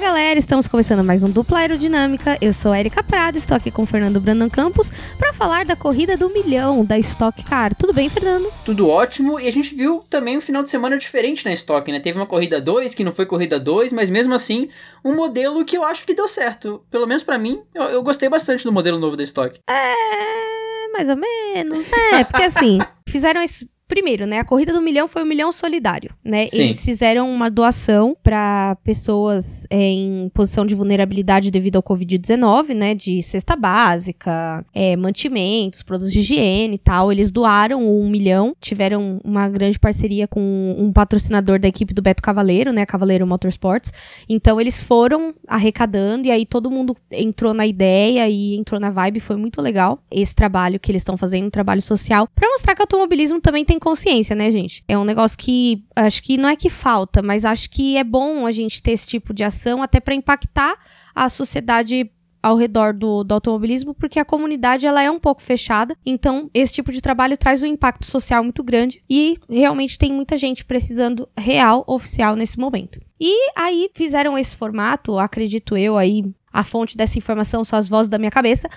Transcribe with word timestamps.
galera, 0.00 0.38
estamos 0.38 0.66
começando 0.66 1.04
mais 1.04 1.22
um 1.22 1.28
Dupla 1.28 1.58
Aerodinâmica. 1.58 2.38
Eu 2.40 2.54
sou 2.54 2.74
Erika 2.74 3.02
Prado, 3.02 3.36
estou 3.36 3.54
aqui 3.54 3.70
com 3.70 3.82
o 3.82 3.86
Fernando 3.86 4.18
Brandon 4.18 4.48
Campos 4.48 4.90
para 5.18 5.30
falar 5.34 5.66
da 5.66 5.76
corrida 5.76 6.16
do 6.16 6.30
milhão 6.30 6.82
da 6.82 6.96
Stock 6.98 7.44
Car. 7.44 7.74
Tudo 7.74 7.92
bem, 7.92 8.08
Fernando? 8.08 8.50
Tudo 8.64 8.88
ótimo, 8.88 9.38
e 9.38 9.46
a 9.46 9.52
gente 9.52 9.74
viu 9.74 10.02
também 10.08 10.38
um 10.38 10.40
final 10.40 10.62
de 10.62 10.70
semana 10.70 10.96
diferente 10.96 11.44
na 11.44 11.52
Stock, 11.52 11.92
né? 11.92 12.00
Teve 12.00 12.18
uma 12.18 12.24
corrida 12.24 12.58
2 12.62 12.94
que 12.94 13.04
não 13.04 13.12
foi 13.12 13.26
corrida 13.26 13.60
2, 13.60 13.92
mas 13.92 14.08
mesmo 14.08 14.32
assim, 14.32 14.70
um 15.04 15.14
modelo 15.14 15.66
que 15.66 15.76
eu 15.76 15.84
acho 15.84 16.06
que 16.06 16.14
deu 16.14 16.26
certo. 16.26 16.82
Pelo 16.90 17.06
menos 17.06 17.22
para 17.22 17.36
mim, 17.36 17.60
eu, 17.74 17.82
eu 17.82 18.02
gostei 18.02 18.30
bastante 18.30 18.64
do 18.64 18.72
modelo 18.72 18.98
novo 18.98 19.18
da 19.18 19.22
Stock. 19.22 19.60
É, 19.68 20.88
mais 20.94 21.10
ou 21.10 21.16
menos. 21.16 21.86
É, 22.14 22.24
porque 22.24 22.44
assim, 22.44 22.78
fizeram 23.06 23.42
esse 23.42 23.68
Primeiro, 23.90 24.24
né, 24.24 24.38
a 24.38 24.44
corrida 24.44 24.72
do 24.72 24.80
milhão 24.80 25.08
foi 25.08 25.22
o 25.22 25.24
um 25.24 25.28
milhão 25.28 25.50
solidário, 25.50 26.14
né? 26.24 26.46
Sim. 26.46 26.60
Eles 26.60 26.84
fizeram 26.84 27.28
uma 27.28 27.50
doação 27.50 28.16
para 28.22 28.76
pessoas 28.84 29.66
é, 29.68 29.82
em 29.82 30.30
posição 30.32 30.64
de 30.64 30.76
vulnerabilidade 30.76 31.50
devido 31.50 31.74
ao 31.74 31.82
COVID-19, 31.82 32.72
né, 32.72 32.94
de 32.94 33.20
cesta 33.20 33.56
básica, 33.56 34.64
é, 34.72 34.94
mantimentos, 34.94 35.82
produtos 35.82 36.12
de 36.12 36.20
higiene 36.20 36.76
e 36.76 36.78
tal. 36.78 37.10
Eles 37.10 37.32
doaram 37.32 37.84
um 37.84 38.08
milhão, 38.08 38.54
tiveram 38.60 39.20
uma 39.24 39.48
grande 39.48 39.76
parceria 39.76 40.28
com 40.28 40.76
um 40.78 40.92
patrocinador 40.92 41.58
da 41.58 41.66
equipe 41.66 41.92
do 41.92 42.00
Beto 42.00 42.22
Cavaleiro, 42.22 42.72
né, 42.72 42.86
Cavaleiro 42.86 43.26
Motorsports. 43.26 43.92
Então 44.28 44.60
eles 44.60 44.84
foram 44.84 45.34
arrecadando 45.48 46.28
e 46.28 46.30
aí 46.30 46.46
todo 46.46 46.70
mundo 46.70 46.96
entrou 47.10 47.52
na 47.52 47.66
ideia 47.66 48.28
e 48.28 48.54
entrou 48.54 48.78
na 48.78 48.90
vibe, 48.90 49.18
foi 49.18 49.34
muito 49.34 49.60
legal 49.60 49.98
esse 50.12 50.36
trabalho 50.36 50.78
que 50.78 50.92
eles 50.92 51.00
estão 51.00 51.16
fazendo, 51.16 51.48
um 51.48 51.50
trabalho 51.50 51.82
social, 51.82 52.28
para 52.36 52.48
mostrar 52.48 52.76
que 52.76 52.82
o 52.82 52.84
automobilismo 52.84 53.40
também 53.40 53.64
tem 53.64 53.79
consciência, 53.80 54.36
né, 54.36 54.50
gente? 54.50 54.84
É 54.86 54.96
um 54.96 55.04
negócio 55.04 55.36
que 55.36 55.84
acho 55.96 56.22
que 56.22 56.36
não 56.36 56.48
é 56.48 56.54
que 56.54 56.70
falta, 56.70 57.22
mas 57.22 57.44
acho 57.44 57.68
que 57.70 57.96
é 57.96 58.04
bom 58.04 58.46
a 58.46 58.52
gente 58.52 58.82
ter 58.82 58.92
esse 58.92 59.08
tipo 59.08 59.34
de 59.34 59.42
ação 59.42 59.82
até 59.82 59.98
para 59.98 60.14
impactar 60.14 60.76
a 61.14 61.28
sociedade 61.28 62.10
ao 62.42 62.56
redor 62.56 62.94
do, 62.94 63.22
do, 63.22 63.34
automobilismo, 63.34 63.94
porque 63.94 64.18
a 64.18 64.24
comunidade 64.24 64.86
ela 64.86 65.02
é 65.02 65.10
um 65.10 65.18
pouco 65.18 65.42
fechada, 65.42 65.96
então 66.06 66.50
esse 66.54 66.72
tipo 66.74 66.90
de 66.90 67.00
trabalho 67.00 67.36
traz 67.36 67.62
um 67.62 67.66
impacto 67.66 68.06
social 68.06 68.42
muito 68.42 68.62
grande 68.62 69.02
e 69.08 69.36
realmente 69.48 69.98
tem 69.98 70.12
muita 70.12 70.38
gente 70.38 70.64
precisando 70.64 71.28
real, 71.36 71.84
oficial 71.86 72.34
nesse 72.36 72.58
momento. 72.58 73.00
E 73.20 73.50
aí 73.56 73.90
fizeram 73.94 74.38
esse 74.38 74.56
formato, 74.56 75.18
acredito 75.18 75.76
eu 75.76 75.98
aí, 75.98 76.24
a 76.52 76.64
fonte 76.64 76.96
dessa 76.96 77.18
informação 77.18 77.62
são 77.62 77.78
as 77.78 77.88
vozes 77.88 78.08
da 78.08 78.18
minha 78.18 78.30
cabeça, 78.30 78.68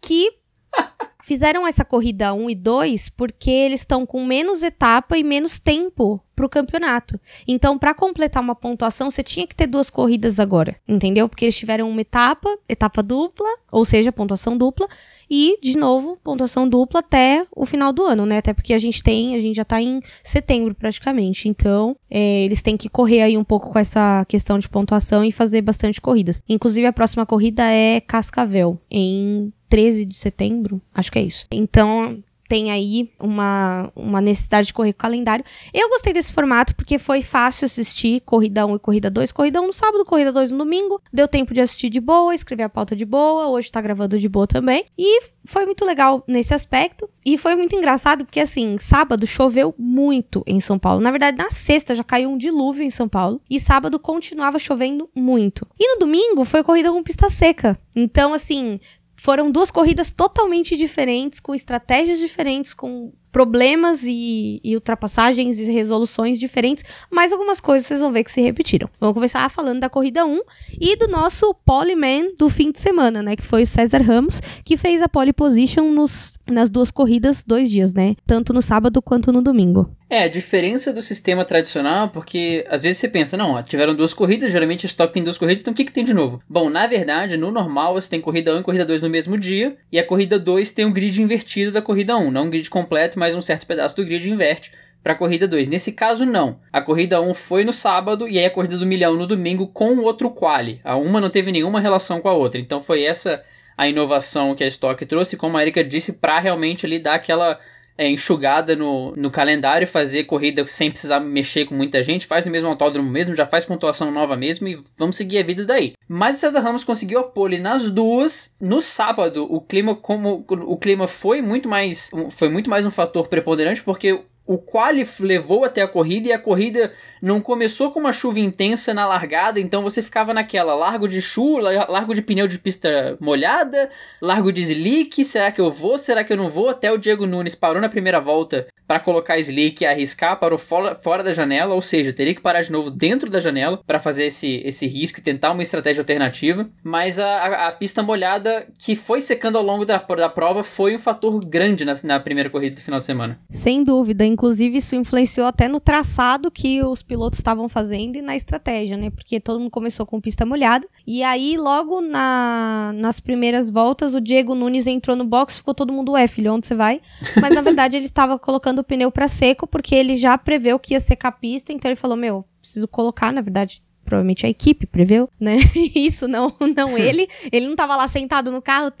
que 0.00 0.30
fizeram 1.22 1.66
essa 1.66 1.84
corrida 1.84 2.34
1 2.34 2.50
e 2.50 2.54
2 2.54 3.08
porque 3.10 3.50
eles 3.50 3.80
estão 3.80 4.04
com 4.04 4.24
menos 4.24 4.62
etapa 4.62 5.16
e 5.16 5.24
menos 5.24 5.58
tempo 5.58 6.22
para 6.34 6.46
o 6.46 6.48
campeonato. 6.48 7.20
Então, 7.46 7.78
para 7.78 7.94
completar 7.94 8.42
uma 8.42 8.54
pontuação, 8.54 9.10
você 9.10 9.22
tinha 9.22 9.46
que 9.46 9.54
ter 9.54 9.66
duas 9.66 9.90
corridas 9.90 10.40
agora, 10.40 10.76
entendeu? 10.88 11.28
Porque 11.28 11.44
eles 11.44 11.56
tiveram 11.56 11.88
uma 11.88 12.00
etapa, 12.00 12.48
etapa 12.68 13.02
dupla, 13.02 13.48
ou 13.70 13.84
seja, 13.84 14.10
pontuação 14.10 14.56
dupla, 14.56 14.88
e 15.30 15.58
de 15.62 15.76
novo, 15.76 16.18
pontuação 16.22 16.68
dupla 16.68 17.00
até 17.00 17.46
o 17.54 17.64
final 17.64 17.92
do 17.92 18.04
ano, 18.04 18.26
né? 18.26 18.38
Até 18.38 18.52
porque 18.52 18.74
a 18.74 18.78
gente 18.78 19.02
tem, 19.02 19.36
a 19.36 19.38
gente 19.38 19.56
já 19.56 19.64
tá 19.64 19.80
em 19.80 20.00
setembro 20.22 20.74
praticamente. 20.74 21.48
Então, 21.48 21.96
é, 22.10 22.44
eles 22.44 22.62
têm 22.62 22.76
que 22.76 22.88
correr 22.88 23.22
aí 23.22 23.36
um 23.36 23.44
pouco 23.44 23.70
com 23.70 23.78
essa 23.78 24.24
questão 24.26 24.58
de 24.58 24.68
pontuação 24.68 25.24
e 25.24 25.32
fazer 25.32 25.62
bastante 25.62 26.00
corridas. 26.00 26.42
Inclusive, 26.48 26.86
a 26.86 26.92
próxima 26.92 27.26
corrida 27.26 27.62
é 27.64 28.00
Cascavel, 28.00 28.80
em 28.90 29.52
13 29.72 30.04
de 30.04 30.14
setembro, 30.14 30.82
acho 30.94 31.10
que 31.10 31.18
é 31.18 31.22
isso. 31.22 31.46
Então, 31.50 32.22
tem 32.52 32.70
aí 32.70 33.10
uma, 33.18 33.90
uma 33.96 34.20
necessidade 34.20 34.66
de 34.66 34.74
correr 34.74 34.92
com 34.92 34.98
o 34.98 35.00
calendário. 35.00 35.42
Eu 35.72 35.88
gostei 35.88 36.12
desse 36.12 36.34
formato 36.34 36.76
porque 36.76 36.98
foi 36.98 37.22
fácil 37.22 37.64
assistir 37.64 38.20
Corrida 38.20 38.66
1 38.66 38.76
e 38.76 38.78
Corrida 38.78 39.08
2. 39.08 39.32
Corrida 39.32 39.62
1 39.62 39.66
no 39.66 39.72
sábado, 39.72 40.04
Corrida 40.04 40.30
2 40.30 40.52
no 40.52 40.58
domingo. 40.58 41.00
Deu 41.10 41.26
tempo 41.26 41.54
de 41.54 41.62
assistir 41.62 41.88
de 41.88 41.98
boa, 41.98 42.34
escrever 42.34 42.64
a 42.64 42.68
pauta 42.68 42.94
de 42.94 43.06
boa. 43.06 43.48
Hoje 43.48 43.72
tá 43.72 43.80
gravando 43.80 44.18
de 44.18 44.28
boa 44.28 44.46
também. 44.46 44.84
E 44.98 45.22
foi 45.46 45.64
muito 45.64 45.82
legal 45.86 46.22
nesse 46.28 46.52
aspecto. 46.52 47.08
E 47.24 47.38
foi 47.38 47.56
muito 47.56 47.74
engraçado 47.74 48.26
porque, 48.26 48.40
assim, 48.40 48.76
sábado 48.78 49.26
choveu 49.26 49.74
muito 49.78 50.42
em 50.46 50.60
São 50.60 50.78
Paulo. 50.78 51.00
Na 51.00 51.10
verdade, 51.10 51.38
na 51.38 51.50
sexta 51.50 51.94
já 51.94 52.04
caiu 52.04 52.28
um 52.28 52.36
dilúvio 52.36 52.82
em 52.82 52.90
São 52.90 53.08
Paulo. 53.08 53.40
E 53.48 53.58
sábado 53.58 53.98
continuava 53.98 54.58
chovendo 54.58 55.08
muito. 55.14 55.66
E 55.80 55.94
no 55.94 56.00
domingo 56.00 56.44
foi 56.44 56.62
corrida 56.62 56.92
com 56.92 57.02
pista 57.02 57.30
seca. 57.30 57.78
Então, 57.96 58.34
assim, 58.34 58.78
foram 59.22 59.52
duas 59.52 59.70
corridas 59.70 60.10
totalmente 60.10 60.76
diferentes, 60.76 61.38
com 61.38 61.54
estratégias 61.54 62.18
diferentes, 62.18 62.74
com 62.74 63.12
problemas 63.30 64.02
e, 64.02 64.60
e, 64.64 64.74
ultrapassagens 64.74 65.60
e 65.60 65.70
resoluções 65.70 66.40
diferentes, 66.40 66.84
mas 67.08 67.32
algumas 67.32 67.60
coisas 67.60 67.86
vocês 67.86 68.00
vão 68.00 68.10
ver 68.10 68.24
que 68.24 68.32
se 68.32 68.40
repetiram. 68.40 68.90
Vamos 68.98 69.14
começar 69.14 69.48
falando 69.48 69.78
da 69.78 69.88
corrida 69.88 70.26
1 70.26 70.40
e 70.80 70.96
do 70.96 71.06
nosso 71.06 71.54
poleman 71.64 72.34
do 72.36 72.50
fim 72.50 72.72
de 72.72 72.80
semana, 72.80 73.22
né, 73.22 73.36
que 73.36 73.46
foi 73.46 73.62
o 73.62 73.66
César 73.66 74.02
Ramos, 74.02 74.42
que 74.64 74.76
fez 74.76 75.00
a 75.00 75.08
pole 75.08 75.32
position 75.32 75.92
nos, 75.92 76.34
nas 76.50 76.68
duas 76.68 76.90
corridas, 76.90 77.44
dois 77.44 77.70
dias, 77.70 77.94
né, 77.94 78.16
tanto 78.26 78.52
no 78.52 78.60
sábado 78.60 79.00
quanto 79.00 79.32
no 79.32 79.40
domingo. 79.40 79.88
É, 80.12 80.24
a 80.24 80.28
diferença 80.28 80.92
do 80.92 81.00
sistema 81.00 81.42
tradicional, 81.42 82.06
porque 82.10 82.66
às 82.68 82.82
vezes 82.82 82.98
você 82.98 83.08
pensa, 83.08 83.34
não, 83.34 83.62
tiveram 83.62 83.94
duas 83.94 84.12
corridas, 84.12 84.52
geralmente 84.52 84.84
estoque 84.84 85.14
tem 85.14 85.24
duas 85.24 85.38
corridas, 85.38 85.62
então 85.62 85.72
o 85.72 85.74
que, 85.74 85.86
que 85.86 85.90
tem 85.90 86.04
de 86.04 86.12
novo? 86.12 86.42
Bom, 86.46 86.68
na 86.68 86.86
verdade, 86.86 87.38
no 87.38 87.50
normal 87.50 87.94
você 87.94 88.10
tem 88.10 88.20
corrida 88.20 88.54
1 88.54 88.60
e 88.60 88.62
corrida 88.62 88.84
2 88.84 89.00
no 89.00 89.08
mesmo 89.08 89.38
dia, 89.38 89.74
e 89.90 89.98
a 89.98 90.04
corrida 90.04 90.38
2 90.38 90.70
tem 90.72 90.84
um 90.84 90.92
grid 90.92 91.22
invertido 91.22 91.72
da 91.72 91.80
corrida 91.80 92.14
1, 92.14 92.30
não 92.30 92.44
um 92.44 92.50
grid 92.50 92.68
completo, 92.68 93.18
mas 93.18 93.34
um 93.34 93.40
certo 93.40 93.66
pedaço 93.66 93.96
do 93.96 94.04
grid 94.04 94.28
inverte 94.28 94.70
para 95.02 95.14
a 95.14 95.16
corrida 95.16 95.48
2. 95.48 95.66
Nesse 95.66 95.92
caso, 95.92 96.26
não. 96.26 96.60
A 96.70 96.82
corrida 96.82 97.18
1 97.18 97.32
foi 97.32 97.64
no 97.64 97.72
sábado 97.72 98.28
e 98.28 98.38
aí 98.38 98.44
a 98.44 98.50
corrida 98.50 98.76
do 98.76 98.84
milhão 98.84 99.16
no 99.16 99.26
domingo 99.26 99.66
com 99.66 99.96
outro 100.00 100.28
quali. 100.28 100.78
A 100.84 100.94
uma 100.94 101.22
não 101.22 101.30
teve 101.30 101.50
nenhuma 101.50 101.80
relação 101.80 102.20
com 102.20 102.28
a 102.28 102.34
outra. 102.34 102.60
Então 102.60 102.82
foi 102.82 103.02
essa 103.02 103.42
a 103.78 103.88
inovação 103.88 104.54
que 104.54 104.62
a 104.62 104.68
Stock 104.68 105.06
trouxe, 105.06 105.38
como 105.38 105.56
a 105.56 105.62
Erika 105.62 105.82
disse, 105.82 106.12
para 106.12 106.38
realmente 106.38 106.84
ali 106.84 106.98
dar 106.98 107.14
aquela 107.14 107.58
é, 107.96 108.08
enxugada 108.08 108.74
no, 108.74 109.12
no 109.16 109.30
calendário, 109.30 109.86
fazer 109.86 110.24
corrida 110.24 110.66
sem 110.66 110.90
precisar 110.90 111.20
mexer 111.20 111.66
com 111.66 111.74
muita 111.74 112.02
gente, 112.02 112.26
faz 112.26 112.44
no 112.44 112.50
mesmo 112.50 112.68
autódromo 112.68 113.10
mesmo, 113.10 113.36
já 113.36 113.46
faz 113.46 113.64
pontuação 113.64 114.10
nova 114.10 114.36
mesmo 114.36 114.68
e 114.68 114.82
vamos 114.96 115.16
seguir 115.16 115.38
a 115.38 115.42
vida 115.42 115.64
daí. 115.64 115.92
Mas 116.08 116.36
o 116.36 116.40
César 116.40 116.60
Ramos 116.60 116.84
conseguiu 116.84 117.20
a 117.20 117.24
pole 117.24 117.58
nas 117.58 117.90
duas. 117.90 118.54
No 118.60 118.80
sábado, 118.80 119.46
o 119.50 119.60
clima 119.60 119.94
como 119.94 120.44
o 120.48 120.76
clima 120.76 121.06
foi 121.08 121.40
muito 121.42 121.68
mais 121.68 122.10
foi 122.30 122.48
muito 122.48 122.68
mais 122.68 122.84
um 122.84 122.90
fator 122.90 123.28
preponderante 123.28 123.82
porque 123.82 124.20
o 124.46 124.58
quali 124.58 125.06
levou 125.20 125.64
até 125.64 125.82
a 125.82 125.88
corrida 125.88 126.28
e 126.28 126.32
a 126.32 126.38
corrida 126.38 126.92
não 127.20 127.40
começou 127.40 127.90
com 127.90 128.00
uma 128.00 128.12
chuva 128.12 128.40
intensa 128.40 128.92
na 128.92 129.06
largada, 129.06 129.60
então 129.60 129.82
você 129.82 130.02
ficava 130.02 130.34
naquela 130.34 130.74
largo 130.74 131.06
de 131.06 131.22
chuva, 131.22 131.62
largo 131.88 132.14
de 132.14 132.22
pneu 132.22 132.48
de 132.48 132.58
pista 132.58 133.16
molhada, 133.20 133.88
largo 134.20 134.52
de 134.52 134.62
slick, 134.62 135.24
será 135.24 135.52
que 135.52 135.60
eu 135.60 135.70
vou, 135.70 135.96
será 135.96 136.24
que 136.24 136.32
eu 136.32 136.36
não 136.36 136.50
vou? 136.50 136.68
Até 136.68 136.90
o 136.90 136.98
Diego 136.98 137.26
Nunes 137.26 137.54
parou 137.54 137.80
na 137.80 137.88
primeira 137.88 138.20
volta 138.20 138.66
para 138.86 139.00
colocar 139.00 139.38
slick 139.38 139.82
e 139.82 139.86
arriscar, 139.86 140.38
parou 140.38 140.58
fora, 140.58 140.94
fora 140.94 141.22
da 141.22 141.32
janela, 141.32 141.74
ou 141.74 141.80
seja, 141.80 142.12
teria 142.12 142.34
que 142.34 142.42
parar 142.42 142.60
de 142.60 142.70
novo 142.70 142.90
dentro 142.90 143.30
da 143.30 143.40
janela 143.40 143.80
para 143.86 143.98
fazer 143.98 144.24
esse, 144.24 144.60
esse 144.66 144.86
risco 144.86 145.18
e 145.18 145.22
tentar 145.22 145.52
uma 145.52 145.62
estratégia 145.62 146.02
alternativa, 146.02 146.68
mas 146.84 147.18
a, 147.18 147.26
a, 147.26 147.68
a, 147.68 147.72
pista 147.72 148.02
molhada 148.02 148.66
que 148.78 148.94
foi 148.94 149.22
secando 149.22 149.56
ao 149.56 149.64
longo 149.64 149.86
da, 149.86 149.96
da 149.96 150.28
prova 150.28 150.62
foi 150.62 150.94
um 150.94 150.98
fator 150.98 151.42
grande 151.42 151.86
na, 151.86 151.94
na 152.04 152.20
primeira 152.20 152.50
corrida 152.50 152.76
do 152.76 152.82
final 152.82 153.00
de 153.00 153.06
semana. 153.06 153.40
Sem 153.48 153.82
dúvida, 153.82 154.26
Inclusive, 154.32 154.78
isso 154.78 154.96
influenciou 154.96 155.46
até 155.46 155.68
no 155.68 155.78
traçado 155.78 156.50
que 156.50 156.82
os 156.82 157.02
pilotos 157.02 157.38
estavam 157.38 157.68
fazendo 157.68 158.16
e 158.16 158.22
na 158.22 158.34
estratégia, 158.34 158.96
né? 158.96 159.10
Porque 159.10 159.38
todo 159.38 159.60
mundo 159.60 159.70
começou 159.70 160.06
com 160.06 160.20
pista 160.20 160.46
molhada. 160.46 160.88
E 161.06 161.22
aí, 161.22 161.56
logo 161.58 162.00
na, 162.00 162.92
nas 162.94 163.20
primeiras 163.20 163.70
voltas, 163.70 164.14
o 164.14 164.20
Diego 164.20 164.54
Nunes 164.54 164.86
entrou 164.86 165.14
no 165.14 165.24
box, 165.24 165.58
ficou 165.58 165.74
todo 165.74 165.92
mundo, 165.92 166.12
ué, 166.12 166.26
filho, 166.26 166.54
onde 166.54 166.66
você 166.66 166.74
vai? 166.74 167.00
Mas 167.40 167.54
na 167.54 167.60
verdade 167.60 167.96
ele 167.96 168.06
estava 168.06 168.38
colocando 168.38 168.78
o 168.78 168.84
pneu 168.84 169.10
para 169.10 169.28
seco, 169.28 169.66
porque 169.66 169.94
ele 169.94 170.16
já 170.16 170.36
preveu 170.38 170.78
que 170.78 170.94
ia 170.94 171.00
secar 171.00 171.28
a 171.28 171.32
pista, 171.32 171.72
então 171.72 171.90
ele 171.90 171.96
falou: 171.96 172.16
Meu, 172.16 172.44
preciso 172.60 172.88
colocar, 172.88 173.32
na 173.32 173.42
verdade, 173.42 173.82
provavelmente 174.12 174.44
a 174.44 174.48
equipe 174.50 174.86
preveu, 174.86 175.26
né? 175.40 175.56
Isso, 175.94 176.28
não, 176.28 176.54
não 176.76 176.96
ele. 176.98 177.26
Ele 177.50 177.66
não 177.66 177.74
tava 177.74 177.96
lá 177.96 178.06
sentado 178.06 178.52
no 178.52 178.60
carro, 178.60 178.92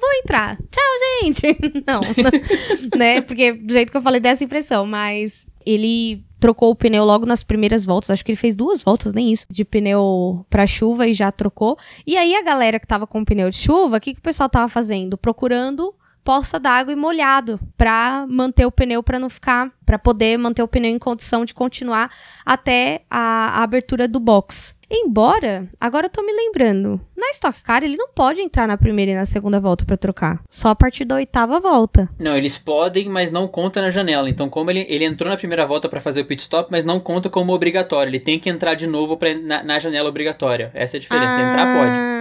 vou 0.00 0.12
entrar. 0.22 0.56
Tchau, 0.70 1.22
gente. 1.22 1.46
Não, 1.86 2.00
né? 2.98 3.20
Porque 3.20 3.52
do 3.52 3.72
jeito 3.72 3.90
que 3.90 3.96
eu 3.96 4.02
falei 4.02 4.20
dessa 4.20 4.42
impressão, 4.42 4.86
mas 4.86 5.46
ele 5.64 6.24
trocou 6.40 6.70
o 6.70 6.74
pneu 6.74 7.04
logo 7.04 7.26
nas 7.26 7.44
primeiras 7.44 7.84
voltas. 7.84 8.10
Acho 8.10 8.24
que 8.24 8.32
ele 8.32 8.36
fez 8.36 8.56
duas 8.56 8.82
voltas, 8.82 9.12
nem 9.12 9.30
isso, 9.30 9.46
de 9.50 9.64
pneu 9.64 10.44
para 10.48 10.66
chuva 10.66 11.06
e 11.06 11.12
já 11.12 11.30
trocou. 11.30 11.76
E 12.06 12.16
aí 12.16 12.34
a 12.34 12.42
galera 12.42 12.80
que 12.80 12.86
tava 12.86 13.06
com 13.06 13.20
o 13.20 13.24
pneu 13.24 13.50
de 13.50 13.56
chuva, 13.56 13.98
o 13.98 14.00
que, 14.00 14.14
que 14.14 14.20
o 14.20 14.22
pessoal 14.22 14.48
tava 14.48 14.68
fazendo? 14.68 15.18
Procurando 15.18 15.94
poça 16.26 16.58
d'água 16.58 16.92
e 16.92 16.96
molhado 16.96 17.60
para 17.78 18.26
manter 18.28 18.66
o 18.66 18.72
pneu 18.72 19.00
para 19.00 19.16
não 19.16 19.30
ficar, 19.30 19.70
para 19.86 19.96
poder 19.96 20.36
manter 20.36 20.60
o 20.60 20.66
pneu 20.66 20.90
em 20.90 20.98
condição 20.98 21.44
de 21.44 21.54
continuar 21.54 22.10
até 22.44 23.02
a, 23.08 23.60
a, 23.60 23.62
abertura 23.62 24.08
do 24.08 24.18
box. 24.18 24.74
Embora, 24.90 25.68
agora 25.80 26.06
eu 26.06 26.10
tô 26.10 26.22
me 26.22 26.32
lembrando, 26.32 27.00
na 27.16 27.30
Stock 27.30 27.62
Car 27.62 27.84
ele 27.84 27.96
não 27.96 28.08
pode 28.08 28.40
entrar 28.40 28.66
na 28.66 28.76
primeira 28.76 29.12
e 29.12 29.14
na 29.14 29.24
segunda 29.24 29.60
volta 29.60 29.84
para 29.84 29.96
trocar. 29.96 30.40
Só 30.50 30.68
a 30.68 30.74
partir 30.74 31.04
da 31.04 31.14
oitava 31.14 31.60
volta. 31.60 32.08
Não, 32.18 32.36
eles 32.36 32.58
podem, 32.58 33.08
mas 33.08 33.30
não 33.30 33.46
conta 33.46 33.80
na 33.80 33.90
janela. 33.90 34.28
Então, 34.28 34.48
como 34.48 34.70
ele, 34.70 34.84
ele 34.88 35.04
entrou 35.04 35.30
na 35.30 35.36
primeira 35.36 35.64
volta 35.64 35.88
para 35.88 36.00
fazer 36.00 36.22
o 36.22 36.24
pit 36.24 36.42
stop, 36.42 36.70
mas 36.72 36.84
não 36.84 36.98
conta 36.98 37.30
como 37.30 37.52
obrigatório. 37.52 38.10
Ele 38.10 38.20
tem 38.20 38.38
que 38.38 38.50
entrar 38.50 38.74
de 38.74 38.86
novo 38.86 39.16
pra, 39.16 39.34
na, 39.34 39.62
na 39.62 39.78
janela 39.78 40.08
obrigatória. 40.08 40.70
Essa 40.74 40.96
é 40.96 40.98
a 40.98 41.00
diferença. 41.00 41.36
Ah, 41.36 41.50
entrar 41.50 41.76
pode. 41.76 42.15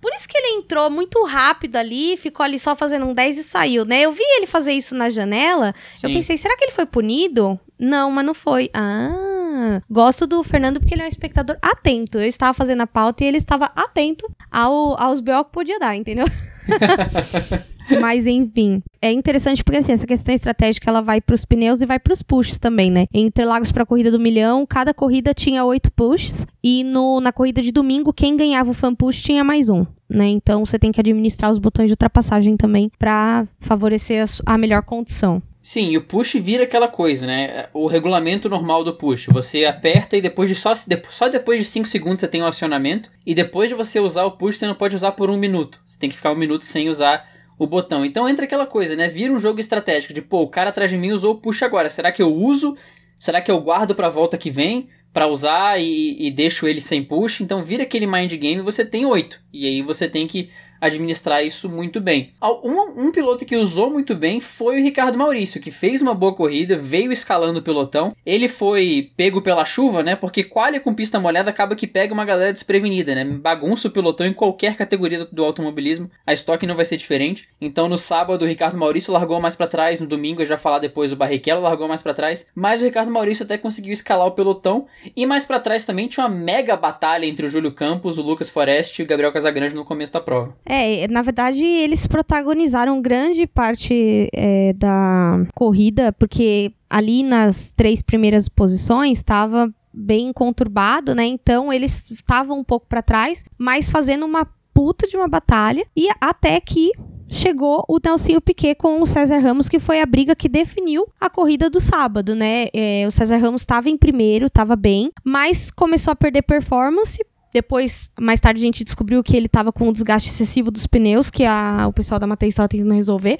Por 0.00 0.12
isso 0.14 0.28
que 0.28 0.36
ele 0.36 0.58
entrou 0.58 0.90
muito 0.90 1.22
rápido 1.24 1.76
ali, 1.76 2.16
ficou 2.16 2.44
ali 2.44 2.58
só 2.58 2.74
fazendo 2.76 3.06
um 3.06 3.14
10 3.14 3.38
e 3.38 3.44
saiu, 3.44 3.84
né? 3.84 4.02
Eu 4.02 4.12
vi 4.12 4.22
ele 4.36 4.46
fazer 4.46 4.72
isso 4.72 4.94
na 4.94 5.10
janela. 5.10 5.74
Sim. 5.96 6.08
Eu 6.08 6.10
pensei, 6.14 6.36
será 6.36 6.56
que 6.56 6.64
ele 6.64 6.72
foi 6.72 6.86
punido? 6.86 7.58
Não, 7.78 8.10
mas 8.10 8.24
não 8.24 8.34
foi. 8.34 8.70
Ah, 8.72 9.80
gosto 9.90 10.26
do 10.26 10.42
Fernando 10.42 10.80
porque 10.80 10.94
ele 10.94 11.02
é 11.02 11.04
um 11.04 11.08
espectador 11.08 11.56
atento. 11.60 12.18
Eu 12.18 12.26
estava 12.26 12.54
fazendo 12.54 12.82
a 12.82 12.86
pauta 12.86 13.24
e 13.24 13.26
ele 13.26 13.38
estava 13.38 13.66
atento 13.74 14.30
ao, 14.50 15.00
aos 15.00 15.20
B.O. 15.20 15.44
que 15.44 15.52
podia 15.52 15.78
dar, 15.78 15.96
entendeu? 15.96 16.26
Mas 18.00 18.26
enfim, 18.26 18.82
é 19.00 19.12
interessante 19.12 19.62
porque 19.62 19.78
assim, 19.78 19.92
essa 19.92 20.06
questão 20.06 20.34
estratégica 20.34 20.88
ela 20.88 21.02
vai 21.02 21.20
para 21.20 21.34
os 21.34 21.44
pneus 21.44 21.82
e 21.82 21.86
vai 21.86 21.98
para 21.98 22.12
os 22.12 22.22
pushes 22.22 22.58
também, 22.58 22.90
né? 22.90 23.06
Em 23.12 23.26
Interlagos 23.26 23.70
para 23.70 23.82
a 23.82 23.86
corrida 23.86 24.10
do 24.10 24.18
milhão, 24.18 24.64
cada 24.66 24.94
corrida 24.94 25.34
tinha 25.34 25.64
oito 25.64 25.92
pushes 25.92 26.46
e 26.62 26.82
no, 26.82 27.20
na 27.20 27.32
corrida 27.32 27.60
de 27.60 27.70
domingo 27.70 28.12
quem 28.12 28.36
ganhava 28.36 28.70
o 28.70 28.74
fan 28.74 28.94
push 28.94 29.22
tinha 29.22 29.44
mais 29.44 29.68
um. 29.68 29.84
Né? 30.08 30.28
Então 30.28 30.64
você 30.64 30.78
tem 30.78 30.92
que 30.92 31.00
administrar 31.00 31.50
os 31.50 31.58
botões 31.58 31.88
de 31.88 31.92
ultrapassagem 31.92 32.56
também 32.56 32.90
para 32.98 33.46
favorecer 33.58 34.24
a, 34.24 34.54
a 34.54 34.58
melhor 34.58 34.82
condição. 34.82 35.42
Sim, 35.64 35.92
e 35.92 35.96
o 35.96 36.04
push 36.04 36.34
vira 36.34 36.64
aquela 36.64 36.86
coisa, 36.86 37.26
né? 37.26 37.68
O 37.72 37.86
regulamento 37.86 38.50
normal 38.50 38.84
do 38.84 38.92
push. 38.92 39.28
Você 39.28 39.64
aperta 39.64 40.14
e 40.14 40.20
depois 40.20 40.50
de 40.50 40.54
só, 40.54 40.74
só 40.74 41.26
depois 41.30 41.58
de 41.58 41.64
5 41.64 41.88
segundos 41.88 42.20
você 42.20 42.28
tem 42.28 42.42
o 42.42 42.46
acionamento. 42.46 43.10
E 43.24 43.34
depois 43.34 43.70
de 43.70 43.74
você 43.74 43.98
usar 43.98 44.24
o 44.24 44.32
push, 44.32 44.58
você 44.58 44.66
não 44.66 44.74
pode 44.74 44.94
usar 44.94 45.12
por 45.12 45.30
um 45.30 45.38
minuto. 45.38 45.80
Você 45.86 45.98
tem 45.98 46.10
que 46.10 46.16
ficar 46.16 46.32
um 46.32 46.36
minuto 46.36 46.66
sem 46.66 46.90
usar 46.90 47.26
o 47.58 47.66
botão. 47.66 48.04
Então 48.04 48.28
entra 48.28 48.44
aquela 48.44 48.66
coisa, 48.66 48.94
né? 48.94 49.08
Vira 49.08 49.32
um 49.32 49.38
jogo 49.38 49.58
estratégico 49.58 50.12
de, 50.12 50.20
pô, 50.20 50.42
o 50.42 50.50
cara 50.50 50.68
atrás 50.68 50.90
de 50.90 50.98
mim 50.98 51.12
usou 51.12 51.32
o 51.32 51.38
push 51.38 51.62
agora. 51.62 51.88
Será 51.88 52.12
que 52.12 52.22
eu 52.22 52.30
uso? 52.30 52.76
Será 53.18 53.40
que 53.40 53.50
eu 53.50 53.58
guardo 53.58 53.94
pra 53.94 54.10
volta 54.10 54.36
que 54.36 54.50
vem? 54.50 54.90
para 55.14 55.28
usar 55.28 55.80
e, 55.80 56.16
e, 56.18 56.28
deixo 56.32 56.66
ele 56.66 56.80
sem 56.80 57.00
push, 57.00 57.40
então 57.40 57.62
vira 57.62 57.84
aquele 57.84 58.04
mind 58.04 58.32
game 58.34 58.60
você 58.60 58.84
tem 58.84 59.06
8. 59.06 59.40
E 59.52 59.64
aí 59.64 59.80
você 59.80 60.08
tem 60.08 60.26
que 60.26 60.50
administrar 60.80 61.44
isso 61.44 61.68
muito 61.68 62.00
bem. 62.00 62.32
Um, 62.42 63.06
um, 63.06 63.12
piloto 63.12 63.44
que 63.44 63.56
usou 63.56 63.90
muito 63.90 64.14
bem 64.14 64.40
foi 64.40 64.80
o 64.80 64.82
Ricardo 64.82 65.18
Maurício, 65.18 65.60
que 65.60 65.70
fez 65.70 66.02
uma 66.02 66.14
boa 66.14 66.34
corrida, 66.34 66.76
veio 66.76 67.12
escalando 67.12 67.58
o 67.58 67.62
pelotão. 67.62 68.14
Ele 68.24 68.48
foi 68.48 69.10
pego 69.16 69.40
pela 69.40 69.64
chuva, 69.64 70.02
né? 70.02 70.16
Porque 70.16 70.44
quali 70.44 70.80
com 70.80 70.94
pista 70.94 71.18
molhada 71.20 71.50
acaba 71.50 71.76
que 71.76 71.86
pega 71.86 72.12
uma 72.12 72.24
galera 72.24 72.52
desprevenida, 72.52 73.14
né? 73.14 73.24
Bagunça 73.24 73.88
o 73.88 73.90
pelotão 73.90 74.26
em 74.26 74.32
qualquer 74.32 74.76
categoria 74.76 75.20
do, 75.20 75.28
do 75.30 75.44
automobilismo. 75.44 76.10
A 76.26 76.32
estoque 76.32 76.66
não 76.66 76.76
vai 76.76 76.84
ser 76.84 76.96
diferente. 76.96 77.48
Então 77.60 77.88
no 77.88 77.98
sábado 77.98 78.42
o 78.42 78.48
Ricardo 78.48 78.76
Maurício 78.76 79.12
largou 79.12 79.40
mais 79.40 79.56
para 79.56 79.66
trás, 79.66 80.00
no 80.00 80.06
domingo 80.06 80.42
eu 80.42 80.46
já 80.46 80.56
falar 80.56 80.78
depois 80.78 81.12
o 81.12 81.16
Barrichello 81.16 81.62
largou 81.62 81.88
mais 81.88 82.02
para 82.02 82.14
trás, 82.14 82.46
mas 82.54 82.80
o 82.80 82.84
Ricardo 82.84 83.10
Maurício 83.10 83.44
até 83.44 83.56
conseguiu 83.56 83.92
escalar 83.92 84.26
o 84.26 84.32
pelotão 84.32 84.86
e 85.16 85.26
mais 85.26 85.46
para 85.46 85.60
trás 85.60 85.84
também 85.84 86.08
tinha 86.08 86.26
uma 86.26 86.34
mega 86.34 86.76
batalha 86.76 87.26
entre 87.26 87.46
o 87.46 87.48
Júlio 87.48 87.72
Campos, 87.72 88.18
o 88.18 88.22
Lucas 88.22 88.50
Forest 88.50 89.00
e 89.00 89.04
o 89.04 89.06
Gabriel 89.06 89.32
Casagrande 89.32 89.74
no 89.74 89.84
começo 89.84 90.12
da 90.12 90.20
prova. 90.20 90.56
É, 90.64 90.73
na 91.10 91.22
verdade, 91.22 91.64
eles 91.64 92.06
protagonizaram 92.06 93.02
grande 93.02 93.46
parte 93.46 94.28
é, 94.32 94.72
da 94.72 95.44
corrida, 95.54 96.12
porque 96.12 96.72
ali 96.88 97.22
nas 97.22 97.74
três 97.74 98.02
primeiras 98.02 98.48
posições 98.48 99.18
estava 99.18 99.72
bem 99.92 100.32
conturbado, 100.32 101.14
né? 101.14 101.24
Então 101.24 101.72
eles 101.72 102.10
estavam 102.10 102.58
um 102.58 102.64
pouco 102.64 102.86
para 102.88 103.02
trás, 103.02 103.44
mas 103.56 103.90
fazendo 103.90 104.26
uma 104.26 104.46
puta 104.72 105.06
de 105.06 105.16
uma 105.16 105.28
batalha 105.28 105.86
e 105.96 106.08
até 106.20 106.60
que 106.60 106.90
chegou 107.28 107.84
o 107.88 107.98
Nelsinho 108.04 108.40
Piquet 108.40 108.74
com 108.74 109.00
o 109.00 109.06
César 109.06 109.38
Ramos, 109.38 109.68
que 109.68 109.80
foi 109.80 110.00
a 110.00 110.06
briga 110.06 110.34
que 110.34 110.48
definiu 110.48 111.06
a 111.20 111.30
corrida 111.30 111.70
do 111.70 111.80
sábado, 111.80 112.34
né? 112.34 112.66
É, 112.72 113.04
o 113.06 113.10
César 113.10 113.38
Ramos 113.38 113.62
estava 113.62 113.88
em 113.88 113.96
primeiro, 113.96 114.46
estava 114.46 114.76
bem, 114.76 115.10
mas 115.24 115.70
começou 115.70 116.12
a 116.12 116.16
perder 116.16 116.42
performance 116.42 117.24
depois, 117.54 118.10
mais 118.20 118.40
tarde, 118.40 118.60
a 118.60 118.64
gente 118.64 118.82
descobriu 118.82 119.22
que 119.22 119.36
ele 119.36 119.46
estava 119.46 119.70
com 119.72 119.88
um 119.88 119.92
desgaste 119.92 120.28
excessivo 120.28 120.72
dos 120.72 120.88
pneus, 120.88 121.30
que 121.30 121.44
a, 121.44 121.86
o 121.86 121.92
pessoal 121.92 122.18
da 122.18 122.26
Matheus 122.26 122.50
estava 122.50 122.68
tentando 122.68 122.92
resolver. 122.92 123.38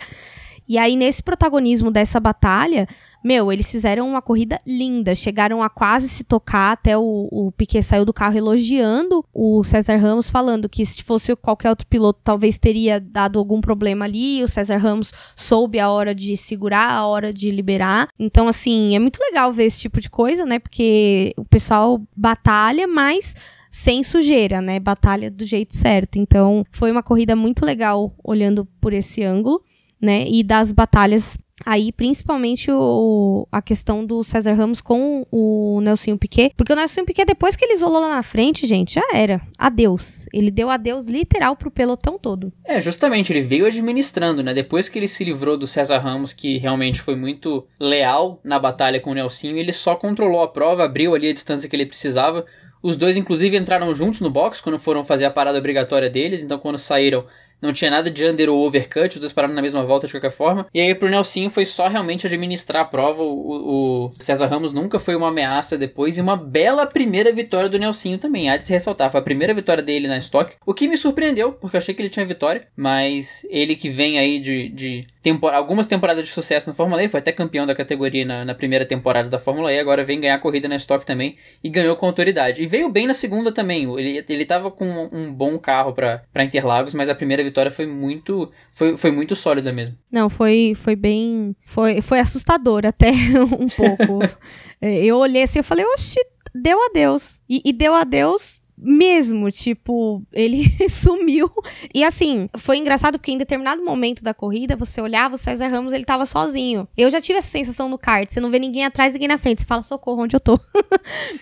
E 0.69 0.79
aí, 0.79 0.95
nesse 0.95 1.21
protagonismo 1.21 1.91
dessa 1.91 2.21
batalha, 2.21 2.87
meu, 3.25 3.53
eles 3.53 3.69
fizeram 3.69 4.09
uma 4.09 4.23
corrida 4.23 4.59
linda. 4.65 5.17
Chegaram 5.17 5.61
a 5.63 5.69
quase 5.69 6.09
se 6.09 6.23
tocar, 6.23 6.73
até 6.73 6.97
o, 6.97 7.29
o 7.31 7.53
Piquet 7.53 7.83
saiu 7.83 8.05
do 8.05 8.15
carro 8.15 8.39
elogiando 8.39 9.25
o 9.35 9.65
César 9.65 9.97
Ramos, 9.97 10.31
falando 10.31 10.69
que 10.69 10.87
se 10.87 11.03
fosse 11.03 11.35
qualquer 11.35 11.71
outro 11.71 11.87
piloto, 11.87 12.21
talvez 12.23 12.57
teria 12.57 13.01
dado 13.01 13.39
algum 13.39 13.61
problema 13.61 14.05
ali. 14.05 14.45
O 14.45 14.49
César 14.49 14.77
Ramos 14.77 15.13
soube 15.35 15.81
a 15.81 15.91
hora 15.91 16.15
de 16.15 16.37
segurar, 16.37 16.93
a 16.93 17.05
hora 17.05 17.33
de 17.33 17.51
liberar. 17.51 18.09
Então, 18.17 18.47
assim, 18.47 18.95
é 18.95 18.99
muito 19.01 19.19
legal 19.21 19.53
ver 19.53 19.65
esse 19.65 19.81
tipo 19.81 20.01
de 20.01 20.09
coisa, 20.09 20.47
né? 20.47 20.61
Porque 20.61 21.35
o 21.37 21.45
pessoal 21.45 22.01
batalha, 22.17 22.87
mas 22.87 23.35
sem 23.75 24.05
sujeira, 24.05 24.63
né? 24.63 24.79
Batalha 24.79 25.29
do 25.29 25.45
jeito 25.45 25.75
certo. 25.75 26.17
Então, 26.17 26.65
foi 26.71 26.93
uma 26.93 27.03
corrida 27.03 27.35
muito 27.35 27.67
legal 27.67 28.15
olhando 28.23 28.65
por 28.81 28.93
esse 28.93 29.25
ângulo, 29.25 29.61
né? 30.01 30.25
E 30.29 30.45
das 30.45 30.71
batalhas 30.71 31.37
aí, 31.67 31.91
principalmente 31.91 32.71
o, 32.71 33.49
a 33.51 33.61
questão 33.61 34.07
do 34.07 34.23
César 34.23 34.53
Ramos 34.53 34.81
com 34.81 35.27
o 35.29 35.81
Nelson 35.81 36.17
Piquet, 36.17 36.53
porque 36.57 36.73
o 36.73 36.77
Nelson 36.77 37.05
Piquet, 37.05 37.25
depois 37.25 37.57
que 37.57 37.65
ele 37.65 37.75
isolou 37.75 38.01
lá 38.01 38.15
na 38.15 38.23
frente, 38.23 38.65
gente, 38.65 38.95
já 38.95 39.09
era. 39.13 39.41
Adeus. 39.59 40.27
Ele 40.33 40.53
deu 40.53 40.71
adeus 40.71 41.09
literal 41.09 41.57
pro 41.57 41.69
pelotão 41.69 42.17
todo. 42.17 42.53
É, 42.65 42.81
justamente, 42.81 43.33
ele 43.33 43.41
veio 43.41 43.67
administrando, 43.67 44.41
né? 44.41 44.55
Depois 44.55 44.89
que 44.89 45.01
ele 45.01 45.09
se 45.09 45.25
livrou 45.25 45.59
do 45.59 45.67
César 45.67 45.99
Ramos, 45.99 46.33
que 46.33 46.59
realmente 46.59 47.01
foi 47.01 47.17
muito 47.17 47.67
leal 47.81 48.41
na 48.45 48.61
batalha 48.61 49.01
com 49.01 49.11
o 49.11 49.15
Nelson, 49.15 49.49
ele 49.49 49.73
só 49.73 49.97
controlou 49.97 50.43
a 50.43 50.49
prova, 50.49 50.85
abriu 50.85 51.13
ali 51.13 51.29
a 51.29 51.33
distância 51.33 51.69
que 51.69 51.75
ele 51.75 51.87
precisava. 51.87 52.45
Os 52.85 52.99
dois, 52.99 53.17
inclusive, 53.17 53.57
entraram 53.57 53.95
juntos 53.95 54.21
no 54.21 54.29
box 54.29 54.61
quando 54.61 54.79
foram 54.79 55.03
fazer 55.03 55.25
a 55.25 55.31
parada 55.31 55.57
obrigatória 55.57 56.11
deles. 56.11 56.43
Então, 56.45 56.59
quando 56.59 56.77
saíram, 56.77 57.25
não 57.61 57.73
tinha 57.73 57.91
nada 57.91 58.11
de 58.11 58.25
under 58.25 58.49
ou 58.49 58.67
overcut, 58.67 59.15
os 59.15 59.21
dois 59.21 59.33
pararam 59.33 59.55
na 59.55 59.63
mesma 59.63 59.83
volta 59.85 60.07
de 60.07 60.13
qualquer 60.13 60.31
forma. 60.31 60.67
E 60.73 60.81
aí 60.81 60.95
pro 60.95 61.09
Nelsinho 61.09 61.49
foi 61.51 61.65
só 61.65 61.89
realmente 61.89 62.27
administrar 62.27 62.83
a 62.83 62.85
prova. 62.85 63.23
O, 63.23 64.07
o 64.07 64.13
César 64.19 64.47
Ramos 64.47 64.73
nunca 64.73 64.99
foi 64.99 65.15
uma 65.15 65.29
ameaça 65.29 65.79
depois. 65.79 66.19
E 66.19 66.21
uma 66.21 66.37
bela 66.37 66.87
primeira 66.87 67.33
vitória 67.33 67.69
do 67.69 67.79
Nelsinho 67.79 68.19
também. 68.19 68.51
Há 68.51 68.57
de 68.57 68.67
se 68.67 68.73
ressaltar. 68.73 69.11
Foi 69.11 69.21
a 69.21 69.25
primeira 69.25 69.55
vitória 69.55 69.83
dele 69.83 70.09
na 70.09 70.19
Stock. 70.19 70.55
O 70.67 70.75
que 70.75 70.89
me 70.89 70.97
surpreendeu, 70.97 71.53
porque 71.53 71.77
eu 71.77 71.79
achei 71.79 71.95
que 71.95 72.03
ele 72.03 72.11
tinha 72.11 72.27
vitória. 72.27 72.67
Mas 72.77 73.47
ele 73.49 73.77
que 73.77 73.89
vem 73.89 74.19
aí 74.19 74.39
de, 74.39 74.69
de 74.69 75.07
tempor 75.23 75.55
algumas 75.55 75.87
temporadas 75.87 76.25
de 76.27 76.31
sucesso 76.31 76.69
na 76.69 76.75
Fórmula 76.75 77.03
E, 77.03 77.09
foi 77.09 77.21
até 77.21 77.33
campeão 77.33 77.65
da 77.65 77.75
categoria 77.75 78.27
na, 78.27 78.45
na, 78.45 78.55
primeira 78.55 78.85
temporada 78.85 79.29
da 79.29 79.39
Fórmula 79.39 79.73
E, 79.73 79.79
agora 79.79 80.05
vem 80.05 80.21
ganhar 80.21 80.39
corrida 80.39 80.69
na 80.69 80.77
Stock 80.77 81.07
também 81.07 81.37
e 81.63 81.69
ganhou 81.71 81.97
com 81.97 82.07
autoridade. 82.07 82.63
E 82.63 82.67
veio 82.67 82.91
bem 82.91 83.07
na 83.07 83.15
segunda 83.15 83.51
também. 83.51 83.85
Ele, 83.99 84.25
ele 84.29 84.45
tava 84.45 84.71
com 84.71 85.09
um 85.11 85.33
bom 85.33 85.59
carro 85.59 85.95
para 85.95 86.45
Interlagos, 86.45 86.95
mas 86.95 87.09
a 87.09 87.15
primeira 87.15 87.43
vitória 87.45 87.71
foi 87.71 87.87
muito 87.87 88.51
foi, 88.71 88.97
foi 88.97 89.11
muito 89.11 89.37
sólida 89.37 89.73
mesmo. 89.73 89.97
Não, 90.11 90.29
foi 90.29 90.73
foi 90.75 90.97
bem 90.97 91.55
foi 91.65 92.01
foi 92.01 92.21
assustador 92.21 92.87
até 92.87 93.11
um 93.43 93.69
pouco. 93.69 94.19
É, 94.81 95.03
eu 95.03 95.17
olhei 95.17 95.45
assim, 95.45 95.61
eu 95.61 95.65
falei, 95.65 95.83
oxi, 95.83 96.21
deu 96.55 96.79
adeus. 96.85 97.41
E, 97.49 97.63
e 97.65 97.73
deu 97.73 97.95
adeus 97.95 98.61
mesmo, 98.77 99.51
tipo, 99.51 100.23
ele 100.33 100.65
sumiu. 100.91 101.51
E 101.95 102.05
assim, 102.05 102.49
foi 102.57 102.77
engraçado 102.77 103.19
porque 103.19 103.33
em 103.33 103.39
determinado 103.39 103.83
momento 103.85 104.23
da 104.23 104.35
corrida, 104.35 104.77
você 104.77 105.01
olhava 105.01 105.35
o 105.35 105.39
César 105.39 105.69
Ramos, 105.69 105.93
ele 105.93 106.05
tava 106.05 106.27
sozinho. 106.27 106.87
Eu 106.97 107.11
já 107.11 107.21
tive 107.21 107.39
essa 107.39 107.49
sensação 107.49 107.89
no 107.89 107.99
kart, 107.99 108.29
você 108.29 108.41
não 108.41 108.51
vê 108.51 108.59
ninguém 108.59 108.85
atrás, 108.85 109.13
ninguém 109.13 109.29
na 109.29 109.39
frente, 109.39 109.63
você 109.63 109.67
fala, 109.67 109.83
socorro, 109.83 110.23
onde 110.23 110.35
eu 110.37 110.41
tô? 110.41 110.59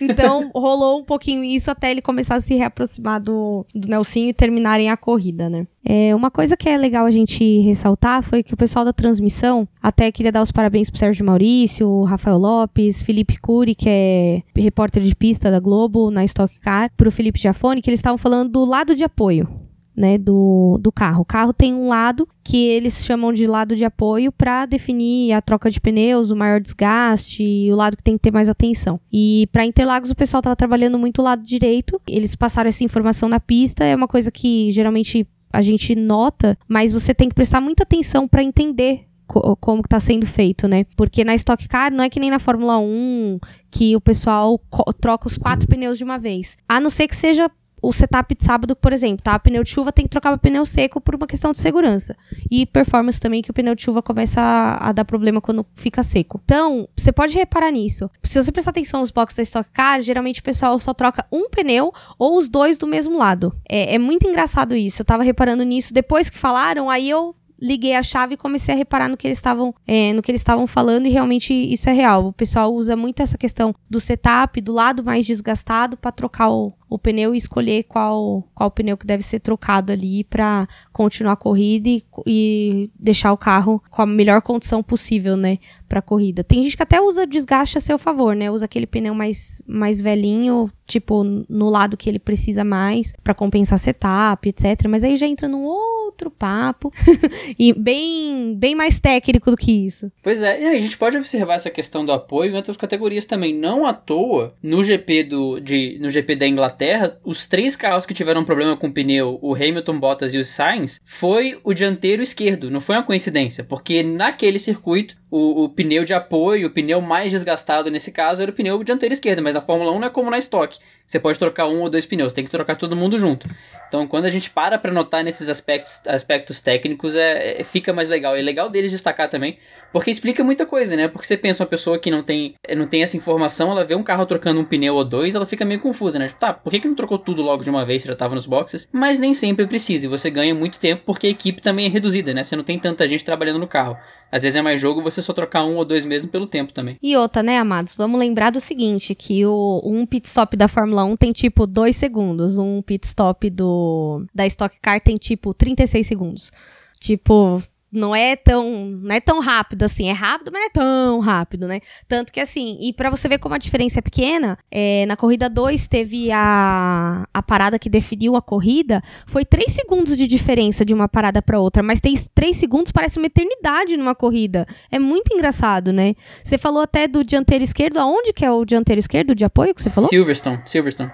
então, 0.01 0.51
rolou 0.55 1.01
um 1.01 1.05
pouquinho 1.05 1.43
isso 1.43 1.71
até 1.71 1.91
ele 1.91 2.03
começar 2.03 2.37
a 2.37 2.41
se 2.41 2.55
reaproximar 2.55 3.21
do, 3.21 3.67
do 3.75 3.89
Nelsinho 3.89 4.29
e 4.29 4.35
terminarem 4.35 4.91
a 4.91 4.97
corrida, 4.97 5.49
né? 5.49 5.67
É, 5.85 6.15
uma 6.15 6.31
coisa 6.31 6.57
que 6.57 6.69
é 6.69 6.77
legal 6.77 7.07
a 7.07 7.11
gente 7.11 7.61
ressaltar 7.61 8.23
foi 8.23 8.43
que 8.43 8.55
o 8.55 8.57
pessoal 8.57 8.85
da 8.85 8.93
transmissão, 8.93 9.67
até 9.83 10.13
queria 10.13 10.31
dar 10.31 10.43
os 10.43 10.53
parabéns 10.53 10.89
pro 10.89 10.99
Sérgio 10.99 11.25
Maurício, 11.25 12.05
Rafael 12.05 12.39
Lopes, 12.39 13.03
Felipe 13.03 13.39
Cury, 13.39 13.75
que 13.75 13.89
é 13.89 14.43
repórter 14.57 15.03
de 15.03 15.15
pista 15.15 15.51
da 15.51 15.59
Globo 15.59 16.11
na 16.11 16.25
Stock 16.25 16.59
Car, 16.61 16.91
pro 16.97 17.11
Felipe 17.11 17.41
Giafone, 17.41 17.83
que 17.83 17.91
eles 17.91 17.99
estavam 17.99 18.19
falando 18.19 18.51
do 18.51 18.65
lado 18.65 18.95
de 18.95 19.05
apoio. 19.05 19.49
Né, 19.95 20.17
do, 20.17 20.79
do 20.81 20.91
carro. 20.91 21.21
O 21.21 21.25
carro 21.25 21.53
tem 21.53 21.75
um 21.75 21.87
lado 21.87 22.27
que 22.43 22.57
eles 22.57 23.05
chamam 23.05 23.31
de 23.31 23.47
lado 23.47 23.77
de 23.77 23.85
apoio 23.85 24.33
para 24.33 24.65
definir 24.65 25.35
a 25.35 25.43
troca 25.43 25.71
de 25.71 25.79
pneus, 25.79 26.31
o 26.31 26.37
maior 26.37 26.63
desgaste 26.63 27.71
o 27.71 27.77
lado 27.77 27.95
que 27.99 28.03
tem 28.03 28.15
que 28.15 28.23
ter 28.23 28.33
mais 28.33 28.49
atenção. 28.49 28.99
E 29.13 29.47
para 29.53 29.67
Interlagos 29.67 30.11
o 30.11 30.17
pessoal 30.17 30.39
estava 30.41 30.57
trabalhando 30.57 30.99
muito 30.99 31.19
o 31.19 31.23
lado 31.23 31.45
direito. 31.45 32.01
Eles 32.09 32.35
passaram 32.35 32.69
essa 32.69 32.83
informação 32.83 33.29
na 33.29 33.39
pista, 33.39 33.85
é 33.85 33.95
uma 33.95 34.09
coisa 34.09 34.33
que 34.33 34.71
geralmente 34.71 35.29
a 35.53 35.61
gente 35.61 35.95
nota, 35.95 36.59
mas 36.69 36.93
você 36.93 37.15
tem 37.15 37.29
que 37.29 37.35
prestar 37.35 37.61
muita 37.61 37.83
atenção 37.83 38.27
para 38.27 38.43
entender 38.43 39.07
co 39.27 39.57
como 39.57 39.83
que 39.83 39.89
tá 39.89 40.01
sendo 40.01 40.27
feito, 40.27 40.69
né? 40.69 40.85
Porque 40.97 41.25
na 41.25 41.35
Stock 41.35 41.67
Car 41.69 41.93
não 41.93 42.05
é 42.05 42.09
que 42.09 42.21
nem 42.21 42.31
na 42.31 42.39
Fórmula 42.39 42.79
1 42.79 43.39
que 43.71 43.97
o 43.97 44.01
pessoal 44.01 44.61
troca 45.01 45.27
os 45.27 45.39
quatro 45.39 45.67
pneus 45.69 45.99
de 45.99 46.05
uma 46.05 46.19
vez. 46.19 46.57
A 46.69 46.81
não 46.81 46.91
ser 46.91 47.09
que 47.09 47.17
seja 47.17 47.51
o 47.83 47.93
setup 47.93 48.35
de 48.35 48.45
sábado, 48.45 48.77
por 48.77 48.93
exemplo, 48.93 49.23
tá? 49.23 49.37
Pneu 49.39 49.65
de 49.65 49.71
chuva 49.71 49.91
tem 49.91 50.05
que 50.05 50.11
trocar 50.11 50.31
para 50.31 50.39
pneu 50.39 50.65
seco 50.65 51.01
por 51.01 51.17
uma 51.17 51.27
questão 51.27 51.51
de 51.51 51.59
segurança. 51.59 52.17
E 52.49 52.65
performance 52.65 53.21
também, 53.21 53.43
que 53.43 53.51
o 53.51 53.55
pneu 53.55 53.75
de 53.75 53.83
chuva 53.83 54.01
começa 54.01 54.41
a, 54.41 54.89
a, 54.89 54.93
dar 54.93 55.05
problema 55.05 55.41
quando 55.41 55.67
fica 55.75 56.03
seco. 56.05 56.41
Então, 56.45 56.89
você 56.97 57.11
pode 57.11 57.35
reparar 57.35 57.73
nisso. 57.73 58.09
Se 58.23 58.41
você 58.41 58.53
prestar 58.53 58.71
atenção 58.71 59.01
nos 59.01 59.11
boxes 59.11 59.37
da 59.37 59.43
Stock 59.43 59.71
Car, 59.71 60.01
geralmente 60.01 60.41
o 60.41 60.45
pessoal 60.45 60.79
só 60.79 60.95
troca 60.95 61.27
um 61.33 61.51
pneu 61.51 61.93
ou 62.19 62.39
os 62.39 62.49
dois 62.49 62.79
do 62.79 62.87
mesmo 62.87 63.19
lado. 63.19 63.53
É, 63.69 63.97
é 63.97 63.99
muito 63.99 64.29
engraçado 64.29 64.77
isso. 64.77 65.03
Eu 65.03 65.07
tava 65.07 65.25
reparando 65.25 65.65
nisso. 65.65 65.93
Depois 65.93 66.31
que 66.31 66.39
falaram, 66.39 66.89
aí 66.89 67.11
eu 67.11 67.35
liguei 67.63 67.95
a 67.95 68.03
chave 68.03 68.35
e 68.35 68.37
comecei 68.37 68.75
a 68.75 68.77
reparar 68.77 69.09
no 69.09 69.17
que 69.17 69.25
eles 69.25 69.39
estavam 69.39 69.73
é, 69.87 70.13
no 70.13 70.21
que 70.21 70.33
eles 70.33 70.41
estavam 70.41 70.67
falando 70.67 71.07
e 71.07 71.11
realmente 71.11 71.55
isso 71.55 71.89
é 71.89 71.93
real. 71.93 72.27
O 72.27 72.33
pessoal 72.33 72.75
usa 72.75 72.97
muito 72.97 73.23
essa 73.23 73.39
questão 73.39 73.73
do 73.89 74.01
setup, 74.01 74.61
do 74.61 74.73
lado 74.73 75.05
mais 75.05 75.25
desgastado 75.25 75.97
para 75.97 76.11
trocar 76.11 76.51
o, 76.51 76.73
o 76.93 76.99
pneu 76.99 77.35
e 77.35 77.39
escolher 77.39 77.85
qual, 77.85 78.47
qual 78.55 78.71
pneu 78.71 78.97
que 78.97 79.07
deve 79.07 79.23
ser 79.23 79.41
trocado 79.41 79.93
ali 79.93 80.25
para 80.25 80.69
continuar 80.93 81.33
a 81.33 81.37
corrida 81.37 81.89
e, 81.89 82.05
e, 82.27 82.91
deixar 82.99 83.33
o 83.33 83.37
carro 83.37 83.83
com 83.91 84.03
a 84.03 84.07
melhor 84.07 84.43
condição 84.43 84.83
possível, 84.83 85.37
né, 85.37 85.59
para 85.89 86.03
corrida. 86.03 86.45
Tem 86.45 86.63
gente 86.63 86.77
que 86.77 86.83
até 86.83 87.01
usa 87.01 87.27
desgaste 87.27 87.79
a 87.79 87.81
seu 87.81 87.99
favor, 87.99 88.35
né? 88.35 88.51
Usa 88.51 88.65
aquele 88.65 88.87
pneu 88.87 89.15
mais 89.15 89.61
mais 89.67 90.01
velhinho, 90.01 90.71
tipo 90.87 91.23
no 91.23 91.69
lado 91.69 91.97
que 91.97 92.09
ele 92.09 92.19
precisa 92.19 92.65
mais 92.65 93.13
para 93.23 93.35
compensar 93.35 93.79
setup, 93.79 94.49
etc. 94.49 94.89
Mas 94.89 95.05
aí 95.05 95.17
já 95.17 95.27
entra 95.27 95.49
num 95.49 95.65
outro 95.65 96.31
papo 96.31 96.93
e 97.59 97.73
bem 97.73 98.55
bem 98.57 98.75
mais 98.75 99.01
técnico 99.01 99.51
do 99.51 99.57
que 99.57 99.71
isso. 99.71 100.11
Pois 100.23 100.43
é, 100.43 100.63
e 100.63 100.67
a 100.67 100.81
gente 100.81 100.97
pode 100.97 101.17
observar 101.17 101.55
essa 101.55 101.71
questão 101.71 102.05
do 102.07 102.13
apoio 102.13 102.53
em 102.53 102.57
outras 102.57 102.77
categorias 102.77 103.27
também, 103.27 103.55
não 103.55 103.87
à 103.87 103.93
toa 103.93 104.55
no 104.63 104.83
GP 104.83 105.25
do 105.25 105.61
de 105.61 105.99
no 106.01 106.11
GP 106.11 106.37
da 106.37 106.47
Inglaterra 106.47 106.82
Inglaterra, 106.83 107.17
os 107.25 107.47
três 107.47 107.77
carros 107.77 108.05
que 108.05 108.15
tiveram 108.15 108.45
problema 108.45 108.77
com 108.77 108.89
o 108.89 108.93
pneu, 108.93 109.39
o 109.41 109.55
Hamilton, 109.55 110.01
Bottas 110.01 110.35
e 110.35 110.39
o 110.39 110.45
Sainz, 110.45 111.01
foi 111.05 111.61
o 111.63 111.73
dianteiro 111.73 112.23
esquerdo. 112.23 112.71
Não 112.71 112.81
foi 112.81 112.97
uma 112.97 113.05
coincidência, 113.05 113.63
porque 113.63 114.03
naquele 114.03 114.59
circuito, 114.59 115.17
o, 115.33 115.65
o 115.65 115.69
pneu 115.71 116.05
de 116.05 116.13
apoio, 116.13 116.67
o 116.67 116.71
pneu 116.71 117.01
mais 117.01 117.33
desgastado 117.33 117.91
nesse 117.91 118.13
caso, 118.13 118.43
era 118.43 118.51
o 118.51 118.55
pneu 118.55 118.85
dianteiro 118.85 119.15
esquerdo. 119.15 119.41
Mas 119.41 119.55
na 119.55 119.63
Fórmula 119.63 119.91
1 119.91 119.99
não 119.99 120.07
é 120.07 120.11
como 120.11 120.31
na 120.31 120.37
Stock. 120.37 120.79
Você 121.07 121.19
pode 121.19 121.39
trocar 121.39 121.67
um 121.69 121.81
ou 121.81 121.91
dois 121.91 122.05
pneus, 122.05 122.35
tem 122.35 122.45
que 122.45 122.51
trocar 122.51 122.77
todo 122.77 122.95
mundo 122.95 123.19
junto. 123.19 123.49
Então, 123.89 124.07
quando 124.07 124.27
a 124.27 124.31
gente 124.31 124.51
para 124.51 124.79
para 124.79 124.93
notar 124.93 125.23
nesses 125.25 125.49
aspectos, 125.49 126.01
aspectos 126.07 126.61
técnicos, 126.61 127.15
é, 127.15 127.61
é, 127.61 127.65
fica 127.65 127.93
mais 127.93 128.09
legal. 128.09 128.37
E 128.37 128.41
é 128.41 128.43
legal 128.43 128.71
deles 128.71 128.91
destacar 128.91 129.29
também, 129.29 129.59
porque 129.93 130.11
explica 130.11 130.45
muita 130.45 130.65
coisa, 130.65 130.97
né? 130.97 131.09
Porque 131.09 131.27
você 131.27 131.37
pensa 131.37 131.63
uma 131.63 131.69
pessoa 131.69 131.99
que 131.99 132.11
não 132.11 132.23
tem, 132.23 132.55
não 132.77 132.87
tem 132.87 133.03
essa 133.03 133.17
informação, 133.17 133.71
ela 133.71 133.85
vê 133.85 133.95
um 133.95 134.03
carro 134.03 134.25
trocando 134.25 134.61
um 134.61 134.65
pneu 134.65 134.95
ou 134.95 135.05
dois, 135.05 135.35
ela 135.35 135.45
fica 135.45 135.65
meio 135.65 135.81
confusa, 135.81 136.19
né? 136.19 136.29
Tipo, 136.29 136.41
tá, 136.41 136.55
por 136.55 136.71
que, 136.71 136.81
que 136.81 136.89
não 136.89 136.95
trocou 136.95 137.19
tudo 137.19 137.43
logo 137.43 137.63
de 137.63 137.71
uma 137.71 137.85
vez, 137.85 138.03
já 138.03 138.17
tava 138.17 138.35
nos 138.35 138.47
boxes? 138.47 138.89
Mas 138.91 139.19
nem 139.19 139.35
sempre 139.35 139.67
precisa, 139.67 140.07
e 140.07 140.09
você 140.09 140.31
ganha 140.31 140.55
muito 140.55 140.79
tempo 140.79 141.03
porque 141.05 141.27
a 141.27 141.31
equipe 141.31 141.61
também 141.61 141.87
é 141.87 141.89
reduzida, 141.89 142.33
né? 142.33 142.43
Você 142.43 142.57
não 142.57 142.65
tem 142.65 142.79
tanta 142.79 143.07
gente 143.07 143.25
trabalhando 143.25 143.59
no 143.59 143.67
carro. 143.67 143.99
Às 144.33 144.43
vezes 144.43 144.57
é 144.57 144.63
mais 144.63 144.81
jogo 144.81 145.03
você 145.03 145.21
só 145.21 145.35
trocar 145.35 145.63
um 145.63 145.77
ou 145.77 145.85
dois 145.85 146.07
mesmo 146.07 146.31
pelo 146.31 146.47
tempo 146.47 146.73
também. 146.73 146.97
E 147.03 147.15
outra, 147.15 147.43
né, 147.43 147.59
amados? 147.59 147.95
Vamos 147.95 148.19
lembrar 148.19 148.51
do 148.51 148.63
seguinte, 148.63 149.15
que 149.15 149.45
o 149.45 149.83
um 149.85 150.07
pit 150.07 150.27
stop 150.27 150.57
da 150.57 150.69
Fórmula 150.69 151.05
1 151.05 151.17
tem 151.17 151.33
tipo 151.33 151.67
dois 151.67 151.97
segundos, 151.97 152.57
um 152.57 152.81
pit 152.81 153.07
stop 153.07 153.51
do 153.51 154.25
da 154.35 154.47
Stock 154.47 154.75
Car 154.81 155.03
tem 155.03 155.17
tipo 155.19 155.53
36 155.53 156.07
segundos. 156.07 156.51
Tipo, 156.99 157.63
não 157.93 158.15
é 158.15 158.35
tão 158.35 158.71
não 159.03 159.15
é 159.15 159.21
tão 159.21 159.41
rápido 159.41 159.85
assim. 159.85 160.09
É 160.09 160.13
rápido 160.13 160.51
mas 160.53 160.61
não 160.61 160.67
é 160.67 160.71
tão 160.71 161.21
rápido 161.21 161.69
né? 161.69 161.81
Tanto 162.09 162.33
que 162.33 162.41
assim 162.41 162.79
e 162.81 162.93
para 162.93 163.11
você 163.11 163.29
ver 163.29 163.39
como 163.39 163.55
a 163.55 163.59
diferença 163.59 163.99
é 163.99 164.03
pequena 164.03 164.59
é, 164.71 165.05
na 165.07 165.17
corrida 165.17 165.49
2 165.49 165.89
teve 165.89 166.31
a, 166.33 167.27
a 167.33 167.43
parada 167.43 167.79
que 167.79 167.89
definiu 167.89 168.35
a 168.37 168.43
corrida 168.43 169.03
foi 169.27 169.45
3 169.45 169.71
segundos 169.71 170.17
de 170.17 170.27
diferença 170.27 170.85
de 170.85 170.95
uma 170.95 171.09
parada 171.09 171.41
para 171.43 171.61
outra 171.61 171.83
mas 171.83 172.01
tem 172.01 172.15
3 172.35 172.57
segundos 172.57 172.93
parece 172.93 173.19
uma 173.19 173.27
eternidade 173.27 173.97
numa 173.97 174.15
corrida. 174.15 174.67
É 174.91 174.99
muito 174.99 175.35
engraçado 175.35 175.93
né? 175.93 176.15
Você 176.43 176.59
falou 176.59 176.83
até 176.83 177.07
do 177.07 177.25
dianteiro 177.25 177.65
esquerdo. 177.65 177.99
Aonde 177.99 178.33
que 178.33 178.45
é 178.45 178.51
o 178.51 178.65
dianteiro 178.65 178.99
esquerdo 178.99 179.35
de 179.35 179.45
apoio 179.45 179.75
que 179.75 179.83
você 179.83 179.91
falou? 179.91 180.09
Silverstone 180.09 180.61
Silverstone 180.65 181.11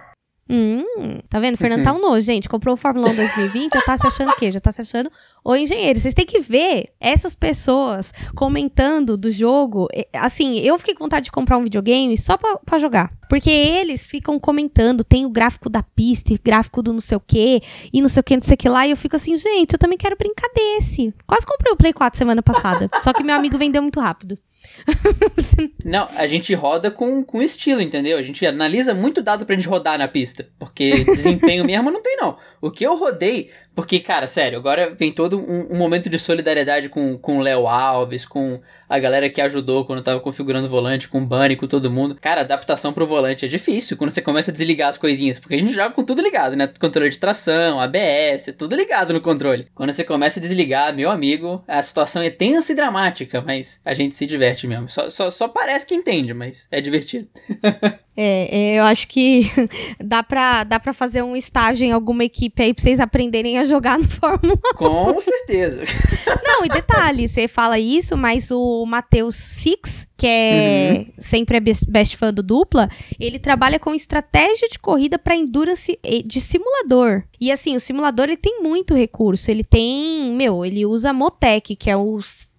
Hum, 0.50 1.18
tá 1.28 1.38
vendo? 1.38 1.54
O 1.54 1.58
Fernando 1.58 1.84
tá 1.84 1.92
um 1.92 2.00
nojo, 2.00 2.22
gente. 2.22 2.48
Comprou 2.48 2.74
o 2.74 2.76
Fórmula 2.76 3.10
1 3.10 3.14
2020, 3.16 3.74
já 3.74 3.82
tá 3.82 3.98
se 3.98 4.06
achando 4.06 4.30
o 4.30 4.36
quê? 4.36 4.50
Já 4.50 4.60
tá 4.60 4.72
se 4.72 4.80
achando 4.80 5.10
o 5.44 5.54
engenheiro. 5.54 6.00
Vocês 6.00 6.14
têm 6.14 6.24
que 6.24 6.40
ver 6.40 6.90
essas 6.98 7.34
pessoas 7.34 8.12
comentando 8.34 9.16
do 9.16 9.30
jogo. 9.30 9.88
Assim, 10.14 10.58
eu 10.60 10.78
fiquei 10.78 10.94
com 10.94 11.04
vontade 11.04 11.24
de 11.24 11.32
comprar 11.32 11.58
um 11.58 11.64
videogame 11.64 12.16
só 12.16 12.36
pra, 12.36 12.56
pra 12.64 12.78
jogar. 12.78 13.12
Porque 13.28 13.50
eles 13.50 14.06
ficam 14.06 14.40
comentando, 14.40 15.04
tem 15.04 15.26
o 15.26 15.30
gráfico 15.30 15.68
da 15.68 15.82
pista, 15.82 16.34
gráfico 16.42 16.82
do 16.82 16.94
não 16.94 17.00
sei 17.00 17.16
o 17.18 17.20
quê, 17.20 17.60
e 17.92 18.00
não 18.00 18.08
sei 18.08 18.20
o 18.20 18.24
que, 18.24 18.34
não 18.34 18.42
sei 18.42 18.54
o 18.54 18.56
que 18.56 18.68
lá, 18.70 18.86
e 18.86 18.90
eu 18.90 18.96
fico 18.96 19.16
assim, 19.16 19.36
gente, 19.36 19.74
eu 19.74 19.78
também 19.78 19.98
quero 19.98 20.16
brincar 20.16 20.48
desse. 20.54 21.12
Quase 21.26 21.44
comprei 21.44 21.70
o 21.72 21.76
Play 21.76 21.92
4 21.92 22.16
semana 22.16 22.42
passada. 22.42 22.88
só 23.02 23.12
que 23.12 23.22
meu 23.22 23.36
amigo 23.36 23.58
vendeu 23.58 23.82
muito 23.82 24.00
rápido. 24.00 24.38
Não, 25.84 26.08
a 26.14 26.26
gente 26.26 26.54
roda 26.54 26.90
com, 26.90 27.22
com 27.22 27.42
estilo, 27.42 27.80
entendeu? 27.80 28.18
A 28.18 28.22
gente 28.22 28.44
analisa 28.46 28.94
muito 28.94 29.22
dado 29.22 29.44
pra 29.44 29.54
gente 29.54 29.68
rodar 29.68 29.98
na 29.98 30.08
pista. 30.08 30.48
Porque 30.58 31.04
desempenho 31.04 31.64
mesmo 31.64 31.90
não 31.90 32.02
tem, 32.02 32.16
não. 32.16 32.36
O 32.60 32.70
que 32.70 32.84
eu 32.84 32.96
rodei. 32.96 33.50
Porque, 33.78 34.00
cara, 34.00 34.26
sério, 34.26 34.58
agora 34.58 34.92
vem 34.98 35.12
todo 35.12 35.38
um, 35.38 35.72
um 35.72 35.78
momento 35.78 36.10
de 36.10 36.18
solidariedade 36.18 36.88
com, 36.88 37.16
com 37.16 37.38
o 37.38 37.40
Léo 37.40 37.68
Alves, 37.68 38.24
com 38.24 38.60
a 38.88 38.98
galera 38.98 39.30
que 39.30 39.40
ajudou 39.40 39.84
quando 39.84 40.02
tava 40.02 40.18
configurando 40.18 40.66
o 40.66 40.68
volante, 40.68 41.08
com 41.08 41.22
o 41.22 41.24
Bunny, 41.24 41.54
com 41.54 41.68
todo 41.68 41.88
mundo. 41.88 42.18
Cara, 42.20 42.40
adaptação 42.40 42.92
pro 42.92 43.06
volante 43.06 43.44
é 43.44 43.48
difícil 43.48 43.96
quando 43.96 44.10
você 44.10 44.20
começa 44.20 44.50
a 44.50 44.52
desligar 44.52 44.88
as 44.88 44.98
coisinhas. 44.98 45.38
Porque 45.38 45.54
a 45.54 45.58
gente 45.58 45.72
joga 45.72 45.94
com 45.94 46.02
tudo 46.02 46.20
ligado, 46.20 46.56
né? 46.56 46.68
Controle 46.80 47.08
de 47.08 47.18
tração, 47.18 47.80
ABS, 47.80 48.52
tudo 48.58 48.74
ligado 48.74 49.12
no 49.12 49.20
controle. 49.20 49.68
Quando 49.72 49.92
você 49.92 50.02
começa 50.02 50.40
a 50.40 50.42
desligar, 50.42 50.92
meu 50.92 51.08
amigo, 51.08 51.62
a 51.68 51.80
situação 51.80 52.20
é 52.20 52.30
tensa 52.30 52.72
e 52.72 52.74
dramática, 52.74 53.40
mas 53.40 53.80
a 53.84 53.94
gente 53.94 54.16
se 54.16 54.26
diverte 54.26 54.66
mesmo. 54.66 54.88
Só, 54.88 55.08
só, 55.08 55.30
só 55.30 55.46
parece 55.46 55.86
que 55.86 55.94
entende, 55.94 56.34
mas 56.34 56.66
é 56.72 56.80
divertido. 56.80 57.28
É, 58.20 58.48
é, 58.50 58.78
eu 58.80 58.82
acho 58.82 59.06
que 59.06 59.48
dá 60.04 60.24
pra, 60.24 60.64
dá 60.64 60.80
pra 60.80 60.92
fazer 60.92 61.22
um 61.22 61.36
estágio 61.36 61.86
em 61.86 61.92
alguma 61.92 62.24
equipe 62.24 62.60
aí 62.60 62.74
pra 62.74 62.82
vocês 62.82 62.98
aprenderem 62.98 63.58
a 63.58 63.62
jogar 63.62 63.96
no 63.96 64.02
Fórmula 64.10 64.58
1. 64.74 64.76
Com 64.76 65.20
certeza. 65.20 65.84
Não, 66.42 66.64
e 66.64 66.68
detalhe, 66.68 67.28
você 67.28 67.46
fala 67.46 67.78
isso, 67.78 68.16
mas 68.16 68.50
o 68.50 68.84
Matheus 68.86 69.36
Six, 69.36 70.08
que 70.16 70.26
é 70.26 70.94
uhum. 70.96 71.12
sempre 71.16 71.58
é 71.58 71.60
best, 71.60 72.16
fã 72.16 72.34
do 72.34 72.42
dupla, 72.42 72.88
ele 73.20 73.38
trabalha 73.38 73.78
com 73.78 73.94
estratégia 73.94 74.68
de 74.68 74.80
corrida 74.80 75.16
para 75.16 75.36
endurance 75.36 75.96
de 76.24 76.40
simulador. 76.40 77.22
E 77.40 77.52
assim, 77.52 77.76
o 77.76 77.80
simulador 77.80 78.24
ele 78.24 78.36
tem 78.36 78.60
muito 78.60 78.96
recurso. 78.96 79.48
Ele 79.48 79.62
tem, 79.62 80.32
meu, 80.32 80.64
ele 80.64 80.84
usa 80.84 81.12
Motec, 81.12 81.76
que 81.76 81.88
é 81.88 81.96
o 81.96 82.18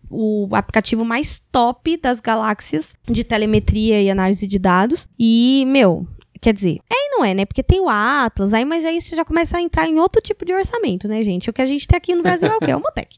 o 0.10 0.48
aplicativo 0.54 1.06
mais 1.06 1.42
top 1.52 1.98
das 1.98 2.20
galáxias 2.20 2.96
de 3.08 3.24
telemetria 3.24 4.02
e 4.02 4.10
análise 4.10 4.48
de 4.48 4.60
dados. 4.60 5.08
E, 5.18 5.64
meu, 5.68 6.08
Quer 6.42 6.54
dizer, 6.54 6.80
é 6.90 6.96
e 6.96 7.10
não 7.10 7.26
é, 7.26 7.34
né? 7.34 7.46
Porque 7.46 7.62
tem 7.62 7.82
o 7.82 7.90
Atlas, 7.90 8.54
aí, 8.54 8.64
mas 8.64 8.86
aí 8.86 9.02
você 9.02 9.14
já 9.14 9.26
começa 9.26 9.58
a 9.58 9.62
entrar 9.62 9.88
em 9.88 10.00
outro 10.00 10.22
tipo 10.22 10.46
de 10.46 10.54
orçamento, 10.54 11.06
né, 11.08 11.22
gente? 11.22 11.50
O 11.50 11.54
que 11.54 11.62
a 11.62 11.66
gente 11.66 11.86
tem 11.86 11.98
aqui 11.98 12.16
no 12.16 12.24
Brasil 12.24 12.48
é 12.48 12.56
o 12.56 12.60
quê? 12.60 12.72
É 12.72 12.76
o 12.76 12.80
Motec. 12.80 13.18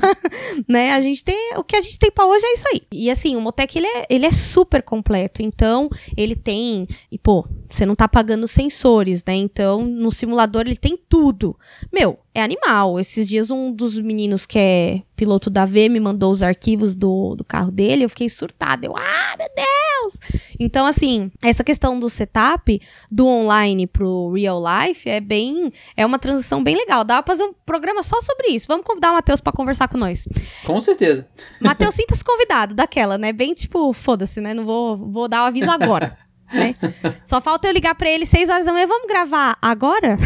né? 0.68 0.92
A 0.92 1.00
gente 1.00 1.24
tem. 1.24 1.56
O 1.56 1.64
que 1.64 1.74
a 1.74 1.80
gente 1.80 1.98
tem 1.98 2.10
pra 2.10 2.26
hoje 2.26 2.44
é 2.44 2.52
isso 2.52 2.68
aí. 2.68 2.82
E 2.92 3.10
assim, 3.10 3.34
o 3.34 3.40
Motec 3.40 3.78
ele 3.78 3.86
é, 3.86 4.06
ele 4.10 4.26
é 4.26 4.30
super 4.30 4.82
completo. 4.82 5.40
Então, 5.40 5.88
ele 6.14 6.36
tem. 6.36 6.86
E, 7.10 7.18
pô, 7.18 7.46
você 7.68 7.86
não 7.86 7.94
tá 7.94 8.06
pagando 8.06 8.46
sensores, 8.46 9.24
né? 9.24 9.34
Então, 9.34 9.82
no 9.82 10.10
simulador 10.10 10.62
ele 10.66 10.76
tem 10.76 10.98
tudo. 11.08 11.58
Meu, 11.90 12.18
é 12.34 12.42
animal. 12.42 12.98
Esses 12.98 13.28
dias 13.28 13.50
um 13.50 13.72
dos 13.72 13.98
meninos 13.98 14.46
que 14.46 14.58
é 14.58 15.02
piloto 15.16 15.50
da 15.50 15.66
V 15.66 15.88
me 15.88 16.00
mandou 16.00 16.32
os 16.32 16.42
arquivos 16.42 16.94
do, 16.94 17.34
do 17.36 17.44
carro 17.44 17.70
dele, 17.70 18.04
eu 18.04 18.08
fiquei 18.08 18.28
surtada. 18.28 18.86
Eu, 18.86 18.96
ah, 18.96 19.36
meu 19.36 19.48
Deus! 19.54 20.40
Então, 20.58 20.86
assim, 20.86 21.30
essa 21.42 21.62
questão 21.62 21.98
do 21.98 22.08
setup, 22.08 22.80
do 23.10 23.26
online 23.26 23.86
pro 23.86 24.32
real 24.32 24.62
life, 24.62 25.08
é 25.08 25.20
bem. 25.20 25.72
É 25.96 26.06
uma 26.06 26.18
transição 26.18 26.62
bem 26.62 26.76
legal. 26.76 27.04
Dá 27.04 27.22
pra 27.22 27.34
fazer 27.34 27.44
um 27.44 27.52
programa 27.66 28.02
só 28.02 28.20
sobre 28.22 28.48
isso. 28.48 28.66
Vamos 28.68 28.86
convidar 28.86 29.10
o 29.10 29.14
Matheus 29.14 29.40
pra 29.40 29.52
conversar 29.52 29.88
com 29.88 29.98
nós. 29.98 30.28
Com 30.64 30.80
certeza. 30.80 31.28
Matheus, 31.60 31.94
sinta-se 31.94 32.24
convidado 32.24 32.74
daquela, 32.74 33.18
né? 33.18 33.32
Bem 33.32 33.52
tipo, 33.52 33.92
foda-se, 33.92 34.40
né? 34.40 34.54
Não 34.54 34.64
vou, 34.64 34.96
vou 34.96 35.28
dar 35.28 35.42
o 35.42 35.46
aviso 35.46 35.70
agora. 35.70 36.16
Né? 36.52 36.74
Só 37.24 37.40
falta 37.40 37.68
eu 37.68 37.72
ligar 37.72 37.94
para 37.94 38.10
ele 38.10 38.26
6 38.26 38.48
horas 38.48 38.64
da 38.64 38.72
manhã, 38.72 38.86
vamos 38.86 39.06
gravar 39.06 39.56
agora? 39.60 40.18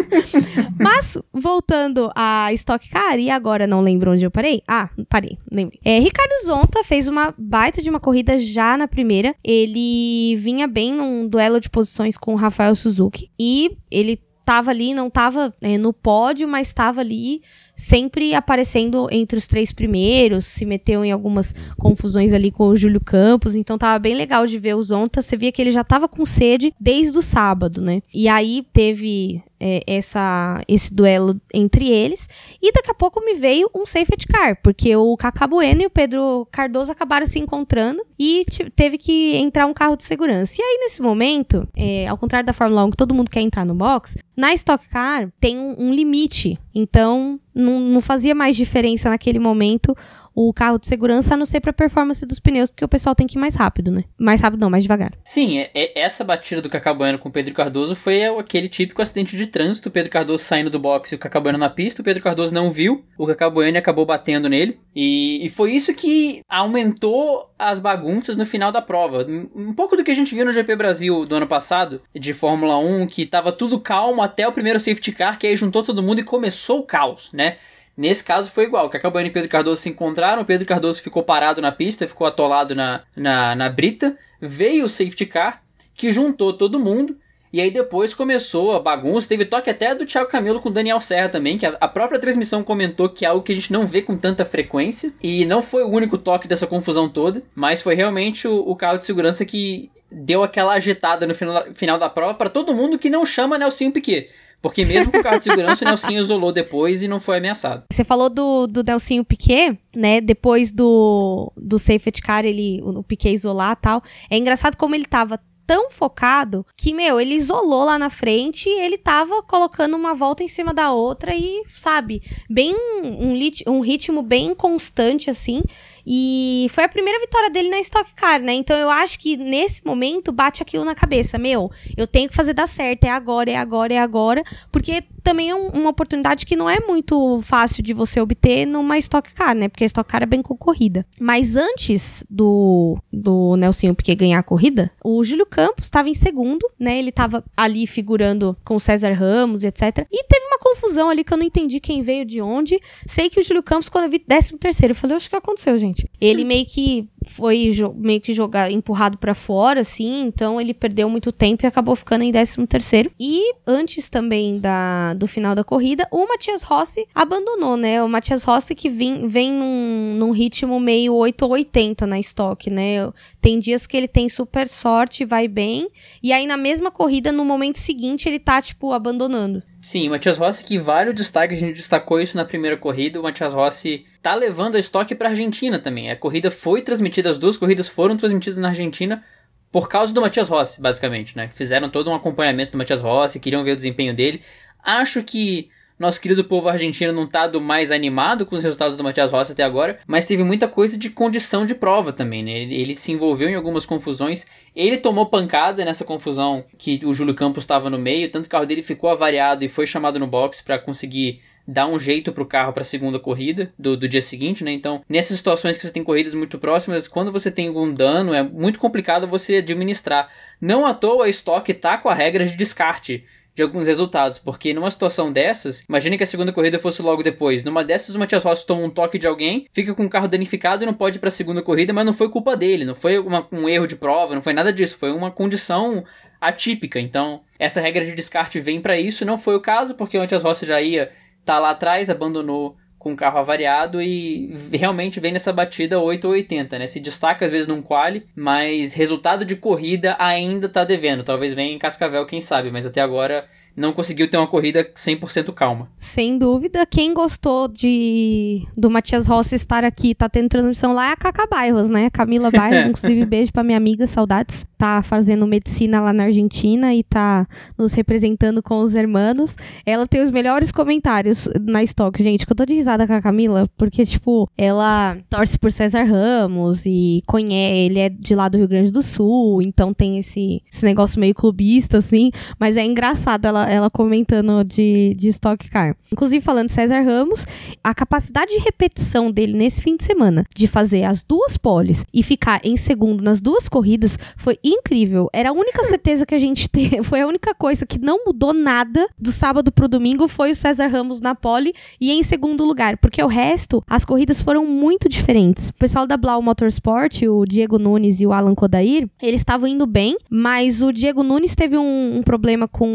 Mas, 0.78 1.18
voltando 1.32 2.10
a 2.14 2.52
Stock 2.54 2.88
Car, 2.88 3.18
e 3.18 3.30
agora 3.30 3.66
não 3.66 3.80
lembro 3.80 4.12
onde 4.12 4.24
eu 4.24 4.30
parei? 4.30 4.62
Ah, 4.66 4.88
parei, 5.08 5.38
lembrei. 5.50 5.78
É, 5.84 5.98
Ricardo 5.98 6.32
Zonta 6.44 6.82
fez 6.84 7.06
uma 7.08 7.34
baita 7.36 7.82
de 7.82 7.90
uma 7.90 8.00
corrida 8.00 8.38
já 8.38 8.76
na 8.76 8.88
primeira. 8.88 9.34
Ele 9.44 10.36
vinha 10.36 10.66
bem 10.66 10.94
num 10.94 11.28
duelo 11.28 11.60
de 11.60 11.68
posições 11.70 12.16
com 12.16 12.32
o 12.32 12.36
Rafael 12.36 12.74
Suzuki. 12.74 13.30
E 13.38 13.76
ele 13.90 14.20
tava 14.44 14.70
ali, 14.70 14.94
não 14.94 15.08
tava 15.08 15.54
é, 15.60 15.78
no 15.78 15.92
pódio, 15.92 16.48
mas 16.48 16.72
tava 16.72 17.00
ali 17.00 17.42
sempre 17.82 18.32
aparecendo 18.32 19.08
entre 19.10 19.36
os 19.36 19.48
três 19.48 19.72
primeiros, 19.72 20.46
se 20.46 20.64
meteu 20.64 21.04
em 21.04 21.10
algumas 21.10 21.52
confusões 21.76 22.32
ali 22.32 22.52
com 22.52 22.68
o 22.68 22.76
Júlio 22.76 23.00
Campos, 23.00 23.56
então 23.56 23.76
tava 23.76 23.98
bem 23.98 24.14
legal 24.14 24.46
de 24.46 24.56
ver 24.56 24.76
o 24.76 24.82
Zonta, 24.82 25.20
você 25.20 25.36
via 25.36 25.50
que 25.50 25.60
ele 25.60 25.72
já 25.72 25.82
tava 25.82 26.06
com 26.06 26.24
sede 26.24 26.72
desde 26.78 27.18
o 27.18 27.22
sábado, 27.22 27.82
né? 27.82 28.00
E 28.14 28.28
aí 28.28 28.64
teve 28.72 29.42
é, 29.62 29.84
essa, 29.86 30.60
esse 30.66 30.92
duelo 30.92 31.40
entre 31.54 31.88
eles. 31.88 32.28
E 32.60 32.72
daqui 32.72 32.90
a 32.90 32.94
pouco 32.94 33.24
me 33.24 33.34
veio 33.34 33.70
um 33.72 33.86
safety 33.86 34.26
car, 34.26 34.58
porque 34.60 34.94
o 34.96 35.16
Cacá 35.16 35.46
Bueno 35.46 35.82
e 35.82 35.86
o 35.86 35.90
Pedro 35.90 36.48
Cardoso 36.50 36.90
acabaram 36.90 37.26
se 37.26 37.38
encontrando 37.38 38.02
e 38.18 38.44
teve 38.74 38.98
que 38.98 39.36
entrar 39.36 39.66
um 39.66 39.72
carro 39.72 39.96
de 39.96 40.02
segurança. 40.02 40.56
E 40.58 40.62
aí, 40.62 40.78
nesse 40.82 41.00
momento, 41.00 41.68
é, 41.76 42.08
ao 42.08 42.18
contrário 42.18 42.46
da 42.46 42.52
Fórmula 42.52 42.84
1, 42.84 42.90
que 42.90 42.96
todo 42.96 43.14
mundo 43.14 43.30
quer 43.30 43.40
entrar 43.40 43.64
no 43.64 43.74
box, 43.74 44.18
na 44.36 44.52
Stock 44.54 44.88
Car 44.88 45.30
tem 45.38 45.58
um, 45.58 45.76
um 45.78 45.92
limite. 45.92 46.58
Então, 46.74 47.38
não, 47.54 47.80
não 47.80 48.00
fazia 48.00 48.34
mais 48.34 48.56
diferença 48.56 49.10
naquele 49.10 49.38
momento 49.38 49.96
o 50.34 50.52
carro 50.52 50.78
de 50.78 50.86
segurança, 50.86 51.34
a 51.34 51.36
não 51.36 51.44
ser 51.44 51.60
pra 51.60 51.72
performance 51.72 52.24
dos 52.26 52.40
pneus, 52.40 52.70
porque 52.70 52.84
o 52.84 52.88
pessoal 52.88 53.14
tem 53.14 53.26
que 53.26 53.36
ir 53.36 53.40
mais 53.40 53.54
rápido, 53.54 53.90
né? 53.90 54.04
Mais 54.18 54.40
rápido 54.40 54.60
não, 54.60 54.70
mais 54.70 54.84
devagar. 54.84 55.12
Sim, 55.24 55.58
é, 55.58 55.70
é, 55.74 56.00
essa 56.00 56.24
batida 56.24 56.60
do 56.60 56.70
Cacabueno 56.70 57.18
com 57.18 57.28
o 57.28 57.32
Pedro 57.32 57.54
Cardoso 57.54 57.94
foi 57.94 58.24
aquele 58.24 58.68
típico 58.68 59.02
acidente 59.02 59.36
de 59.36 59.46
trânsito, 59.46 59.88
o 59.88 59.92
Pedro 59.92 60.10
Cardoso 60.10 60.44
saindo 60.44 60.70
do 60.70 60.78
boxe 60.78 61.14
e 61.14 61.16
o 61.16 61.18
Cacabueno 61.18 61.58
na 61.58 61.68
pista, 61.68 62.02
o 62.02 62.04
Pedro 62.04 62.22
Cardoso 62.22 62.54
não 62.54 62.70
viu, 62.70 63.04
o 63.18 63.26
Cacabueno 63.26 63.78
acabou 63.78 64.06
batendo 64.06 64.48
nele, 64.48 64.78
e, 64.94 65.44
e 65.44 65.48
foi 65.48 65.72
isso 65.72 65.94
que 65.94 66.40
aumentou 66.48 67.50
as 67.58 67.78
bagunças 67.78 68.36
no 68.36 68.44
final 68.44 68.72
da 68.72 68.82
prova. 68.82 69.26
Um 69.54 69.72
pouco 69.72 69.96
do 69.96 70.04
que 70.04 70.10
a 70.10 70.14
gente 70.14 70.34
viu 70.34 70.44
no 70.44 70.52
GP 70.52 70.76
Brasil 70.76 71.24
do 71.24 71.36
ano 71.36 71.46
passado, 71.46 72.02
de 72.14 72.32
Fórmula 72.32 72.76
1, 72.76 73.06
que 73.06 73.24
tava 73.24 73.52
tudo 73.52 73.80
calmo 73.80 74.22
até 74.22 74.46
o 74.46 74.52
primeiro 74.52 74.80
safety 74.80 75.12
car, 75.12 75.38
que 75.38 75.46
aí 75.46 75.56
juntou 75.56 75.82
todo 75.82 76.02
mundo 76.02 76.20
e 76.20 76.24
começou 76.24 76.80
o 76.80 76.82
caos, 76.82 77.30
né? 77.32 77.56
Nesse 77.96 78.24
caso 78.24 78.50
foi 78.50 78.64
igual, 78.64 78.88
que 78.88 78.98
Bueno 79.10 79.28
e 79.28 79.30
Pedro 79.30 79.48
Cardoso 79.48 79.82
se 79.82 79.88
encontraram, 79.88 80.44
Pedro 80.44 80.66
Cardoso 80.66 81.02
ficou 81.02 81.22
parado 81.22 81.60
na 81.60 81.70
pista, 81.70 82.06
ficou 82.06 82.26
atolado 82.26 82.74
na, 82.74 83.02
na, 83.14 83.54
na 83.54 83.68
brita, 83.68 84.16
veio 84.40 84.86
o 84.86 84.88
safety 84.88 85.26
car, 85.26 85.62
que 85.94 86.10
juntou 86.10 86.54
todo 86.54 86.80
mundo, 86.80 87.16
e 87.52 87.60
aí 87.60 87.70
depois 87.70 88.14
começou 88.14 88.74
a 88.74 88.80
bagunça, 88.80 89.28
teve 89.28 89.44
toque 89.44 89.68
até 89.68 89.94
do 89.94 90.06
Thiago 90.06 90.30
Camilo 90.30 90.58
com 90.58 90.70
o 90.70 90.72
Daniel 90.72 91.00
Serra 91.00 91.28
também, 91.28 91.58
que 91.58 91.66
a, 91.66 91.88
própria 91.88 92.18
transmissão 92.18 92.64
comentou 92.64 93.10
que 93.10 93.26
é 93.26 93.28
algo 93.28 93.42
que 93.42 93.52
a 93.52 93.54
gente 93.54 93.70
não 93.70 93.86
vê 93.86 94.00
com 94.00 94.16
tanta 94.16 94.42
frequência, 94.46 95.12
e 95.22 95.44
não 95.44 95.60
foi 95.60 95.82
o 95.82 95.90
único 95.90 96.16
toque 96.16 96.48
dessa 96.48 96.66
confusão 96.66 97.10
toda, 97.10 97.42
mas 97.54 97.82
foi 97.82 97.94
realmente 97.94 98.48
o, 98.48 98.60
o 98.60 98.74
carro 98.74 98.96
de 98.96 99.04
segurança 99.04 99.44
que 99.44 99.90
deu 100.10 100.42
aquela 100.42 100.72
agitada 100.72 101.26
no 101.26 101.34
final, 101.34 101.64
final 101.74 101.98
da 101.98 102.08
prova 102.08 102.34
para 102.34 102.48
todo 102.48 102.74
mundo 102.74 102.98
que 102.98 103.10
não 103.10 103.26
chama 103.26 103.58
Nelsinho 103.58 103.92
Piquet. 103.92 104.30
Porque 104.62 104.84
mesmo 104.84 105.10
com 105.10 105.18
o 105.18 105.22
carro 105.22 105.38
de 105.38 105.44
segurança, 105.44 105.84
o 105.84 105.88
Nelsinho 105.88 106.22
isolou 106.22 106.52
depois 106.52 107.02
e 107.02 107.08
não 107.08 107.18
foi 107.18 107.38
ameaçado. 107.38 107.82
Você 107.92 108.04
falou 108.04 108.30
do, 108.30 108.68
do 108.68 108.84
Nelsinho 108.84 109.24
Piquet, 109.24 109.76
né? 109.94 110.20
Depois 110.20 110.70
do, 110.70 111.52
do 111.56 111.80
safety 111.80 112.22
car, 112.22 112.44
ele, 112.44 112.80
o 112.82 113.02
Piquet 113.02 113.32
isolar 113.32 113.74
tal. 113.76 114.00
É 114.30 114.38
engraçado 114.38 114.76
como 114.76 114.94
ele 114.94 115.04
tava 115.04 115.40
tão 115.66 115.90
focado 115.90 116.66
que, 116.76 116.92
meu, 116.92 117.20
ele 117.20 117.34
isolou 117.34 117.84
lá 117.84 117.98
na 117.98 118.10
frente 118.10 118.68
e 118.68 118.80
ele 118.80 118.98
tava 118.98 119.42
colocando 119.42 119.96
uma 119.96 120.14
volta 120.14 120.42
em 120.44 120.48
cima 120.48 120.74
da 120.74 120.92
outra 120.92 121.34
e, 121.34 121.62
sabe, 121.74 122.22
bem 122.48 122.74
um, 122.74 123.32
um 123.68 123.80
ritmo 123.80 124.22
bem 124.22 124.54
constante, 124.54 125.30
assim. 125.30 125.62
E 126.06 126.66
foi 126.70 126.84
a 126.84 126.88
primeira 126.88 127.18
vitória 127.20 127.50
dele 127.50 127.68
na 127.68 127.80
Stock 127.80 128.12
Car, 128.14 128.40
né? 128.40 128.52
Então 128.52 128.76
eu 128.76 128.90
acho 128.90 129.18
que 129.18 129.36
nesse 129.36 129.84
momento 129.84 130.32
bate 130.32 130.62
aquilo 130.62 130.84
na 130.84 130.94
cabeça. 130.94 131.38
Meu, 131.38 131.70
eu 131.96 132.06
tenho 132.06 132.28
que 132.28 132.34
fazer 132.34 132.52
dar 132.52 132.66
certo. 132.66 133.04
É 133.04 133.10
agora, 133.10 133.50
é 133.50 133.56
agora, 133.56 133.94
é 133.94 133.98
agora. 133.98 134.42
Porque 134.70 135.02
também 135.22 135.50
é 135.50 135.54
um, 135.54 135.68
uma 135.68 135.90
oportunidade 135.90 136.44
que 136.44 136.56
não 136.56 136.68
é 136.68 136.80
muito 136.80 137.40
fácil 137.42 137.82
de 137.82 137.92
você 137.92 138.20
obter 138.20 138.66
numa 138.66 138.98
Stock 138.98 139.32
Car, 139.34 139.54
né? 139.54 139.68
Porque 139.68 139.84
a 139.84 139.86
Stock 139.86 140.08
Car 140.08 140.22
é 140.22 140.26
bem 140.26 140.42
concorrida. 140.42 141.06
Mas 141.18 141.56
antes 141.56 142.24
do, 142.28 142.98
do 143.12 143.56
Nelsinho 143.56 143.94
Piquet 143.94 144.16
ganhar 144.16 144.38
a 144.38 144.42
corrida, 144.42 144.90
o 145.02 145.22
Júlio 145.24 145.46
Campos 145.46 145.86
estava 145.86 146.08
em 146.08 146.14
segundo, 146.14 146.68
né? 146.78 146.98
Ele 146.98 147.10
estava 147.10 147.44
ali 147.56 147.86
figurando 147.86 148.56
com 148.64 148.78
César 148.78 149.12
Ramos 149.12 149.62
etc. 149.64 150.06
E 150.10 150.24
teve 150.24 150.51
confusão 150.72 151.08
ali 151.08 151.22
que 151.22 151.32
eu 151.32 151.38
não 151.38 151.44
entendi 151.44 151.78
quem 151.80 152.02
veio 152.02 152.24
de 152.24 152.40
onde. 152.40 152.80
Sei 153.06 153.28
que 153.28 153.38
o 153.38 153.42
Júlio 153.42 153.62
Campos, 153.62 153.88
quando 153.88 154.04
eu 154.04 154.10
vi 154.10 154.18
13 154.18 154.58
terceiro, 154.58 154.92
eu 154.92 154.96
falei, 154.96 155.16
acho 155.16 155.30
que 155.30 155.36
aconteceu, 155.36 155.78
gente 155.78 155.92
gente. 155.92 156.10
Ele 156.20 156.44
meio 156.44 156.66
que 156.66 157.08
foi 157.24 157.70
meio 157.96 158.20
que 158.20 158.32
jogar 158.32 158.70
empurrado 158.70 159.18
para 159.18 159.34
fora, 159.34 159.80
assim, 159.80 160.22
então 160.22 160.60
ele 160.60 160.74
perdeu 160.74 161.08
muito 161.08 161.32
tempo 161.32 161.64
e 161.64 161.66
acabou 161.66 161.94
ficando 161.94 162.22
em 162.22 162.32
13 162.32 162.66
terceiro. 162.66 163.10
E 163.18 163.54
antes 163.66 164.08
também 164.08 164.58
da, 164.58 165.14
do 165.14 165.26
final 165.26 165.54
da 165.54 165.64
corrida, 165.64 166.06
o 166.10 166.26
Matias 166.26 166.62
Rossi 166.62 167.06
abandonou, 167.14 167.76
né? 167.76 168.02
O 168.02 168.08
Matias 168.08 168.44
Rossi 168.44 168.74
que 168.74 168.88
vem, 168.88 169.26
vem 169.26 169.52
num, 169.52 170.16
num 170.18 170.30
ritmo 170.30 170.78
meio 170.80 171.14
8 171.14 171.42
ou 171.42 171.52
80 171.52 172.06
na 172.06 172.18
estoque, 172.18 172.70
né? 172.70 173.10
Tem 173.40 173.58
dias 173.58 173.86
que 173.86 173.96
ele 173.96 174.08
tem 174.08 174.28
super 174.28 174.68
sorte, 174.68 175.24
vai 175.24 175.48
bem, 175.48 175.88
e 176.22 176.32
aí 176.32 176.46
na 176.46 176.56
mesma 176.56 176.90
corrida, 176.90 177.32
no 177.32 177.44
momento 177.44 177.78
seguinte, 177.78 178.28
ele 178.28 178.38
tá, 178.38 178.60
tipo, 178.60 178.92
abandonando. 178.92 179.62
Sim, 179.80 180.06
o 180.06 180.10
Matias 180.12 180.38
Rossi 180.38 180.62
que 180.64 180.78
vale 180.78 181.10
o 181.10 181.14
destaque, 181.14 181.54
a 181.54 181.56
gente 181.56 181.74
destacou 181.74 182.20
isso 182.20 182.36
na 182.36 182.44
primeira 182.44 182.76
corrida, 182.76 183.18
o 183.18 183.22
Matias 183.22 183.52
Rossi 183.52 184.04
tá 184.22 184.34
levando 184.34 184.76
a 184.76 184.78
estoque 184.78 185.14
para 185.14 185.30
Argentina 185.30 185.78
também. 185.78 186.10
A 186.10 186.16
corrida 186.16 186.50
foi 186.50 186.80
transmitida, 186.80 187.28
as 187.28 187.38
duas 187.38 187.56
corridas 187.56 187.88
foram 187.88 188.16
transmitidas 188.16 188.58
na 188.58 188.68
Argentina 188.68 189.22
por 189.70 189.88
causa 189.88 190.12
do 190.12 190.20
Matias 190.20 190.48
Rossi, 190.48 190.80
basicamente, 190.80 191.36
né? 191.36 191.48
Fizeram 191.48 191.88
todo 191.90 192.10
um 192.10 192.14
acompanhamento 192.14 192.70
do 192.70 192.78
Matias 192.78 193.02
Rossi, 193.02 193.40
queriam 193.40 193.64
ver 193.64 193.72
o 193.72 193.76
desempenho 193.76 194.14
dele. 194.14 194.42
Acho 194.84 195.22
que 195.22 195.70
nosso 195.98 196.20
querido 196.20 196.44
povo 196.44 196.68
argentino 196.68 197.12
não 197.12 197.26
tá 197.26 197.46
do 197.46 197.60
mais 197.60 197.90
animado 197.90 198.44
com 198.44 198.54
os 198.54 198.62
resultados 198.62 198.96
do 198.96 199.04
Matias 199.04 199.30
Rossi 199.30 199.52
até 199.52 199.62
agora, 199.62 199.98
mas 200.06 200.24
teve 200.24 200.42
muita 200.44 200.68
coisa 200.68 200.98
de 200.98 201.10
condição 201.10 201.64
de 201.64 201.74
prova 201.74 202.12
também, 202.12 202.42
né? 202.42 202.50
Ele, 202.52 202.74
ele 202.74 202.94
se 202.94 203.12
envolveu 203.12 203.48
em 203.48 203.54
algumas 203.54 203.86
confusões. 203.86 204.44
Ele 204.74 204.98
tomou 204.98 205.26
pancada 205.26 205.84
nessa 205.84 206.04
confusão 206.04 206.64
que 206.76 207.00
o 207.04 207.14
Júlio 207.14 207.34
Campos 207.34 207.64
estava 207.64 207.88
no 207.88 207.98
meio, 207.98 208.30
tanto 208.30 208.42
que 208.42 208.48
o 208.48 208.50
carro 208.50 208.66
dele 208.66 208.82
ficou 208.82 209.10
avariado 209.10 209.64
e 209.64 209.68
foi 209.68 209.86
chamado 209.86 210.18
no 210.18 210.26
box 210.26 210.60
para 210.60 210.78
conseguir 210.78 211.40
dar 211.66 211.86
um 211.86 211.98
jeito 211.98 212.32
pro 212.32 212.46
carro 212.46 212.72
para 212.72 212.82
a 212.82 212.84
segunda 212.84 213.18
corrida 213.18 213.72
do, 213.78 213.96
do 213.96 214.08
dia 214.08 214.22
seguinte, 214.22 214.64
né? 214.64 214.72
Então, 214.72 215.02
nessas 215.08 215.36
situações 215.36 215.76
que 215.76 215.86
você 215.86 215.92
tem 215.92 216.04
corridas 216.04 216.34
muito 216.34 216.58
próximas, 216.58 217.08
quando 217.08 217.32
você 217.32 217.50
tem 217.50 217.68
algum 217.68 217.92
dano, 217.92 218.34
é 218.34 218.42
muito 218.42 218.78
complicado 218.78 219.26
você 219.26 219.56
administrar. 219.56 220.28
Não 220.60 220.86
à 220.86 220.94
toa 220.94 221.26
a 221.26 221.28
estoque 221.28 221.74
tá 221.74 221.96
com 221.98 222.08
a 222.08 222.14
regra 222.14 222.44
de 222.44 222.56
descarte 222.56 223.24
de 223.54 223.62
alguns 223.62 223.86
resultados, 223.86 224.38
porque 224.38 224.72
numa 224.72 224.90
situação 224.90 225.30
dessas, 225.30 225.84
imagine 225.86 226.16
que 226.16 226.24
a 226.24 226.26
segunda 226.26 226.52
corrida 226.52 226.78
fosse 226.78 227.02
logo 227.02 227.22
depois. 227.22 227.64
Numa 227.64 227.84
dessas, 227.84 228.14
o 228.14 228.18
Matias 228.18 228.44
Rossi 228.44 228.66
toma 228.66 228.82
um 228.82 228.90
toque 228.90 229.18
de 229.18 229.26
alguém, 229.26 229.66
fica 229.72 229.94
com 229.94 230.06
o 230.06 230.08
carro 230.08 230.26
danificado 230.26 230.82
e 230.82 230.86
não 230.86 230.94
pode 230.94 231.18
ir 231.18 231.20
para 231.20 231.28
a 231.28 231.32
segunda 231.32 231.60
corrida, 231.60 231.92
mas 231.92 232.06
não 232.06 232.14
foi 232.14 232.30
culpa 232.30 232.56
dele, 232.56 232.84
não 232.84 232.94
foi 232.94 233.18
uma, 233.18 233.46
um 233.52 233.68
erro 233.68 233.86
de 233.86 233.96
prova, 233.96 234.34
não 234.34 234.42
foi 234.42 234.54
nada 234.54 234.72
disso, 234.72 234.96
foi 234.96 235.12
uma 235.12 235.30
condição 235.30 236.02
atípica. 236.40 236.98
Então, 236.98 237.42
essa 237.58 237.80
regra 237.80 238.04
de 238.04 238.14
descarte 238.14 238.58
vem 238.58 238.80
para 238.80 238.98
isso, 238.98 239.24
não 239.24 239.38
foi 239.38 239.54
o 239.54 239.60
caso, 239.60 239.94
porque 239.94 240.16
o 240.16 240.20
Matias 240.20 240.42
Rossi 240.42 240.64
já 240.64 240.80
ia 240.80 241.10
tá 241.44 241.58
lá 241.58 241.70
atrás, 241.70 242.10
abandonou 242.10 242.76
com 242.98 243.14
o 243.14 243.16
carro 243.16 243.40
avariado 243.40 244.00
e 244.00 244.54
realmente 244.72 245.18
vem 245.18 245.32
nessa 245.32 245.52
batida 245.52 245.98
8 245.98 246.24
ou 246.24 246.34
80, 246.34 246.78
né? 246.78 246.86
Se 246.86 247.00
destaca 247.00 247.44
às 247.44 247.50
vezes 247.50 247.66
num 247.66 247.82
quali, 247.82 248.24
mas 248.36 248.94
resultado 248.94 249.44
de 249.44 249.56
corrida 249.56 250.14
ainda 250.20 250.68
tá 250.68 250.84
devendo. 250.84 251.24
Talvez 251.24 251.52
venha 251.52 251.74
em 251.74 251.78
Cascavel, 251.78 252.24
quem 252.26 252.40
sabe, 252.40 252.70
mas 252.70 252.86
até 252.86 253.00
agora 253.00 253.44
não 253.76 253.92
conseguiu 253.92 254.28
ter 254.28 254.36
uma 254.36 254.46
corrida 254.46 254.84
100% 254.84 255.52
calma. 255.52 255.88
Sem 255.98 256.38
dúvida, 256.38 256.84
quem 256.86 257.14
gostou 257.14 257.68
de 257.68 258.66
do 258.76 258.90
Matias 258.90 259.26
Rossi 259.26 259.54
estar 259.54 259.84
aqui, 259.84 260.14
tá 260.14 260.28
tendo 260.28 260.48
transmissão 260.48 260.92
lá 260.92 261.08
é 261.08 261.12
a 261.12 261.16
Caca 261.16 261.46
Bairros, 261.46 261.88
né? 261.88 262.10
Camila 262.10 262.50
Bairros, 262.50 262.86
inclusive 262.90 263.24
beijo 263.24 263.52
pra 263.52 263.62
minha 263.62 263.76
amiga, 263.76 264.06
saudades. 264.06 264.66
Tá 264.76 265.02
fazendo 265.02 265.46
medicina 265.46 266.00
lá 266.00 266.12
na 266.12 266.24
Argentina 266.24 266.94
e 266.94 267.02
tá 267.02 267.46
nos 267.78 267.92
representando 267.92 268.62
com 268.62 268.80
os 268.80 268.94
hermanos. 268.94 269.56
Ela 269.86 270.06
tem 270.06 270.22
os 270.22 270.30
melhores 270.30 270.72
comentários 270.72 271.48
na 271.60 271.82
Stock, 271.82 272.22
gente, 272.22 272.44
que 272.44 272.52
eu 272.52 272.56
tô 272.56 272.64
de 272.64 272.74
risada 272.74 273.06
com 273.06 273.12
a 273.12 273.22
Camila, 273.22 273.68
porque, 273.76 274.04
tipo, 274.04 274.50
ela 274.56 275.16
torce 275.30 275.58
por 275.58 275.70
César 275.70 276.04
Ramos 276.04 276.84
e 276.84 277.22
conhece, 277.26 277.78
ele 277.78 277.98
é 277.98 278.08
de 278.08 278.34
lá 278.34 278.48
do 278.48 278.58
Rio 278.58 278.68
Grande 278.68 278.90
do 278.90 279.02
Sul, 279.02 279.62
então 279.62 279.94
tem 279.94 280.18
esse, 280.18 280.62
esse 280.72 280.84
negócio 280.84 281.20
meio 281.20 281.34
clubista, 281.34 281.98
assim, 281.98 282.30
mas 282.58 282.76
é 282.76 282.84
engraçado 282.84 283.46
ela 283.46 283.61
ela, 283.68 283.90
comentando 283.90 284.64
de, 284.64 285.14
de 285.14 285.28
Stock 285.28 285.68
Car. 285.70 285.96
Inclusive, 286.12 286.44
falando 286.44 286.66
de 286.66 286.72
César 286.72 287.00
Ramos, 287.00 287.46
a 287.82 287.94
capacidade 287.94 288.52
de 288.52 288.58
repetição 288.58 289.30
dele 289.30 289.54
nesse 289.54 289.82
fim 289.82 289.96
de 289.96 290.04
semana, 290.04 290.44
de 290.54 290.66
fazer 290.66 291.04
as 291.04 291.24
duas 291.24 291.56
poles 291.56 292.04
e 292.12 292.22
ficar 292.22 292.60
em 292.64 292.76
segundo 292.76 293.22
nas 293.22 293.40
duas 293.40 293.68
corridas, 293.68 294.18
foi 294.36 294.58
incrível. 294.62 295.28
Era 295.32 295.50
a 295.50 295.52
única 295.52 295.84
certeza 295.84 296.26
que 296.26 296.34
a 296.34 296.38
gente 296.38 296.68
teve, 296.68 297.02
foi 297.04 297.20
a 297.20 297.26
única 297.26 297.54
coisa 297.54 297.86
que 297.86 297.98
não 297.98 298.24
mudou 298.26 298.52
nada 298.52 299.08
do 299.18 299.32
sábado 299.32 299.72
pro 299.72 299.88
domingo, 299.88 300.28
foi 300.28 300.50
o 300.50 300.56
César 300.56 300.86
Ramos 300.86 301.20
na 301.20 301.34
pole 301.34 301.72
e 302.00 302.10
em 302.12 302.22
segundo 302.22 302.64
lugar, 302.64 302.96
porque 302.98 303.22
o 303.22 303.26
resto, 303.26 303.82
as 303.88 304.04
corridas 304.04 304.42
foram 304.42 304.66
muito 304.66 305.08
diferentes. 305.08 305.68
O 305.68 305.74
pessoal 305.74 306.06
da 306.06 306.16
Blau 306.16 306.42
Motorsport, 306.42 307.22
o 307.22 307.44
Diego 307.46 307.78
Nunes 307.78 308.20
e 308.20 308.26
o 308.26 308.32
Alan 308.32 308.54
Kodair, 308.54 309.08
eles 309.20 309.40
estavam 309.40 309.68
indo 309.68 309.86
bem, 309.86 310.16
mas 310.30 310.82
o 310.82 310.92
Diego 310.92 311.22
Nunes 311.22 311.54
teve 311.54 311.76
um, 311.76 312.18
um 312.18 312.22
problema 312.22 312.66
com 312.68 312.86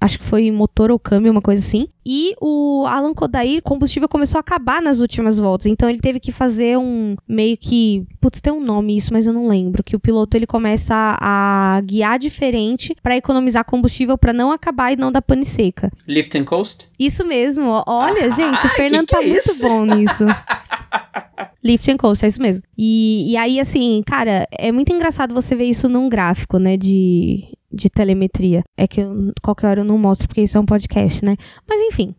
acho 0.00 0.18
que 0.18 0.24
foi 0.24 0.50
motor 0.50 0.90
ou 0.90 0.98
câmbio, 0.98 1.32
uma 1.32 1.40
coisa 1.40 1.62
assim. 1.64 1.88
E 2.04 2.34
o 2.40 2.84
Alan 2.86 3.14
Kodair, 3.14 3.62
combustível 3.62 4.08
começou 4.08 4.38
a 4.38 4.40
acabar 4.40 4.82
nas 4.82 5.00
últimas 5.00 5.38
voltas, 5.38 5.66
então 5.66 5.88
ele 5.88 5.98
teve 6.00 6.20
que 6.20 6.30
fazer 6.30 6.76
um 6.78 7.16
meio 7.26 7.56
que, 7.56 8.06
putz, 8.20 8.40
tem 8.40 8.52
um 8.52 8.60
nome 8.62 8.96
isso, 8.96 9.12
mas 9.12 9.26
eu 9.26 9.32
não 9.32 9.48
lembro, 9.48 9.82
que 9.82 9.96
o 9.96 10.00
piloto 10.00 10.36
ele 10.36 10.46
começa 10.46 10.94
a, 10.94 11.76
a 11.76 11.80
guiar 11.80 12.18
diferente 12.18 12.94
para 13.02 13.16
economizar 13.16 13.64
combustível 13.64 14.18
para 14.18 14.32
não 14.34 14.52
acabar 14.52 14.92
e 14.92 14.96
não 14.96 15.10
dar 15.10 15.22
pane 15.22 15.44
seca. 15.46 15.90
Lift 16.06 16.36
and 16.36 16.44
coast? 16.44 16.88
Isso 16.98 17.24
mesmo. 17.26 17.82
Olha, 17.86 18.26
Ah, 18.26 18.30
gente, 18.36 18.66
o 18.66 18.68
Fernando 18.70 19.06
que 19.06 19.14
que 19.14 19.20
tá 19.20 19.26
é 19.26 19.28
muito 19.30 19.38
isso? 19.48 19.62
bom 19.66 19.84
nisso. 19.86 20.24
Lift 21.64 21.90
and 21.90 21.96
coast, 21.96 22.24
é 22.24 22.28
isso 22.28 22.42
mesmo. 22.42 22.62
E, 22.76 23.32
e 23.32 23.36
aí, 23.38 23.58
assim, 23.58 24.02
cara, 24.06 24.46
é 24.52 24.70
muito 24.70 24.92
engraçado 24.92 25.32
você 25.32 25.54
ver 25.56 25.64
isso 25.64 25.88
num 25.88 26.10
gráfico, 26.10 26.58
né, 26.58 26.76
de, 26.76 27.48
de 27.74 27.88
telemetria. 27.90 28.62
É 28.76 28.86
que 28.86 29.00
eu, 29.00 29.32
qualquer 29.42 29.68
hora 29.68 29.80
eu 29.80 29.84
não 29.84 29.98
mostro, 29.98 30.28
porque 30.28 30.42
isso 30.42 30.56
é 30.56 30.60
um 30.60 30.66
podcast, 30.66 31.24
né? 31.24 31.36
Mas 31.68 31.80
enfim. 31.80 32.14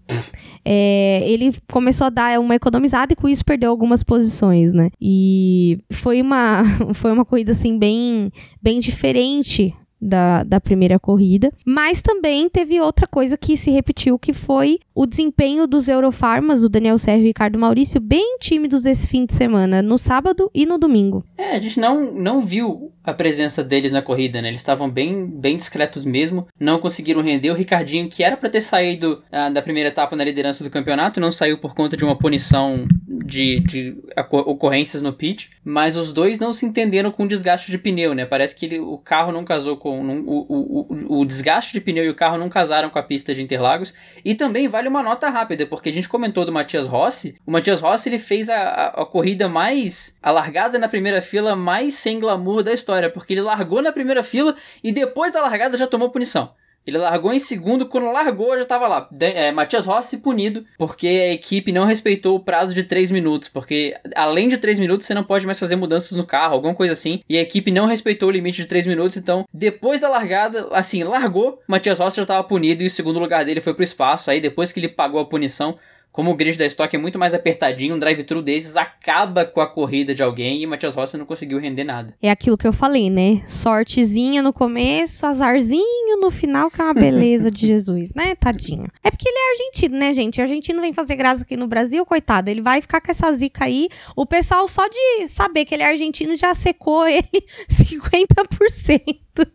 É, 0.68 1.24
ele 1.28 1.56
começou 1.72 2.08
a 2.08 2.10
dar 2.10 2.40
uma 2.40 2.56
economizada 2.56 3.14
e 3.14 3.16
com 3.16 3.30
isso 3.30 3.46
perdeu 3.46 3.70
algumas 3.70 4.04
posições, 4.04 4.74
né? 4.74 4.90
E 5.00 5.78
foi 5.92 6.22
uma, 6.22 6.64
foi 6.94 7.12
uma 7.12 7.24
corrida, 7.24 7.52
assim, 7.52 7.78
bem, 7.78 8.32
bem 8.62 8.80
diferente 8.80 9.74
da, 10.06 10.44
da 10.44 10.60
primeira 10.62 11.00
corrida. 11.00 11.52
Mas 11.66 12.02
também 12.02 12.48
teve 12.50 12.80
outra 12.80 13.08
coisa 13.08 13.38
que 13.38 13.58
se 13.58 13.72
repetiu, 13.72 14.18
que 14.20 14.34
foi 14.34 14.80
o 14.94 15.06
desempenho 15.06 15.68
dos 15.68 15.88
Eurofarmas, 15.88 16.64
o 16.64 16.70
Daniel 16.70 16.98
Serra 16.98 17.18
e 17.18 17.22
o 17.22 17.26
Ricardo 17.26 17.60
Maurício, 17.60 18.00
bem 18.00 18.38
tímidos 18.40 18.86
esse 18.86 19.08
fim 19.08 19.26
de 19.26 19.34
semana, 19.34 19.82
no 19.82 19.98
sábado 19.98 20.50
e 20.54 20.66
no 20.66 20.78
domingo. 20.78 21.24
É, 21.38 21.56
a 21.56 21.60
gente 21.60 21.80
não, 21.80 22.12
não 22.14 22.42
viu 22.42 22.92
a 23.04 23.14
presença 23.14 23.64
deles 23.64 23.92
na 23.92 24.02
corrida, 24.02 24.42
né? 24.42 24.48
Eles 24.48 24.62
estavam 24.62 24.90
bem, 24.90 25.28
bem 25.28 25.56
discretos 25.58 26.06
mesmo, 26.06 26.48
não 26.60 26.80
conseguiram 26.80 27.22
render. 27.22 27.52
O 27.52 27.56
Ricardinho, 27.56 28.10
que 28.10 28.24
era 28.24 28.36
para 28.38 28.50
ter 28.50 28.62
saído 28.62 29.22
ah, 29.32 29.50
da 29.50 29.62
primeira 29.62 29.90
etapa 29.90 30.16
na 30.16 30.24
liderança 30.24 30.64
do 30.64 30.70
campeonato, 30.70 31.20
não 31.20 31.32
saiu 31.32 31.58
por 31.58 31.76
conta 31.76 31.96
de 31.98 32.04
uma 32.06 32.16
punição 32.18 32.88
de, 33.08 33.60
de 33.60 33.96
ocorrências 34.32 35.02
no 35.02 35.14
pit, 35.14 35.50
mas 35.64 35.96
os 35.96 36.12
dois 36.12 36.40
não 36.40 36.52
se 36.54 36.66
entenderam 36.66 37.12
com 37.12 37.24
o 37.24 37.28
desgaste 37.28 37.72
de 37.72 37.78
pneu, 37.78 38.14
né? 38.14 38.26
Parece 38.26 38.56
que 38.56 38.66
ele- 38.66 38.80
o 38.80 38.98
carro 38.98 39.32
não 39.32 39.44
casou 39.44 39.78
com. 39.78 39.95
O, 40.02 40.46
o, 40.50 41.20
o 41.20 41.26
desgaste 41.26 41.74
de 41.74 41.82
pneu 41.82 42.04
e 42.04 42.10
o 42.10 42.16
carro 42.16 42.38
não 42.38 42.50
casaram 42.50 42.90
com 42.90 43.00
a 43.00 43.04
pista 43.04 43.34
de 43.34 43.42
Interlagos. 43.42 43.94
E 44.24 44.36
também 44.36 44.68
vale 44.68 44.88
uma 44.88 45.04
nota 45.04 45.30
rápida, 45.30 45.66
porque 45.66 45.90
a 45.90 45.94
gente 45.94 46.10
comentou 46.10 46.46
do 46.46 46.52
Matias 46.52 46.88
Rossi. 46.88 47.36
O 47.46 47.52
Matias 47.52 47.82
Rossi 47.82 48.10
ele 48.10 48.20
fez 48.20 48.50
a, 48.50 48.58
a, 48.58 48.88
a 49.02 49.06
corrida 49.06 49.48
mais. 49.48 50.16
a 50.22 50.32
largada 50.32 50.80
na 50.80 50.88
primeira 50.88 51.22
fila 51.22 51.56
mais 51.56 51.94
sem 51.94 52.20
glamour 52.20 52.64
da 52.64 52.74
história, 52.74 53.10
porque 53.10 53.34
ele 53.34 53.42
largou 53.42 53.82
na 53.82 53.92
primeira 53.92 54.24
fila 54.24 54.56
e 54.84 54.92
depois 54.92 55.32
da 55.32 55.42
largada 55.42 55.78
já 55.78 55.88
tomou 55.88 56.10
punição. 56.10 56.54
Ele 56.86 56.98
largou 56.98 57.34
em 57.34 57.40
segundo, 57.40 57.86
quando 57.88 58.12
largou 58.12 58.58
já 58.58 58.66
tava 58.66 58.88
lá. 58.88 59.08
De- 59.12 59.26
é, 59.26 59.52
Matias 59.52 59.86
Rossi 59.86 60.18
punido, 60.18 60.66
porque 60.78 61.08
a 61.08 61.34
equipe 61.34 61.72
não 61.72 61.86
respeitou 61.86 62.36
o 62.36 62.40
prazo 62.40 62.74
de 62.74 62.84
3 62.84 63.10
minutos. 63.12 63.50
Porque 63.50 63.96
além 64.16 64.50
de 64.50 64.58
3 64.58 64.78
minutos, 64.80 65.06
você 65.08 65.14
não 65.14 65.24
pode 65.24 65.46
mais 65.46 65.60
fazer 65.60 65.76
mudanças 65.76 66.12
no 66.18 66.26
carro, 66.26 66.54
alguma 66.54 66.76
coisa 66.76 66.94
assim. 66.94 67.22
E 67.28 67.38
a 67.38 67.42
equipe 67.42 67.72
não 67.72 67.86
respeitou 67.88 68.30
o 68.30 68.32
limite 68.32 68.58
de 68.62 68.68
3 68.68 68.86
minutos. 68.86 69.18
Então, 69.18 69.46
depois 69.54 70.00
da 70.00 70.08
largada, 70.10 70.68
assim, 70.72 71.04
largou, 71.04 71.60
Matias 71.68 72.00
Rossi 72.00 72.18
já 72.18 72.26
tava 72.26 72.44
punido 72.44 72.84
e 72.84 72.88
o 72.88 72.90
segundo 72.90 73.20
lugar 73.20 73.44
dele 73.46 73.62
foi 73.62 73.74
pro 73.74 73.84
espaço. 73.84 74.30
Aí 74.30 74.40
depois 74.40 74.72
que 74.72 74.80
ele 74.80 74.90
pagou 74.90 75.20
a 75.20 75.26
punição, 75.26 75.78
como 76.16 76.32
o 76.32 76.34
grid 76.34 76.58
da 76.58 76.66
Stock 76.66 76.96
é 76.96 76.98
muito 76.98 77.20
mais 77.20 77.34
apertadinho, 77.34 77.94
um 77.94 78.00
drive-thru 78.00 78.42
desses 78.42 78.78
acaba 78.78 79.44
com 79.44 79.60
a 79.60 79.68
corrida 79.68 80.16
de 80.16 80.24
alguém 80.24 80.62
e 80.62 80.66
Matias 80.66 80.96
Rossi 80.96 81.18
não 81.18 81.26
conseguiu 81.26 81.60
render 81.60 81.84
nada. 81.84 82.16
É 82.22 82.32
aquilo 82.32 82.58
que 82.58 82.66
eu 82.66 82.72
falei, 82.72 83.10
né? 83.10 83.44
Sortezinha 83.46 84.42
no 84.42 84.54
começo, 84.54 85.26
azarzinho 85.26 86.18
no 86.22 86.32
final, 86.32 86.72
que 86.72 86.80
é 86.80 86.86
uma 86.86 86.94
beleza 86.94 87.52
de 87.52 87.68
Jesus, 87.68 88.14
né? 88.14 88.34
Tadinho. 88.34 88.88
É 89.04 89.12
porque 89.12 89.28
ele 89.28 89.38
é 89.38 89.52
argentino, 89.52 89.98
né, 89.98 90.14
gente? 90.14 90.40
O 90.40 90.44
argentino 90.44 90.80
vem 90.80 90.94
fazer 90.94 91.18
graça 91.18 91.44
aqui 91.44 91.58
no 91.58 91.68
Brasil, 91.68 92.06
coitado. 92.06 92.50
Ele 92.50 92.62
vai 92.62 92.82
ficar 92.82 93.02
com 93.02 93.12
essa 93.12 93.34
zica 93.34 93.66
aí. 93.66 93.90
O 94.16 94.26
pessoal, 94.26 94.66
só 94.70 94.88
de 94.88 95.28
saber 95.28 95.66
que 95.66 95.76
ele 95.76 95.84
é 95.84 95.90
argentino, 95.90 96.34
já 96.38 96.54
secou 96.54 97.06
ele 97.06 97.28
50%. 97.70 99.46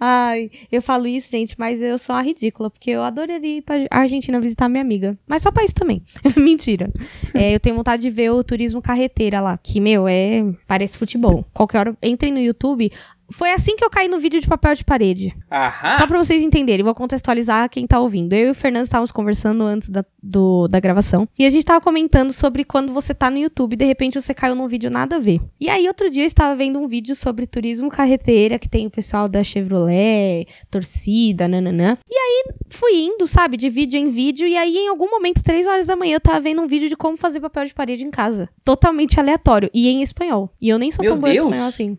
Ai, 0.00 0.50
eu 0.70 0.82
falo 0.82 1.06
isso, 1.06 1.30
gente, 1.30 1.54
mas 1.58 1.80
eu 1.80 1.98
sou 1.98 2.14
uma 2.14 2.22
ridícula, 2.22 2.70
porque 2.70 2.90
eu 2.90 3.02
adoraria 3.02 3.58
ir 3.58 3.62
pra 3.62 3.76
Argentina 3.90 4.40
visitar 4.40 4.68
minha 4.68 4.82
amiga. 4.82 5.16
Mas 5.26 5.42
só 5.42 5.50
pra 5.50 5.64
isso 5.64 5.74
também. 5.74 6.02
Mentira. 6.36 6.90
É, 7.34 7.54
eu 7.54 7.60
tenho 7.60 7.76
vontade 7.76 8.02
de 8.02 8.10
ver 8.10 8.30
o 8.30 8.42
turismo 8.42 8.82
carreteira 8.82 9.40
lá, 9.40 9.58
que, 9.58 9.80
meu, 9.80 10.06
é. 10.08 10.44
Parece 10.66 10.98
futebol. 10.98 11.44
Qualquer 11.54 11.78
hora, 11.78 11.96
entrem 12.02 12.32
no 12.32 12.40
YouTube. 12.40 12.90
Foi 13.30 13.50
assim 13.52 13.74
que 13.76 13.84
eu 13.84 13.90
caí 13.90 14.08
no 14.08 14.18
vídeo 14.18 14.40
de 14.40 14.46
papel 14.46 14.74
de 14.74 14.84
parede. 14.84 15.36
Aham! 15.50 15.96
Só 15.98 16.06
pra 16.06 16.18
vocês 16.18 16.42
entenderem, 16.42 16.84
vou 16.84 16.94
contextualizar 16.94 17.68
quem 17.68 17.86
tá 17.86 17.98
ouvindo. 17.98 18.32
Eu 18.32 18.48
e 18.48 18.50
o 18.50 18.54
Fernando 18.54 18.84
estávamos 18.84 19.10
conversando 19.12 19.62
antes 19.64 19.88
da, 19.90 20.04
do- 20.22 20.68
da 20.68 20.78
gravação. 20.80 21.28
E 21.38 21.44
a 21.44 21.50
gente 21.50 21.64
tava 21.64 21.80
comentando 21.80 22.32
sobre 22.32 22.64
quando 22.64 22.92
você 22.92 23.12
tá 23.14 23.30
no 23.30 23.38
YouTube 23.38 23.72
e 23.74 23.76
de 23.76 23.84
repente 23.84 24.20
você 24.20 24.32
caiu 24.32 24.54
num 24.54 24.68
vídeo 24.68 24.90
nada 24.90 25.16
a 25.16 25.18
ver. 25.18 25.40
E 25.60 25.68
aí, 25.68 25.86
outro 25.88 26.08
dia 26.10 26.22
eu 26.22 26.26
estava 26.26 26.54
vendo 26.54 26.78
um 26.78 26.86
vídeo 26.86 27.14
sobre 27.16 27.46
turismo 27.46 27.90
carreteira, 27.90 28.58
que 28.58 28.68
tem 28.68 28.86
o 28.86 28.90
pessoal 28.90 29.28
da 29.28 29.42
Chevrolet, 29.42 30.46
torcida, 30.70 31.48
nananã. 31.48 31.98
E 32.08 32.14
aí, 32.16 32.44
fui 32.70 32.92
indo, 32.94 33.26
sabe, 33.26 33.56
de 33.56 33.68
vídeo 33.68 33.98
em 33.98 34.08
vídeo. 34.08 34.46
E 34.46 34.56
aí, 34.56 34.76
em 34.76 34.88
algum 34.88 35.10
momento, 35.10 35.42
três 35.42 35.66
horas 35.66 35.86
da 35.86 35.96
manhã, 35.96 36.14
eu 36.16 36.20
tava 36.20 36.40
vendo 36.40 36.62
um 36.62 36.66
vídeo 36.66 36.88
de 36.88 36.96
como 36.96 37.16
fazer 37.16 37.40
papel 37.40 37.64
de 37.64 37.74
parede 37.74 38.04
em 38.04 38.10
casa. 38.10 38.48
Totalmente 38.64 39.18
aleatório. 39.18 39.70
E 39.74 39.88
em 39.88 40.02
espanhol. 40.02 40.50
E 40.60 40.68
eu 40.68 40.78
nem 40.78 40.90
sou 40.92 41.02
Meu 41.02 41.12
tão 41.12 41.20
boa 41.20 41.30
de 41.32 41.38
Deus! 41.38 41.46
espanhol 41.48 41.68
assim. 41.68 41.98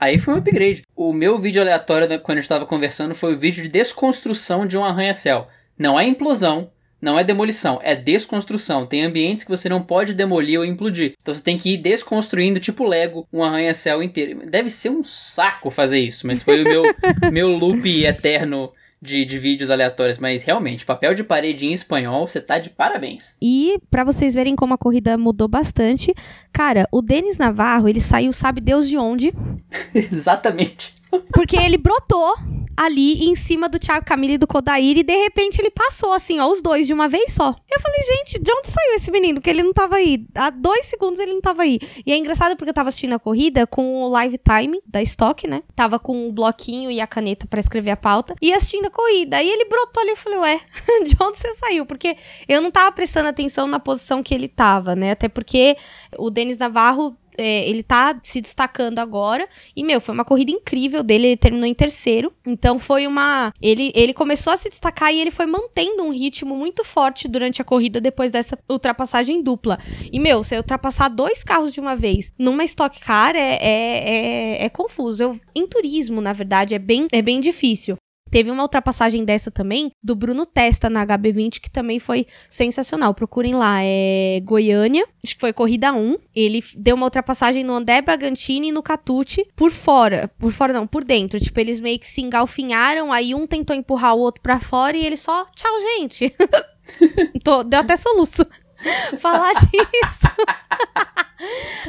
Aí 0.00 0.18
foi 0.18 0.34
um 0.34 0.38
upgrade. 0.38 0.82
O 0.96 1.12
meu 1.12 1.38
vídeo 1.38 1.62
aleatório, 1.62 2.08
né, 2.08 2.18
quando 2.18 2.38
a 2.38 2.40
gente 2.40 2.48
tava 2.48 2.66
conversando, 2.66 3.14
foi 3.14 3.34
o 3.34 3.38
vídeo 3.38 3.62
de 3.62 3.68
desconstrução 3.68 4.66
de 4.66 4.76
um 4.76 4.84
arranha-céu. 4.84 5.46
Não 5.78 5.98
é 5.98 6.04
implosão, 6.04 6.70
não 7.00 7.18
é 7.18 7.24
demolição, 7.24 7.80
é 7.82 7.96
desconstrução. 7.96 8.86
Tem 8.86 9.02
ambientes 9.02 9.42
que 9.42 9.50
você 9.50 9.68
não 9.68 9.82
pode 9.82 10.14
demolir 10.14 10.58
ou 10.58 10.64
implodir. 10.64 11.14
Então 11.20 11.34
você 11.34 11.42
tem 11.42 11.58
que 11.58 11.74
ir 11.74 11.76
desconstruindo, 11.78 12.60
tipo 12.60 12.86
Lego, 12.86 13.26
um 13.32 13.42
arranha-céu 13.42 14.02
inteiro. 14.02 14.46
Deve 14.48 14.68
ser 14.68 14.90
um 14.90 15.02
saco 15.02 15.70
fazer 15.70 15.98
isso, 15.98 16.26
mas 16.26 16.42
foi 16.42 16.62
o 16.62 16.64
meu, 16.64 16.82
meu 17.32 17.48
loop 17.48 18.04
eterno 18.04 18.72
de, 19.02 19.24
de 19.24 19.38
vídeos 19.38 19.68
aleatórios. 19.68 20.18
Mas 20.18 20.44
realmente, 20.44 20.86
papel 20.86 21.14
de 21.14 21.24
parede 21.24 21.66
em 21.66 21.72
espanhol, 21.72 22.28
você 22.28 22.40
tá 22.40 22.58
de 22.58 22.70
parabéns. 22.70 23.34
E 23.42 23.78
pra 23.90 24.04
vocês 24.04 24.32
verem 24.32 24.54
como 24.54 24.72
a 24.72 24.78
corrida 24.78 25.18
mudou 25.18 25.48
bastante, 25.48 26.14
cara, 26.52 26.86
o 26.92 27.02
Denis 27.02 27.36
Navarro, 27.36 27.88
ele 27.88 28.00
saiu, 28.00 28.32
sabe 28.32 28.60
Deus 28.60 28.88
de 28.88 28.96
onde? 28.96 29.34
Exatamente. 29.92 30.94
Porque 31.34 31.56
ele 31.56 31.76
brotou 31.76 32.34
ali 32.76 33.24
em 33.24 33.36
cima 33.36 33.68
do 33.68 33.78
Thiago 33.78 34.04
Camilo 34.04 34.34
e 34.34 34.38
do 34.38 34.46
Kodair 34.46 34.98
e 34.98 35.02
de 35.02 35.16
repente 35.16 35.60
ele 35.60 35.70
passou 35.70 36.12
assim, 36.12 36.40
ó, 36.40 36.50
os 36.50 36.62
dois 36.62 36.86
de 36.86 36.92
uma 36.92 37.08
vez 37.08 37.32
só. 37.32 37.54
Eu 37.70 37.80
falei, 37.80 38.00
gente, 38.02 38.38
de 38.38 38.52
onde 38.52 38.68
saiu 38.68 38.94
esse 38.94 39.10
menino? 39.10 39.40
Que 39.40 39.50
ele 39.50 39.62
não 39.62 39.72
tava 39.72 39.96
aí. 39.96 40.26
Há 40.34 40.50
dois 40.50 40.86
segundos 40.86 41.18
ele 41.18 41.34
não 41.34 41.40
tava 41.40 41.62
aí. 41.62 41.78
E 42.04 42.12
é 42.12 42.16
engraçado 42.16 42.56
porque 42.56 42.70
eu 42.70 42.74
tava 42.74 42.88
assistindo 42.88 43.14
a 43.14 43.18
corrida 43.18 43.66
com 43.66 44.02
o 44.02 44.08
live 44.08 44.38
time 44.38 44.80
da 44.86 45.02
Stock, 45.02 45.46
né? 45.46 45.62
Tava 45.74 45.98
com 45.98 46.28
o 46.28 46.32
bloquinho 46.32 46.90
e 46.90 47.00
a 47.00 47.06
caneta 47.06 47.46
pra 47.46 47.60
escrever 47.60 47.90
a 47.90 47.96
pauta 47.96 48.34
e 48.40 48.52
assistindo 48.52 48.86
a 48.86 48.90
corrida. 48.90 49.36
Aí 49.36 49.48
ele 49.48 49.64
brotou 49.66 50.02
ali, 50.02 50.10
eu 50.10 50.16
falei, 50.16 50.38
ué, 50.38 50.60
de 51.04 51.16
onde 51.20 51.38
você 51.38 51.54
saiu? 51.54 51.86
Porque 51.86 52.16
eu 52.48 52.60
não 52.60 52.70
tava 52.70 52.92
prestando 52.92 53.28
atenção 53.28 53.66
na 53.66 53.78
posição 53.78 54.22
que 54.22 54.34
ele 54.34 54.48
tava, 54.48 54.94
né? 54.94 55.12
Até 55.12 55.28
porque 55.28 55.76
o 56.18 56.30
Denis 56.30 56.58
Navarro 56.58 57.16
é, 57.36 57.68
ele 57.68 57.82
tá 57.82 58.18
se 58.22 58.40
destacando 58.40 58.98
agora. 58.98 59.48
E, 59.74 59.82
meu, 59.82 60.00
foi 60.00 60.14
uma 60.14 60.24
corrida 60.24 60.50
incrível 60.50 61.02
dele. 61.02 61.28
Ele 61.28 61.36
terminou 61.36 61.66
em 61.66 61.74
terceiro. 61.74 62.32
Então 62.46 62.78
foi 62.78 63.06
uma. 63.06 63.52
Ele, 63.60 63.92
ele 63.94 64.12
começou 64.12 64.52
a 64.52 64.56
se 64.56 64.68
destacar 64.68 65.12
e 65.12 65.20
ele 65.20 65.30
foi 65.30 65.46
mantendo 65.46 66.02
um 66.02 66.10
ritmo 66.10 66.56
muito 66.56 66.84
forte 66.84 67.28
durante 67.28 67.60
a 67.60 67.64
corrida 67.64 68.00
depois 68.00 68.30
dessa 68.30 68.58
ultrapassagem 68.70 69.42
dupla. 69.42 69.78
E, 70.12 70.18
meu, 70.18 70.42
você 70.42 70.56
ultrapassar 70.56 71.08
dois 71.08 71.42
carros 71.42 71.72
de 71.72 71.80
uma 71.80 71.96
vez 71.96 72.32
numa 72.38 72.64
Stock 72.64 73.00
Car 73.00 73.34
é, 73.34 73.56
é, 73.56 74.58
é, 74.60 74.64
é 74.64 74.68
confuso. 74.68 75.22
Eu, 75.22 75.40
em 75.54 75.66
turismo, 75.66 76.20
na 76.20 76.32
verdade, 76.32 76.74
é 76.74 76.78
bem, 76.78 77.06
é 77.12 77.22
bem 77.22 77.40
difícil. 77.40 77.96
Teve 78.32 78.50
uma 78.50 78.62
ultrapassagem 78.62 79.26
dessa 79.26 79.50
também, 79.50 79.92
do 80.02 80.16
Bruno 80.16 80.46
Testa 80.46 80.88
na 80.88 81.06
HB20, 81.06 81.60
que 81.60 81.70
também 81.70 81.98
foi 82.00 82.26
sensacional. 82.48 83.12
Procurem 83.12 83.54
lá, 83.54 83.80
é 83.82 84.40
Goiânia, 84.42 85.06
acho 85.22 85.34
que 85.34 85.40
foi 85.40 85.52
corrida 85.52 85.92
1. 85.92 86.16
Ele 86.34 86.64
deu 86.74 86.96
uma 86.96 87.04
ultrapassagem 87.04 87.62
no 87.62 87.74
André 87.74 88.00
Bragantini 88.00 88.68
e 88.68 88.72
no 88.72 88.82
Catute 88.82 89.46
por 89.54 89.70
fora. 89.70 90.30
Por 90.38 90.50
fora 90.50 90.72
não, 90.72 90.86
por 90.86 91.04
dentro. 91.04 91.38
Tipo, 91.38 91.60
eles 91.60 91.78
meio 91.78 91.98
que 91.98 92.06
se 92.06 92.22
engalfinharam, 92.22 93.12
aí 93.12 93.34
um 93.34 93.46
tentou 93.46 93.76
empurrar 93.76 94.14
o 94.14 94.20
outro 94.20 94.40
pra 94.40 94.58
fora 94.58 94.96
e 94.96 95.04
ele 95.04 95.18
só, 95.18 95.44
tchau, 95.54 95.72
gente. 95.98 96.34
Tô- 97.44 97.62
deu 97.62 97.80
até 97.80 97.96
soluço. 97.98 98.46
Falar 99.20 99.52
disso. 99.56 100.26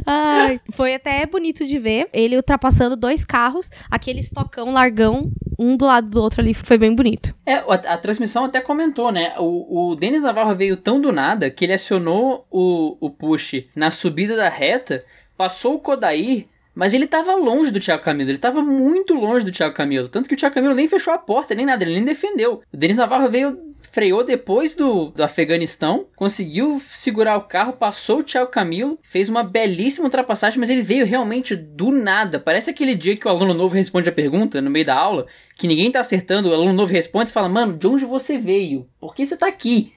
Ai, 0.05 0.59
foi 0.71 0.95
até 0.95 1.25
bonito 1.25 1.65
de 1.65 1.77
ver 1.79 2.09
ele 2.11 2.35
ultrapassando 2.35 2.95
dois 2.95 3.23
carros, 3.23 3.69
aquele 3.89 4.19
estocão 4.19 4.71
largão, 4.71 5.31
um 5.57 5.77
do 5.77 5.85
lado 5.85 6.09
do 6.09 6.21
outro 6.21 6.41
ali, 6.41 6.53
foi 6.53 6.77
bem 6.77 6.93
bonito. 6.93 7.33
É, 7.45 7.55
a, 7.55 7.73
a 7.93 7.97
transmissão 7.97 8.45
até 8.45 8.59
comentou, 8.59 9.11
né? 9.11 9.33
O, 9.37 9.91
o 9.91 9.95
Denis 9.95 10.23
Navarro 10.23 10.55
veio 10.55 10.75
tão 10.75 10.99
do 10.99 11.11
nada 11.11 11.49
que 11.49 11.65
ele 11.65 11.73
acionou 11.73 12.45
o, 12.49 12.97
o 12.99 13.09
push 13.09 13.65
na 13.75 13.91
subida 13.91 14.35
da 14.35 14.49
reta, 14.49 15.05
passou 15.37 15.75
o 15.75 15.79
Kodair, 15.79 16.47
Mas 16.75 16.93
ele 16.93 17.05
tava 17.05 17.35
longe 17.35 17.71
do 17.71 17.79
Thiago 17.79 18.03
Camilo, 18.03 18.31
ele 18.31 18.37
tava 18.37 18.61
muito 18.61 19.13
longe 19.13 19.45
do 19.45 19.51
Thiago 19.51 19.75
Camilo. 19.75 20.09
Tanto 20.09 20.27
que 20.27 20.33
o 20.33 20.37
Thiago 20.37 20.55
Camilo 20.55 20.73
nem 20.73 20.87
fechou 20.87 21.13
a 21.13 21.17
porta, 21.17 21.53
nem 21.53 21.65
nada, 21.65 21.83
ele 21.83 21.93
nem 21.93 22.03
defendeu. 22.03 22.61
O 22.73 22.77
Denis 22.77 22.97
Navarro 22.97 23.29
veio, 23.29 23.57
freou 23.93 24.23
depois 24.23 24.73
do, 24.73 25.12
do 25.12 25.23
Afeganistão, 25.23 26.08
conseguiu 26.15 26.82
segurar 26.89 27.38
o 27.38 27.43
carro, 27.43 27.73
passou 27.73 28.19
o 28.19 28.23
Thiago 28.23 28.49
Camilo, 28.49 28.97
fez 29.03 29.29
uma 29.29 29.43
belíssima 29.43 30.06
ultrapassagem, 30.06 30.60
mas 30.60 30.71
ele 30.71 30.82
veio 30.82 31.06
realmente 31.06 31.56
do 31.56 31.91
nada. 31.91 32.39
Parece 32.39 32.71
aquele 32.71 32.95
dia 32.95 33.15
que 33.15 33.27
o 33.27 33.29
aluno 33.29 33.53
novo 33.53 33.75
responde 33.75 34.10
a 34.10 34.12
pergunta 34.12 34.60
no 34.60 34.71
meio 34.71 34.84
da 34.84 34.95
aula, 34.95 35.27
que 35.56 35.67
ninguém 35.67 35.91
tá 35.91 35.99
acertando, 35.99 36.49
o 36.49 36.53
aluno 36.53 36.73
novo 36.73 36.91
responde 36.91 37.29
e 37.29 37.34
fala: 37.34 37.47
Mano, 37.47 37.77
de 37.77 37.86
onde 37.86 38.03
você 38.03 38.36
veio? 38.36 38.89
Por 38.99 39.13
que 39.13 39.27
você 39.27 39.38
tá 39.38 39.45
aqui? 39.47 39.93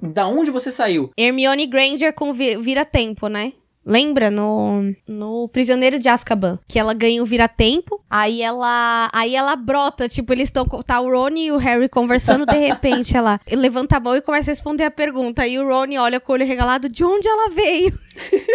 Da 0.00 0.28
onde 0.28 0.52
você 0.52 0.70
saiu? 0.70 1.10
Hermione 1.16 1.66
Granger 1.66 2.12
com 2.12 2.32
vi 2.32 2.56
vira-tempo, 2.56 3.26
né? 3.26 3.52
Lembra 3.84 4.30
no, 4.30 4.94
no 5.06 5.48
Prisioneiro 5.48 5.98
de 5.98 6.08
Azkaban? 6.08 6.58
Que 6.68 6.78
ela 6.78 6.94
ganha 6.94 7.22
o 7.22 7.26
vira-tempo, 7.26 8.02
aí 8.08 8.40
ela 8.40 9.10
aí 9.12 9.34
ela 9.34 9.56
brota, 9.56 10.08
tipo, 10.08 10.32
eles 10.32 10.48
estão 10.48 10.64
tá 10.64 11.00
o 11.00 11.10
Rony 11.10 11.46
e 11.46 11.52
o 11.52 11.56
Harry 11.56 11.88
conversando, 11.88 12.46
de 12.46 12.56
repente 12.56 13.16
ela 13.16 13.40
levanta 13.50 13.96
a 13.96 14.00
mão 14.00 14.16
e 14.16 14.22
começa 14.22 14.50
a 14.50 14.52
responder 14.52 14.84
a 14.84 14.90
pergunta. 14.90 15.46
E 15.46 15.58
o 15.58 15.66
Rony 15.66 15.98
olha 15.98 16.20
com 16.20 16.32
o 16.32 16.34
olho 16.34 16.46
regalado, 16.46 16.88
de 16.88 17.04
onde 17.04 17.26
ela 17.26 17.50
veio? 17.50 17.98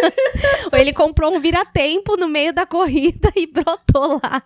Ele 0.72 0.92
comprou 0.92 1.34
um 1.34 1.40
vira-tempo 1.40 2.16
no 2.16 2.28
meio 2.28 2.52
da 2.52 2.64
corrida 2.64 3.30
e 3.36 3.46
brotou 3.46 4.20
lá. 4.22 4.42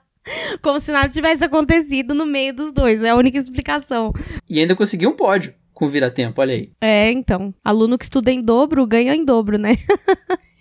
Como 0.61 0.79
se 0.79 0.93
nada 0.93 1.09
tivesse 1.09 1.45
acontecido 1.45 2.15
no 2.15 2.25
meio 2.25 2.55
dos 2.55 2.73
dois. 2.73 3.03
É 3.03 3.11
a 3.11 3.17
única 3.17 3.39
explicação. 3.39 4.13
E 4.49 4.61
ainda 4.61 4.77
conseguiu 4.77 5.11
um 5.11 5.17
pódio 5.17 5.53
com 5.83 5.89
vira-tempo, 5.89 6.41
olha 6.41 6.55
aí. 6.55 6.71
É, 6.81 7.11
então. 7.11 7.53
Aluno 7.65 7.99
que 7.99 8.05
estuda 8.05 8.31
em 8.31 8.41
dobro 8.41 8.87
ganha 8.87 9.17
em 9.17 9.23
dobro, 9.23 9.59
né? 9.59 9.75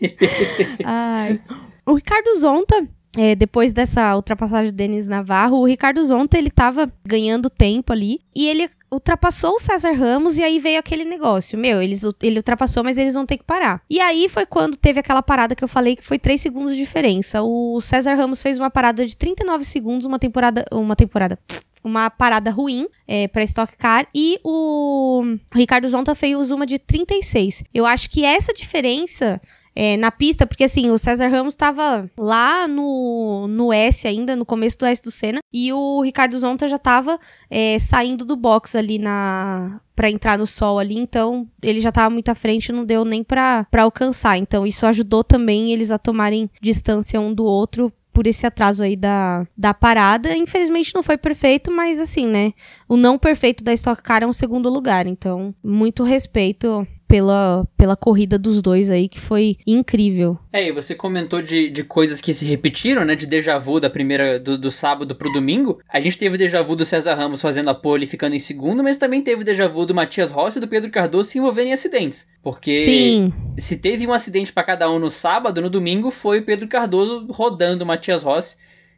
Ai. 0.84 1.40
O 1.86 1.94
Ricardo 1.94 2.40
Zonta 2.40 2.88
é, 3.16 3.36
depois 3.36 3.72
dessa 3.72 4.16
ultrapassagem 4.16 4.72
do 4.72 4.76
Denis 4.76 5.08
Navarro, 5.08 5.58
o 5.58 5.68
Ricardo 5.68 6.04
Zonta, 6.04 6.40
ele 6.40 6.50
tava 6.50 6.92
ganhando 7.06 7.52
tempo 7.52 7.92
ali, 7.94 8.22
e 8.36 8.48
ele 8.48 8.68
ultrapassou 8.92 9.56
o 9.56 9.60
César 9.60 9.92
Ramos, 9.92 10.38
e 10.38 10.44
aí 10.44 10.60
veio 10.60 10.80
aquele 10.80 11.06
negócio, 11.06 11.60
meu, 11.60 11.82
eles, 11.82 12.04
ele 12.22 12.38
ultrapassou, 12.38 12.84
mas 12.84 12.98
eles 12.98 13.14
vão 13.14 13.26
ter 13.26 13.38
que 13.38 13.44
parar. 13.44 13.82
E 13.90 14.00
aí 14.00 14.28
foi 14.28 14.46
quando 14.46 14.76
teve 14.78 15.02
aquela 15.02 15.22
parada 15.22 15.56
que 15.56 15.64
eu 15.64 15.68
falei 15.68 15.96
que 15.96 16.04
foi 16.04 16.18
3 16.18 16.40
segundos 16.42 16.72
de 16.72 16.80
diferença. 16.80 17.44
O 17.44 17.80
César 17.82 18.16
Ramos 18.16 18.42
fez 18.42 18.58
uma 18.58 18.72
parada 18.72 19.06
de 19.06 19.16
39 19.16 19.66
segundos, 19.66 20.06
uma 20.06 20.18
temporada, 20.18 20.66
uma 20.72 20.96
temporada, 20.96 21.38
uma 21.84 22.10
parada 22.10 22.52
ruim 22.52 22.88
é, 23.08 23.28
para 23.28 23.44
Stock 23.44 23.76
Car 23.78 24.08
e 24.14 24.40
o 24.44 25.38
Ricardo 25.54 25.88
Zonta 25.88 26.16
fez 26.16 26.52
uma 26.52 26.66
de 26.66 26.80
36. 26.80 27.64
Eu 27.74 27.86
acho 27.86 28.10
que 28.10 28.24
essa 28.24 28.54
diferença 28.54 29.42
é, 29.76 29.96
na 29.98 30.12
pista, 30.12 30.46
porque 30.46 30.66
assim, 30.66 30.90
o 30.90 30.98
César 30.98 31.28
Ramos 31.28 31.54
estava 31.54 32.10
lá 32.18 32.68
no, 32.68 33.48
no 33.48 33.72
S 33.72 34.08
ainda, 34.08 34.36
no 34.36 34.46
começo 34.46 34.78
do 34.78 34.86
S 34.86 35.02
do 35.02 35.12
Senna, 35.12 35.40
e 35.52 35.72
o 35.72 36.02
Ricardo 36.02 36.38
Zonta 36.38 36.68
já 36.68 36.76
estava 36.76 37.20
é, 37.50 37.80
saindo 37.80 38.26
do 38.26 38.36
box 38.36 38.76
ali 38.76 39.00
na 39.00 39.80
para 39.96 40.10
entrar 40.10 40.36
no 40.38 40.48
sol 40.48 40.80
ali, 40.80 40.98
então 40.98 41.48
ele 41.62 41.80
já 41.80 41.90
estava 41.90 42.10
muito 42.10 42.30
à 42.30 42.34
frente, 42.34 42.72
não 42.72 42.84
deu 42.84 43.06
nem 43.06 43.24
para 43.24 43.68
alcançar. 43.78 44.36
Então 44.36 44.66
isso 44.66 44.88
ajudou 44.88 45.24
também 45.24 45.72
eles 45.72 45.92
a 45.92 46.00
tomarem 46.00 46.50
distância 46.60 47.22
um 47.22 47.32
do 47.32 47.46
outro 47.46 47.94
por 48.14 48.28
esse 48.28 48.46
atraso 48.46 48.84
aí 48.84 48.96
da, 48.96 49.46
da 49.58 49.74
parada. 49.74 50.36
Infelizmente 50.36 50.94
não 50.94 51.04
foi 51.04 51.18
perfeito, 51.18 51.72
mas 51.72 52.00
assim, 52.00 52.28
né? 52.28 52.54
O 52.88 52.98
não 52.98 53.18
perfeito 53.18 53.64
da 53.64 53.74
Stock 53.74 54.02
Car 54.02 54.24
é 54.24 54.28
um 54.28 54.34
segundo 54.34 54.70
lugar. 54.70 55.08
Então, 55.08 55.54
muito 55.64 56.04
respeito 56.04 56.88
pela, 57.12 57.68
pela 57.76 57.98
corrida 57.98 58.40
dos 58.40 58.62
dois 58.62 58.90
aí, 58.90 59.10
que 59.10 59.20
foi 59.20 59.58
incrível. 59.68 60.40
É, 60.54 60.70
e 60.70 60.72
você 60.72 60.96
comentou 60.96 61.42
de, 61.42 61.70
de 61.70 61.84
coisas 61.84 62.22
que 62.22 62.34
se 62.34 62.46
repetiram, 62.46 63.04
né? 63.04 63.16
De 63.16 63.26
déjà 63.26 63.58
vu 63.58 63.82
da 63.82 63.90
primeira, 63.90 64.40
do, 64.40 64.58
do 64.58 64.72
sábado 64.72 65.14
pro 65.14 65.32
domingo. 65.34 65.78
A 65.90 66.00
gente 66.00 66.18
teve 66.18 66.36
o 66.36 66.38
déjà 66.38 66.62
vu 66.62 66.74
do 66.74 66.86
César 66.86 67.16
Ramos 67.16 67.42
fazendo 67.42 67.70
a 67.70 67.76
pole 67.76 68.06
e 68.06 68.08
ficando 68.08 68.34
em 68.34 68.40
segundo, 68.40 68.82
mas 68.82 68.96
também 68.96 69.22
teve 69.22 69.42
o 69.42 69.46
déjà 69.46 69.68
vu 69.68 69.86
do 69.86 69.94
Matias 69.94 70.32
Rossi 70.32 70.58
e 70.58 70.62
do 70.62 70.70
Pedro 70.70 70.90
Cardoso 70.90 71.30
se 71.30 71.38
envolvendo 71.38 71.68
em 71.68 71.74
acidentes. 71.74 72.30
Porque 72.42 72.80
Sim. 72.80 73.34
se 73.58 73.76
teve 73.76 74.08
um 74.08 74.14
acidente 74.14 74.54
para 74.54 74.64
cada 74.64 74.90
um 74.90 74.98
no 74.98 75.10
sábado, 75.10 75.62
no 75.62 75.70
domingo 75.70 76.12
foi 76.12 76.40
o 76.40 76.46
Pedro 76.46 76.70
Cardoso 76.70 77.28
rodando 77.30 77.84
o 77.84 77.88
Matias 77.88 78.24
Rossi 78.24 78.56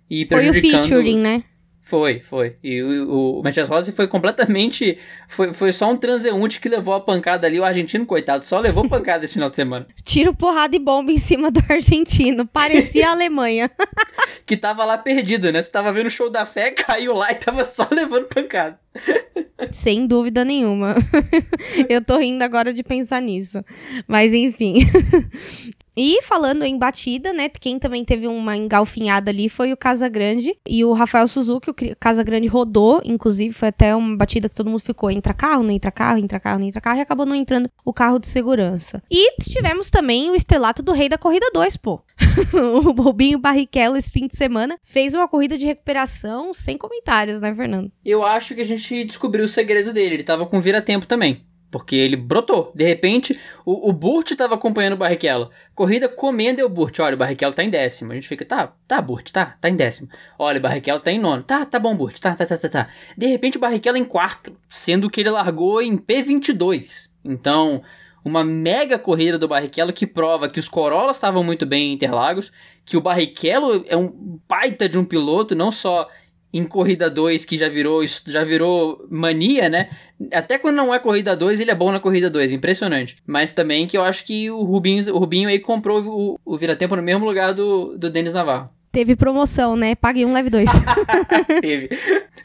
e 0.07 0.23
prejudicando... 0.23 0.71
Foi 0.71 0.79
o 0.79 0.83
featuring, 0.83 1.17
né? 1.17 1.43
Foi, 1.85 2.21
foi. 2.21 2.55
E 2.63 2.81
o, 2.81 3.39
o 3.39 3.43
Matias 3.43 3.67
Rossi 3.67 3.91
foi 3.91 4.07
completamente. 4.07 4.97
Foi, 5.27 5.51
foi 5.51 5.73
só 5.73 5.91
um 5.91 5.97
transeunte 5.97 6.61
que 6.61 6.69
levou 6.69 6.93
a 6.93 7.01
pancada 7.01 7.45
ali. 7.45 7.59
O 7.59 7.63
argentino, 7.65 8.05
coitado, 8.05 8.45
só 8.45 8.57
levou 8.57 8.87
pancada 8.87 9.25
esse 9.25 9.33
final 9.33 9.49
de 9.49 9.57
semana. 9.57 9.85
Tiro, 10.01 10.33
porrada 10.33 10.73
e 10.77 10.79
bomba 10.79 11.11
em 11.11 11.17
cima 11.17 11.51
do 11.51 11.61
argentino. 11.69 12.47
Parecia 12.47 13.09
a 13.09 13.11
Alemanha. 13.11 13.69
que 14.47 14.55
tava 14.55 14.85
lá 14.85 14.97
perdido, 14.97 15.51
né? 15.51 15.61
Você 15.61 15.69
tava 15.69 15.91
vendo 15.91 16.07
o 16.07 16.09
show 16.09 16.29
da 16.29 16.45
fé, 16.45 16.71
caiu 16.71 17.13
lá 17.13 17.29
e 17.33 17.35
tava 17.35 17.65
só 17.65 17.85
levando 17.91 18.27
pancada. 18.27 18.79
Sem 19.69 20.07
dúvida 20.07 20.45
nenhuma. 20.45 20.95
Eu 21.89 22.01
tô 22.01 22.17
rindo 22.17 22.43
agora 22.43 22.71
de 22.71 22.81
pensar 22.81 23.21
nisso. 23.21 23.63
Mas 24.07 24.33
enfim. 24.33 24.77
E 25.95 26.21
falando 26.23 26.63
em 26.63 26.77
batida, 26.77 27.31
né? 27.31 27.49
Quem 27.49 27.77
também 27.77 28.03
teve 28.03 28.27
uma 28.27 28.57
engalfinhada 28.57 29.29
ali 29.31 29.47
foi 29.47 29.71
o 29.71 29.77
Casagrande 29.77 30.55
e 30.67 30.83
o 30.83 30.93
Rafael 30.93 31.27
Suzuki. 31.27 31.69
O 31.69 31.75
Casagrande 31.99 32.47
rodou, 32.47 33.01
inclusive, 33.05 33.53
foi 33.53 33.69
até 33.69 33.95
uma 33.95 34.17
batida 34.17 34.49
que 34.49 34.55
todo 34.55 34.69
mundo 34.69 34.79
ficou: 34.79 35.11
entra 35.11 35.33
carro, 35.33 35.63
não 35.63 35.71
entra 35.71 35.91
carro, 35.91 36.17
entra 36.17 36.39
carro, 36.39 36.59
não 36.59 36.67
entra 36.67 36.81
carro, 36.81 36.97
e 36.97 37.01
acabou 37.01 37.25
não 37.25 37.35
entrando 37.35 37.69
o 37.85 37.93
carro 37.93 38.19
de 38.19 38.27
segurança. 38.27 39.03
E 39.09 39.35
tivemos 39.41 39.89
também 39.89 40.29
o 40.29 40.35
estrelato 40.35 40.81
do 40.81 40.91
Rei 40.91 41.07
da 41.07 41.17
Corrida 41.17 41.49
2, 41.53 41.77
pô. 41.77 42.01
o 42.53 42.91
Rubinho 42.91 43.39
Barrichello, 43.39 43.97
esse 43.97 44.09
fim 44.09 44.27
de 44.27 44.35
semana, 44.35 44.77
fez 44.83 45.13
uma 45.13 45.27
corrida 45.27 45.57
de 45.57 45.65
recuperação 45.65 46.53
sem 46.53 46.77
comentários, 46.77 47.39
né, 47.41 47.53
Fernando? 47.53 47.91
Eu 48.03 48.23
acho 48.23 48.55
que 48.55 48.61
a 48.61 48.65
gente 48.65 49.03
descobriu 49.03 49.45
o 49.45 49.47
segredo 49.47 49.93
dele. 49.93 50.15
Ele 50.15 50.23
tava 50.23 50.45
com 50.45 50.61
vira-tempo 50.61 51.05
também. 51.05 51.45
Porque 51.73 51.95
ele 51.95 52.15
brotou. 52.15 52.71
De 52.75 52.83
repente, 52.83 53.39
o, 53.65 53.89
o 53.89 53.91
Burt 53.91 54.29
estava 54.29 54.53
acompanhando 54.53 54.93
o 54.93 54.97
Barrichello. 54.97 55.49
Corrida 55.73 56.07
comendo 56.07 56.61
e 56.61 56.63
o 56.63 56.69
Burt. 56.69 56.99
Olha, 56.99 57.15
o 57.15 57.17
Barrichello 57.17 57.51
tá 57.51 57.63
em 57.63 57.69
décimo. 57.71 58.11
A 58.11 58.15
gente 58.15 58.27
fica, 58.27 58.45
tá, 58.45 58.71
tá, 58.87 59.01
Burt, 59.01 59.31
tá, 59.31 59.57
tá 59.59 59.71
em 59.71 59.75
décimo. 59.75 60.07
Olha, 60.37 60.59
o 60.59 60.61
Barrichello 60.61 60.99
tá 60.99 61.11
em 61.11 61.17
nono. 61.17 61.41
Tá, 61.41 61.65
tá 61.65 61.79
bom, 61.79 61.95
Burt, 61.95 62.19
tá, 62.19 62.35
tá, 62.35 62.45
tá, 62.45 62.59
tá, 62.59 62.69
tá. 62.69 62.89
De 63.17 63.25
repente, 63.25 63.57
o 63.57 63.59
Barrichello 63.59 63.97
em 63.97 64.05
quarto. 64.05 64.55
Sendo 64.69 65.09
que 65.09 65.19
ele 65.19 65.31
largou 65.31 65.81
em 65.81 65.97
P22. 65.97 67.09
Então, 67.25 67.81
uma 68.23 68.43
mega 68.43 68.99
corrida 68.99 69.39
do 69.39 69.47
Barrichello 69.47 69.91
que 69.91 70.05
prova 70.05 70.47
que 70.47 70.59
os 70.59 70.69
Corollas 70.69 71.15
estavam 71.15 71.43
muito 71.43 71.65
bem 71.65 71.89
em 71.89 71.93
Interlagos. 71.93 72.51
Que 72.85 72.97
o 72.97 73.01
Barrichello 73.01 73.83
é 73.87 73.97
um 73.97 74.39
baita 74.47 74.87
de 74.87 74.99
um 74.99 75.03
piloto, 75.03 75.55
não 75.55 75.71
só 75.71 76.07
em 76.53 76.63
corrida 76.63 77.09
2, 77.09 77.43
que 77.45 77.57
já 77.57 77.67
virou, 77.67 78.05
já 78.27 78.43
virou 78.43 79.05
mania, 79.09 79.67
né? 79.67 79.89
Até 80.31 80.59
quando 80.59 80.75
não 80.75 80.93
é 80.93 80.99
corrida 80.99 81.35
2, 81.35 81.59
ele 81.59 81.71
é 81.71 81.75
bom 81.75 81.91
na 81.91 81.99
corrida 81.99 82.29
2, 82.29 82.51
impressionante. 82.51 83.17
Mas 83.25 83.51
também 83.51 83.87
que 83.87 83.97
eu 83.97 84.03
acho 84.03 84.23
que 84.23 84.51
o 84.51 84.61
Rubinho, 84.63 85.13
o 85.13 85.17
Rubinho 85.17 85.49
aí 85.49 85.59
comprou 85.59 86.03
o, 86.03 86.39
o 86.45 86.57
Vira-Tempo 86.57 86.95
no 86.95 87.01
mesmo 87.01 87.25
lugar 87.25 87.53
do, 87.53 87.97
do 87.97 88.09
Denis 88.09 88.33
Navarro. 88.33 88.69
Teve 88.91 89.15
promoção, 89.15 89.75
né? 89.75 89.95
Pague 89.95 90.23
um, 90.23 90.31
leve 90.31 90.51
dois. 90.51 90.69
Teve. 91.59 91.89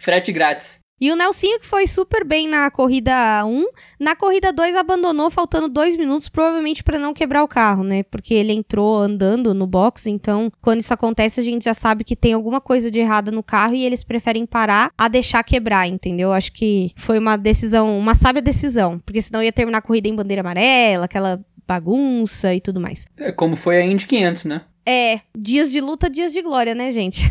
Frete 0.01 0.33
grátis. 0.33 0.81
E 1.01 1.13
o 1.13 1.17
Nelsinho, 1.17 1.61
que 1.61 1.67
foi 1.67 1.87
super 1.87 2.25
bem 2.25 2.49
na 2.49 2.71
corrida 2.71 3.45
1, 3.45 3.67
na 4.01 4.17
corrida 4.17 4.53
2 4.53 4.77
abandonou 4.77 5.31
faltando 5.31 5.69
dois 5.69 5.97
minutos, 5.97 6.29
provavelmente 6.29 6.83
para 6.83 6.99
não 6.99 7.15
quebrar 7.15 7.43
o 7.43 7.49
carro, 7.49 7.85
né? 7.85 8.03
Porque 8.03 8.35
ele 8.35 8.53
entrou 8.53 8.99
andando 8.99 9.55
no 9.55 9.67
box, 9.67 10.09
então 10.09 10.51
quando 10.61 10.81
isso 10.81 10.93
acontece 10.93 11.41
a 11.41 11.45
gente 11.45 11.65
já 11.65 11.75
sabe 11.75 12.05
que 12.05 12.17
tem 12.17 12.33
alguma 12.33 12.61
coisa 12.61 12.91
de 12.91 12.99
errada 12.99 13.31
no 13.31 13.43
carro 13.43 13.75
e 13.75 13.85
eles 13.85 14.03
preferem 14.03 14.45
parar 14.45 14.91
a 14.99 15.09
deixar 15.09 15.43
quebrar, 15.45 15.87
entendeu? 15.87 16.33
Acho 16.33 16.53
que 16.53 16.93
foi 16.97 17.19
uma 17.19 17.37
decisão, 17.37 17.99
uma 17.99 18.15
sábia 18.15 18.43
decisão, 18.43 18.99
porque 18.99 19.21
senão 19.21 19.43
ia 19.43 19.53
terminar 19.53 19.79
a 19.79 19.83
corrida 19.83 20.09
em 20.09 20.17
bandeira 20.17 20.41
amarela, 20.41 21.05
aquela 21.05 21.41
bagunça 21.67 22.55
e 22.55 22.61
tudo 22.61 22.81
mais. 22.81 23.05
É 23.19 23.31
como 23.31 23.55
foi 23.55 23.77
a 23.77 23.85
Indy 23.85 24.07
500, 24.07 24.45
né? 24.47 24.63
É, 24.91 25.21
dias 25.37 25.71
de 25.71 25.83
luta, 25.83 26.09
dias 26.09 26.33
de 26.33 26.41
glória, 26.41 26.75
né, 26.75 26.91
gente? 26.91 27.31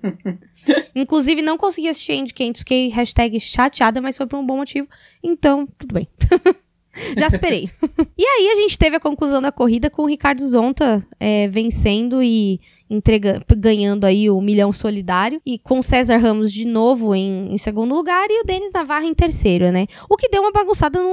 Inclusive, 0.94 1.40
não 1.40 1.56
consegui 1.56 1.88
assistir 1.88 2.22
500, 2.22 2.58
fiquei 2.60 2.88
hashtag 2.90 3.40
chateada, 3.40 3.98
mas 3.98 4.14
foi 4.14 4.26
por 4.26 4.38
um 4.38 4.44
bom 4.44 4.58
motivo. 4.58 4.86
Então, 5.22 5.66
tudo 5.78 5.94
bem. 5.94 6.06
Já 7.16 7.28
esperei. 7.28 7.70
e 8.18 8.24
aí, 8.24 8.50
a 8.50 8.56
gente 8.56 8.76
teve 8.76 8.96
a 8.96 9.00
conclusão 9.00 9.40
da 9.40 9.50
corrida 9.50 9.88
com 9.88 10.02
o 10.02 10.06
Ricardo 10.06 10.46
Zonta 10.46 11.02
é, 11.18 11.48
vencendo 11.48 12.22
e 12.22 12.60
entrega, 12.90 13.42
ganhando 13.56 14.04
aí 14.04 14.28
o 14.28 14.40
milhão 14.40 14.72
solidário. 14.72 15.40
E 15.46 15.58
com 15.58 15.78
o 15.78 15.82
César 15.82 16.16
Ramos 16.16 16.52
de 16.52 16.66
novo 16.66 17.14
em, 17.14 17.54
em, 17.54 17.56
segundo 17.58 17.94
lugar 17.94 18.26
e 18.28 18.42
o 18.42 18.44
Denis 18.44 18.72
Navarro 18.72 19.06
em 19.06 19.14
terceiro, 19.14 19.70
né? 19.70 19.86
O 20.10 20.16
que 20.16 20.28
deu 20.28 20.42
uma 20.42 20.52
bagunçada 20.52 21.00
no, 21.00 21.08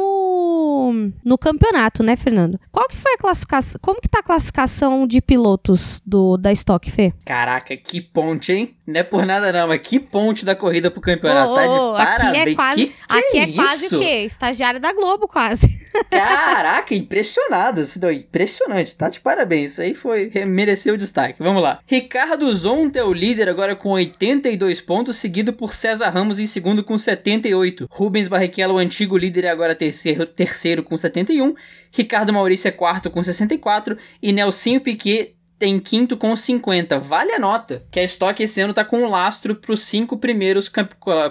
no 1.24 1.38
campeonato, 1.38 2.04
né, 2.04 2.16
Fernando? 2.16 2.60
Qual 2.72 2.88
que 2.88 2.98
foi 2.98 3.14
a 3.14 3.18
classificação? 3.18 3.80
Como 3.82 4.02
que 4.02 4.08
tá 4.08 4.20
a 4.20 4.24
classificação 4.24 5.08
de 5.08 5.22
pilotos 5.22 6.02
do, 6.06 6.38
da 6.38 6.52
Stock, 6.52 6.90
Fê? 6.92 7.14
Caraca, 7.26 7.76
que 7.76 8.02
ponte, 8.02 8.52
hein? 8.54 8.77
Não 8.88 9.00
é 9.00 9.04
por 9.04 9.26
nada 9.26 9.52
não, 9.52 9.68
mas 9.68 9.82
que 9.84 10.00
ponte 10.00 10.44
da 10.44 10.56
corrida 10.56 10.90
pro 10.90 11.02
campeonato. 11.02 11.52
Oh, 11.52 11.56
tá 11.56 11.62
de 11.62 11.70
oh, 11.70 11.94
parabéns. 11.94 12.42
Aqui 12.42 12.50
é 12.50 12.56
quase, 12.56 12.76
que 12.76 12.88
que 12.88 13.16
aqui 13.16 13.38
é, 13.38 13.44
é 13.44 13.54
quase 13.54 13.96
o 13.96 14.00
quê? 14.00 14.24
Estagiário 14.26 14.80
da 14.80 14.94
Globo, 14.94 15.28
quase. 15.28 15.78
Caraca, 16.10 16.96
impressionado. 16.96 17.88
Impressionante, 18.12 18.96
tá 18.96 19.10
de 19.10 19.20
parabéns. 19.20 19.74
Isso 19.74 19.82
aí 19.82 19.94
foi, 19.94 20.32
mereceu 20.48 20.96
o 20.96 20.98
destaque. 20.98 21.44
Vamos 21.44 21.62
lá 21.62 21.68
lá. 21.68 21.80
Ricardo 21.86 22.54
Zonta 22.56 23.00
é 23.00 23.04
o 23.04 23.14
líder 23.14 23.50
agora 23.50 23.76
com 23.76 23.90
82 23.90 24.82
pontos, 24.82 25.18
seguido 25.18 25.52
por 25.52 25.74
César 25.74 26.10
Ramos 26.10 26.40
em 26.40 26.46
segundo 26.46 26.84
com 26.84 26.98
78. 26.98 27.88
Rubens 27.90 28.28
Barrichello, 28.28 28.76
o 28.76 28.78
antigo 28.78 29.18
líder, 29.18 29.46
é 29.46 29.50
agora 29.50 29.76
terceiro, 29.76 30.26
terceiro 30.26 30.84
com 30.84 30.96
71. 30.96 31.54
Ricardo 31.92 32.34
Maurício 32.34 32.68
é 32.68 32.72
quarto 32.72 33.12
com 33.12 33.22
64. 33.22 33.98
E 34.22 34.32
Nelsinho 34.32 34.82
Piquet 34.82 35.36
tem 35.58 35.80
quinto 35.80 36.16
com 36.16 36.36
50. 36.36 37.00
Vale 37.00 37.34
a 37.34 37.40
nota 37.40 37.84
que 37.92 38.00
a 38.00 38.04
Stock 38.04 38.42
esse 38.42 38.62
ano 38.62 38.74
tá 38.74 38.84
com 38.86 39.00
um 39.00 39.10
lastro 39.10 39.56
para 39.56 39.72
os 39.72 39.84
cinco 39.84 40.18
primeiros 40.18 40.72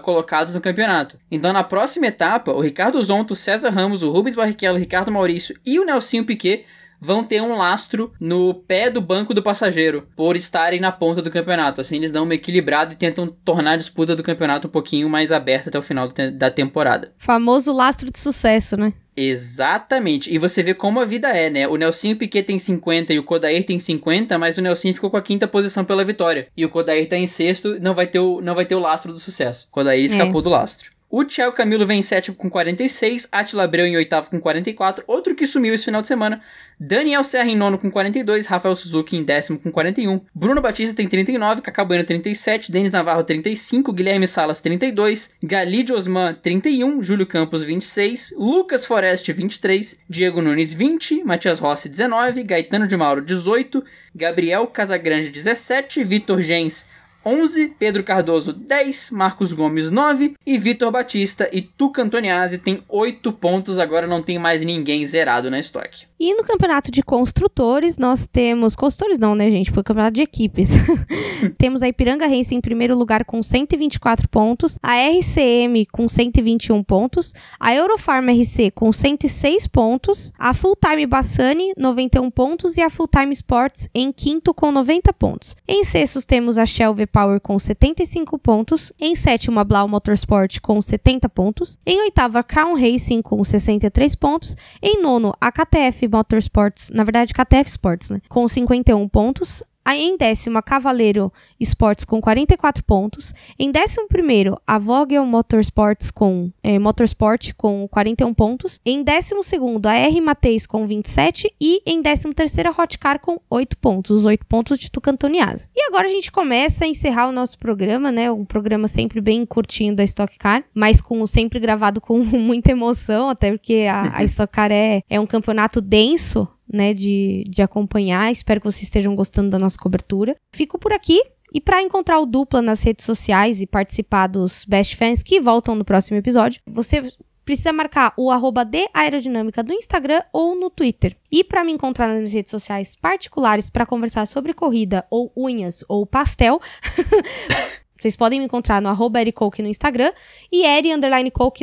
colocados 0.03 0.53
no 0.53 0.61
campeonato. 0.61 1.19
Então 1.31 1.53
na 1.53 1.63
próxima 1.63 2.07
etapa, 2.07 2.53
o 2.53 2.61
Ricardo 2.61 3.03
Zonto, 3.03 3.33
o 3.33 3.37
César 3.37 3.71
Ramos, 3.71 4.03
o 4.03 4.11
Rubens 4.11 4.35
Barrichello, 4.35 4.77
o 4.77 4.81
Ricardo 4.81 5.13
Maurício 5.13 5.59
e 5.65 5.79
o 5.79 5.85
Nelsinho 5.85 6.25
Piquet 6.25 6.65
vão 7.01 7.25
ter 7.25 7.41
um 7.43 7.57
lastro 7.57 8.13
no 8.21 8.55
pé 8.55 8.91
do 8.91 9.01
banco 9.01 9.35
do 9.35 9.43
passageiro 9.43 10.07
por 10.17 10.37
estarem 10.37 10.81
na 10.81 10.93
ponta 10.93 11.23
do 11.23 11.31
campeonato. 11.31 11.81
Assim 11.81 11.97
eles 11.97 12.13
dão 12.13 12.25
uma 12.25 12.35
equilibrada 12.35 12.95
e 12.95 12.97
tentam 12.97 13.27
tornar 13.27 13.73
a 13.73 13.77
disputa 13.77 14.17
do 14.17 14.23
campeonato 14.23 14.69
um 14.69 14.71
pouquinho 14.71 15.09
mais 15.09 15.33
aberta 15.33 15.69
até 15.69 15.79
o 15.79 15.83
final 15.83 16.09
da 16.09 16.51
temporada. 16.51 17.13
Famoso 17.19 17.73
lastro 17.73 18.11
de 18.11 18.19
sucesso, 18.19 18.77
né? 18.77 18.93
Exatamente. 19.17 20.33
E 20.33 20.39
você 20.39 20.63
vê 20.63 20.75
como 20.75 21.01
a 21.01 21.05
vida 21.05 21.29
é, 21.29 21.49
né? 21.49 21.67
O 21.67 21.77
Nelsinho 21.77 22.17
Piquet 22.17 22.43
tem 22.43 22.59
50 22.59 23.15
e 23.15 23.19
o 23.19 23.25
Kodair 23.25 23.65
tem 23.65 23.79
50, 23.79 24.39
mas 24.39 24.59
o 24.59 24.61
Nelsinho 24.61 24.93
ficou 24.93 25.11
com 25.11 25.17
a 25.17 25.23
quinta 25.23 25.49
posição 25.49 25.85
pela 25.85 26.05
vitória. 26.05 26.47
E 26.55 26.65
o 26.65 26.69
Kodair 26.69 27.09
tá 27.09 27.17
em 27.17 27.27
sexto, 27.27 27.81
não 27.81 27.95
vai 27.95 28.07
ter 28.07 28.19
o, 28.19 28.43
não 28.43 28.55
vai 28.55 28.67
ter 28.67 28.75
o 28.75 28.79
lastro 28.79 29.13
do 29.13 29.19
sucesso. 29.19 29.67
O 29.69 29.73
Kodair 29.73 30.05
escapou 30.05 30.41
é. 30.41 30.45
do 30.45 30.51
lastro. 30.51 30.96
O 31.19 31.25
Thiago 31.25 31.57
Camilo 31.57 31.87
vem 31.87 32.01
em 32.01 32.03
sétimo 32.03 32.37
com 32.37 32.51
46, 32.51 33.27
Atila 33.33 33.65
Abreu 33.65 33.87
em 33.87 33.97
oitavo 33.97 34.29
com 34.29 34.39
44, 34.39 35.03
outro 35.07 35.35
que 35.35 35.47
sumiu 35.47 35.73
esse 35.73 35.87
final 35.87 36.03
de 36.03 36.09
semana, 36.09 36.43
Daniel 36.79 37.25
Serra 37.25 37.49
em 37.49 37.57
nono 37.57 37.79
com 37.79 37.91
42, 37.91 38.47
Rafael 38.47 38.77
Suzuki 38.77 39.17
em 39.17 39.25
décimo 39.25 39.59
com 39.59 39.73
41, 39.73 40.21
Bruno 40.35 40.61
Batista 40.61 40.95
tem 40.95 41.09
39, 41.09 41.63
Cacá 41.63 41.83
Bueno 41.87 42.05
37, 42.05 42.71
Denis 42.71 42.91
Navarro 42.91 43.25
35, 43.25 43.95
Guilherme 43.95 44.29
Salas 44.29 44.61
32, 44.61 45.31
Galide 45.43 45.95
Osman 45.95 46.35
31, 46.35 47.03
Júlio 47.03 47.27
Campos 47.27 47.63
26, 47.63 48.35
Lucas 48.37 48.85
Foreste 48.85 49.33
23, 49.33 49.99
Diego 50.07 50.43
Nunes 50.43 50.75
20, 50.75 51.25
Matias 51.25 51.61
Rossi 51.61 51.89
19, 51.89 52.43
Gaetano 52.43 52.87
de 52.87 52.95
Mauro 52.95 53.23
18, 53.23 53.83
Gabriel 54.15 54.67
Casagrande 54.67 55.31
17, 55.31 56.05
Vitor 56.05 56.43
Gens 56.43 56.87
11, 57.27 57.75
Pedro 57.77 58.05
Cardoso 58.05 58.53
10, 58.53 59.11
Marcos 59.11 59.53
Gomes 59.53 59.91
9 59.91 60.35
e 60.47 60.57
Vitor 60.57 60.93
Batista 60.93 61.51
e 61.53 61.61
Tuca 61.61 62.01
Antoniazzi 62.01 62.59
tem 62.59 62.81
8 62.89 63.33
pontos, 63.33 63.81
agora 63.81 64.07
não 64.07 64.23
tem 64.23 64.39
mais 64.39 64.63
ninguém 64.63 65.05
zerado 65.05 65.51
na 65.51 65.59
estoque. 65.59 66.07
E 66.19 66.35
no 66.35 66.45
campeonato 66.45 66.91
de 66.91 67.03
construtores, 67.03 67.99
nós 67.99 68.27
temos. 68.27 68.75
Construtores 68.75 69.19
não, 69.19 69.35
né, 69.35 69.51
gente? 69.51 69.71
Foi 69.71 69.83
campeonato 69.83 70.15
de 70.15 70.23
equipes. 70.23 70.71
temos 71.59 71.83
a 71.83 71.89
Ipiranga 71.89 72.27
Race 72.27 72.55
em 72.55 72.61
primeiro 72.61 72.97
lugar 72.97 73.25
com 73.25 73.43
124 73.43 74.27
pontos, 74.29 74.79
a 74.83 74.95
RCM 74.95 75.85
com 75.93 76.09
121 76.09 76.83
pontos, 76.83 77.35
a 77.61 77.75
Eurofarm 77.75 78.31
RC 78.31 78.71
com 78.71 78.91
106 78.93 79.67
pontos, 79.67 80.33
a 80.39 80.55
Full 80.55 80.77
Time 80.77 81.07
Bassani 81.07 81.73
91 81.77 82.31
pontos 82.31 82.79
e 82.79 82.83
a 82.83 82.89
Full 82.89 83.09
Time 83.09 83.33
Sports 83.33 83.89
em 83.95 84.11
quinto 84.11 84.55
com 84.55 84.73
90 84.73 85.13
pontos. 85.13 85.55
Em 85.69 85.85
sextos 85.85 86.25
temos 86.25 86.57
a 86.57 86.65
Shell 86.65 86.95
V 86.95 87.07
Power 87.07 87.41
com 87.41 87.59
75 87.59 88.39
pontos, 88.39 88.91
em 88.99 89.15
sétimo 89.15 89.61
a 89.61 89.65
Blau 89.65 89.87
Motorsport 89.87 90.61
com 90.61 90.81
70 90.81 91.29
pontos, 91.29 91.77
em 91.85 92.01
oitavo 92.01 92.39
a 92.39 92.43
Crown 92.43 92.75
Racing 92.75 93.21
com 93.21 93.45
63 93.45 94.15
pontos, 94.15 94.57
em 94.81 95.03
nono 95.03 95.35
a 95.41 95.53
KTF 95.53 96.06
Motorsports, 96.09 96.91
na 96.91 97.05
verdade 97.05 97.35
KTF 97.35 97.69
Sports, 97.69 98.11
né, 98.11 98.21
com 98.29 98.47
51 98.47 99.09
pontos. 99.09 99.63
Aí 99.87 100.03
em 100.03 100.17
décimo, 100.17 100.59
a 100.59 100.63
Cavaleiro 100.63 101.33
Sports 101.61 102.05
com 102.05 102.21
44 102.21 102.83
pontos. 102.83 103.33
Em 103.57 103.71
décimo 103.71 104.09
primeiro, 104.09 104.61
a 104.67 104.81
Vogel 104.81 105.25
Motorsports 105.25 106.11
com, 106.11 106.51
é, 106.61 106.77
Motorsport 106.77 107.53
com 107.57 107.87
41 107.87 108.35
pontos. 108.35 108.81
Em 108.85 109.05
décimo 109.05 109.45
segundo, 109.45 109.87
a 109.87 109.95
R 109.95 110.21
Mateis 110.21 110.67
com 110.67 110.85
27. 110.89 111.55
E 111.61 111.81
em 111.87 112.03
décimo 112.03 112.35
terceiro, 112.35 112.69
a 112.69 112.83
Hotcar 112.83 113.21
com 113.21 113.39
8 113.49 113.77
pontos. 113.77 114.11
Os 114.11 114.25
8 114.25 114.45
pontos 114.47 114.77
de 114.81 114.91
Tucantoniasa. 114.91 115.69
E 115.73 115.87
agora 115.87 116.09
a 116.09 116.11
gente 116.11 116.33
começa 116.33 116.85
a 116.85 116.89
encerrar 116.89 117.29
o 117.29 117.33
nosso 117.33 117.57
programa, 117.57 118.11
né? 118.11 118.29
Um 118.29 118.45
programa 118.45 118.89
sempre 118.89 119.21
bem 119.21 119.47
curtinho 119.47 119.95
da 119.95 120.03
Stock 120.03 120.37
Car, 120.37 120.65
mas 120.75 121.01
com 121.01 121.25
sempre 121.29 121.61
gravado 121.61 122.01
com 122.01 122.19
muita 122.27 122.73
emoção, 122.73 123.29
até 123.29 123.53
porque 123.53 123.87
a, 123.89 124.19
a 124.19 124.25
Stock 124.27 124.53
Car 124.53 124.73
é, 124.73 125.03
é 125.09 125.21
um 125.21 125.27
campeonato 125.27 125.81
denso, 125.81 126.49
né, 126.73 126.93
de, 126.95 127.45
de 127.49 127.63
acompanhar. 127.63 128.31
Espero 128.31 128.61
que 128.61 128.71
vocês 128.71 128.83
estejam 128.83 129.15
gostando 129.15 129.51
da 129.51 129.59
nossa 129.59 129.79
cobertura. 129.79 130.37
Fico 130.53 130.79
por 130.79 130.93
aqui. 130.93 131.21
E 131.53 131.61
para 131.61 131.83
encontrar 131.83 132.19
o 132.19 132.27
Dupla 132.27 132.61
nas 132.61 132.83
redes 132.83 133.05
sociais 133.05 133.61
e 133.61 133.67
participar 133.67 134.27
dos 134.27 134.65
Best 134.65 134.97
Fans 134.97 135.23
que 135.23 135.41
voltam 135.41 135.75
no 135.75 135.85
próximo 135.85 136.17
episódio, 136.19 136.61
você 136.67 137.11
precisa 137.45 137.73
marcar 137.73 138.13
o 138.17 138.31
arroba 138.31 138.65
de 138.65 138.89
aerodinâmica 138.93 139.63
do 139.63 139.73
Instagram 139.73 140.21
ou 140.33 140.57
no 140.57 140.69
Twitter. 140.69 141.17
E 141.31 141.45
para 141.45 141.63
me 141.63 141.73
encontrar 141.73 142.09
nas 142.09 142.17
minhas 142.17 142.33
redes 142.33 142.51
sociais 142.51 142.97
particulares 142.97 143.71
para 143.71 143.87
conversar 143.87 144.27
sobre 144.27 144.53
corrida 144.53 145.07
ou 145.09 145.33
unhas 145.37 145.85
ou 145.89 146.05
pastel, 146.05 146.61
Vocês 147.99 148.15
podem 148.15 148.39
me 148.39 148.45
encontrar 148.45 148.83
no 148.83 148.91
arroba 148.91 149.21
no 149.59 149.69
Instagram 149.69 150.13
e 150.53 150.65
Eri 150.67 150.91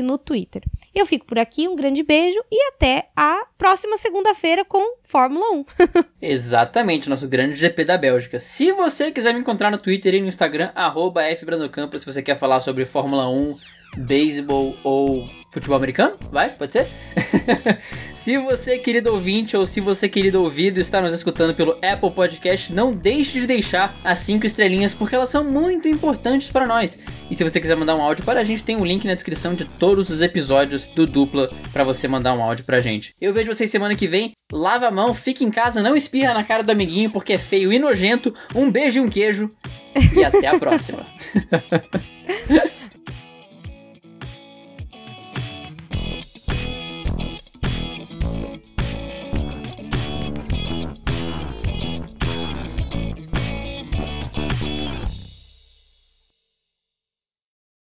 no 0.01 0.17
Twitter. 0.17 0.63
Eu 0.95 1.07
fico 1.07 1.25
por 1.25 1.39
aqui, 1.39 1.67
um 1.67 1.75
grande 1.75 2.03
beijo 2.03 2.39
e 2.51 2.67
até 2.67 3.09
a 3.15 3.47
próxima 3.57 3.97
segunda-feira 3.97 4.63
com 4.63 4.97
Fórmula 5.01 5.43
1. 5.51 5.65
Exatamente, 6.21 7.09
nosso 7.09 7.27
grande 7.27 7.55
GP 7.55 7.83
da 7.83 7.97
Bélgica. 7.97 8.37
Se 8.37 8.71
você 8.71 9.11
quiser 9.11 9.33
me 9.33 9.39
encontrar 9.39 9.71
no 9.71 9.79
Twitter 9.79 10.13
e 10.13 10.21
no 10.21 10.27
Instagram, 10.27 10.71
arroba 10.75 11.23
FBrandoCampo, 11.35 11.97
se 11.97 12.05
você 12.05 12.21
quer 12.21 12.35
falar 12.35 12.59
sobre 12.59 12.85
Fórmula 12.85 13.27
1, 13.27 13.57
beisebol 13.97 14.75
ou 14.83 15.27
futebol 15.51 15.77
americano? 15.77 16.15
Vai, 16.31 16.49
pode 16.49 16.73
ser? 16.73 16.87
se 18.13 18.37
você, 18.37 18.79
querido 18.79 19.13
ouvinte, 19.13 19.55
ou 19.55 19.67
se 19.67 19.79
você, 19.79 20.09
querido 20.09 20.41
ouvido, 20.41 20.79
está 20.79 20.99
nos 21.01 21.13
escutando 21.13 21.53
pelo 21.53 21.73
Apple 21.73 22.11
Podcast, 22.11 22.73
não 22.73 22.91
deixe 22.91 23.39
de 23.39 23.47
deixar 23.47 23.95
as 24.03 24.19
5 24.19 24.45
estrelinhas, 24.45 24.93
porque 24.93 25.15
elas 25.15 25.29
são 25.29 25.43
muito 25.43 25.87
importantes 25.87 26.49
para 26.49 26.65
nós. 26.65 26.97
E 27.29 27.35
se 27.35 27.43
você 27.43 27.61
quiser 27.61 27.75
mandar 27.75 27.95
um 27.95 28.01
áudio 28.01 28.25
para 28.25 28.39
a 28.39 28.43
gente, 28.43 28.63
tem 28.63 28.75
um 28.75 28.85
link 28.85 29.05
na 29.05 29.13
descrição 29.13 29.53
de 29.53 29.65
todos 29.65 30.09
os 30.09 30.21
episódios 30.21 30.85
do 30.87 31.05
Dupla 31.05 31.51
para 31.71 31.83
você 31.83 32.07
mandar 32.07 32.33
um 32.33 32.41
áudio 32.41 32.65
pra 32.65 32.79
gente. 32.79 33.13
Eu 33.21 33.33
vejo 33.33 33.53
vocês 33.53 33.69
semana 33.69 33.95
que 33.95 34.07
vem. 34.07 34.31
Lava 34.51 34.87
a 34.87 34.91
mão, 34.91 35.13
fique 35.13 35.43
em 35.43 35.51
casa, 35.51 35.81
não 35.81 35.95
espirra 35.95 36.33
na 36.33 36.43
cara 36.43 36.63
do 36.63 36.71
amiguinho 36.71 37.11
porque 37.11 37.33
é 37.33 37.37
feio 37.37 37.71
e 37.71 37.79
nojento. 37.79 38.33
Um 38.55 38.71
beijo 38.71 38.99
e 38.99 39.01
um 39.01 39.09
queijo. 39.09 39.51
E 40.15 40.23
até 40.23 40.47
a 40.47 40.59
próxima. 40.59 41.05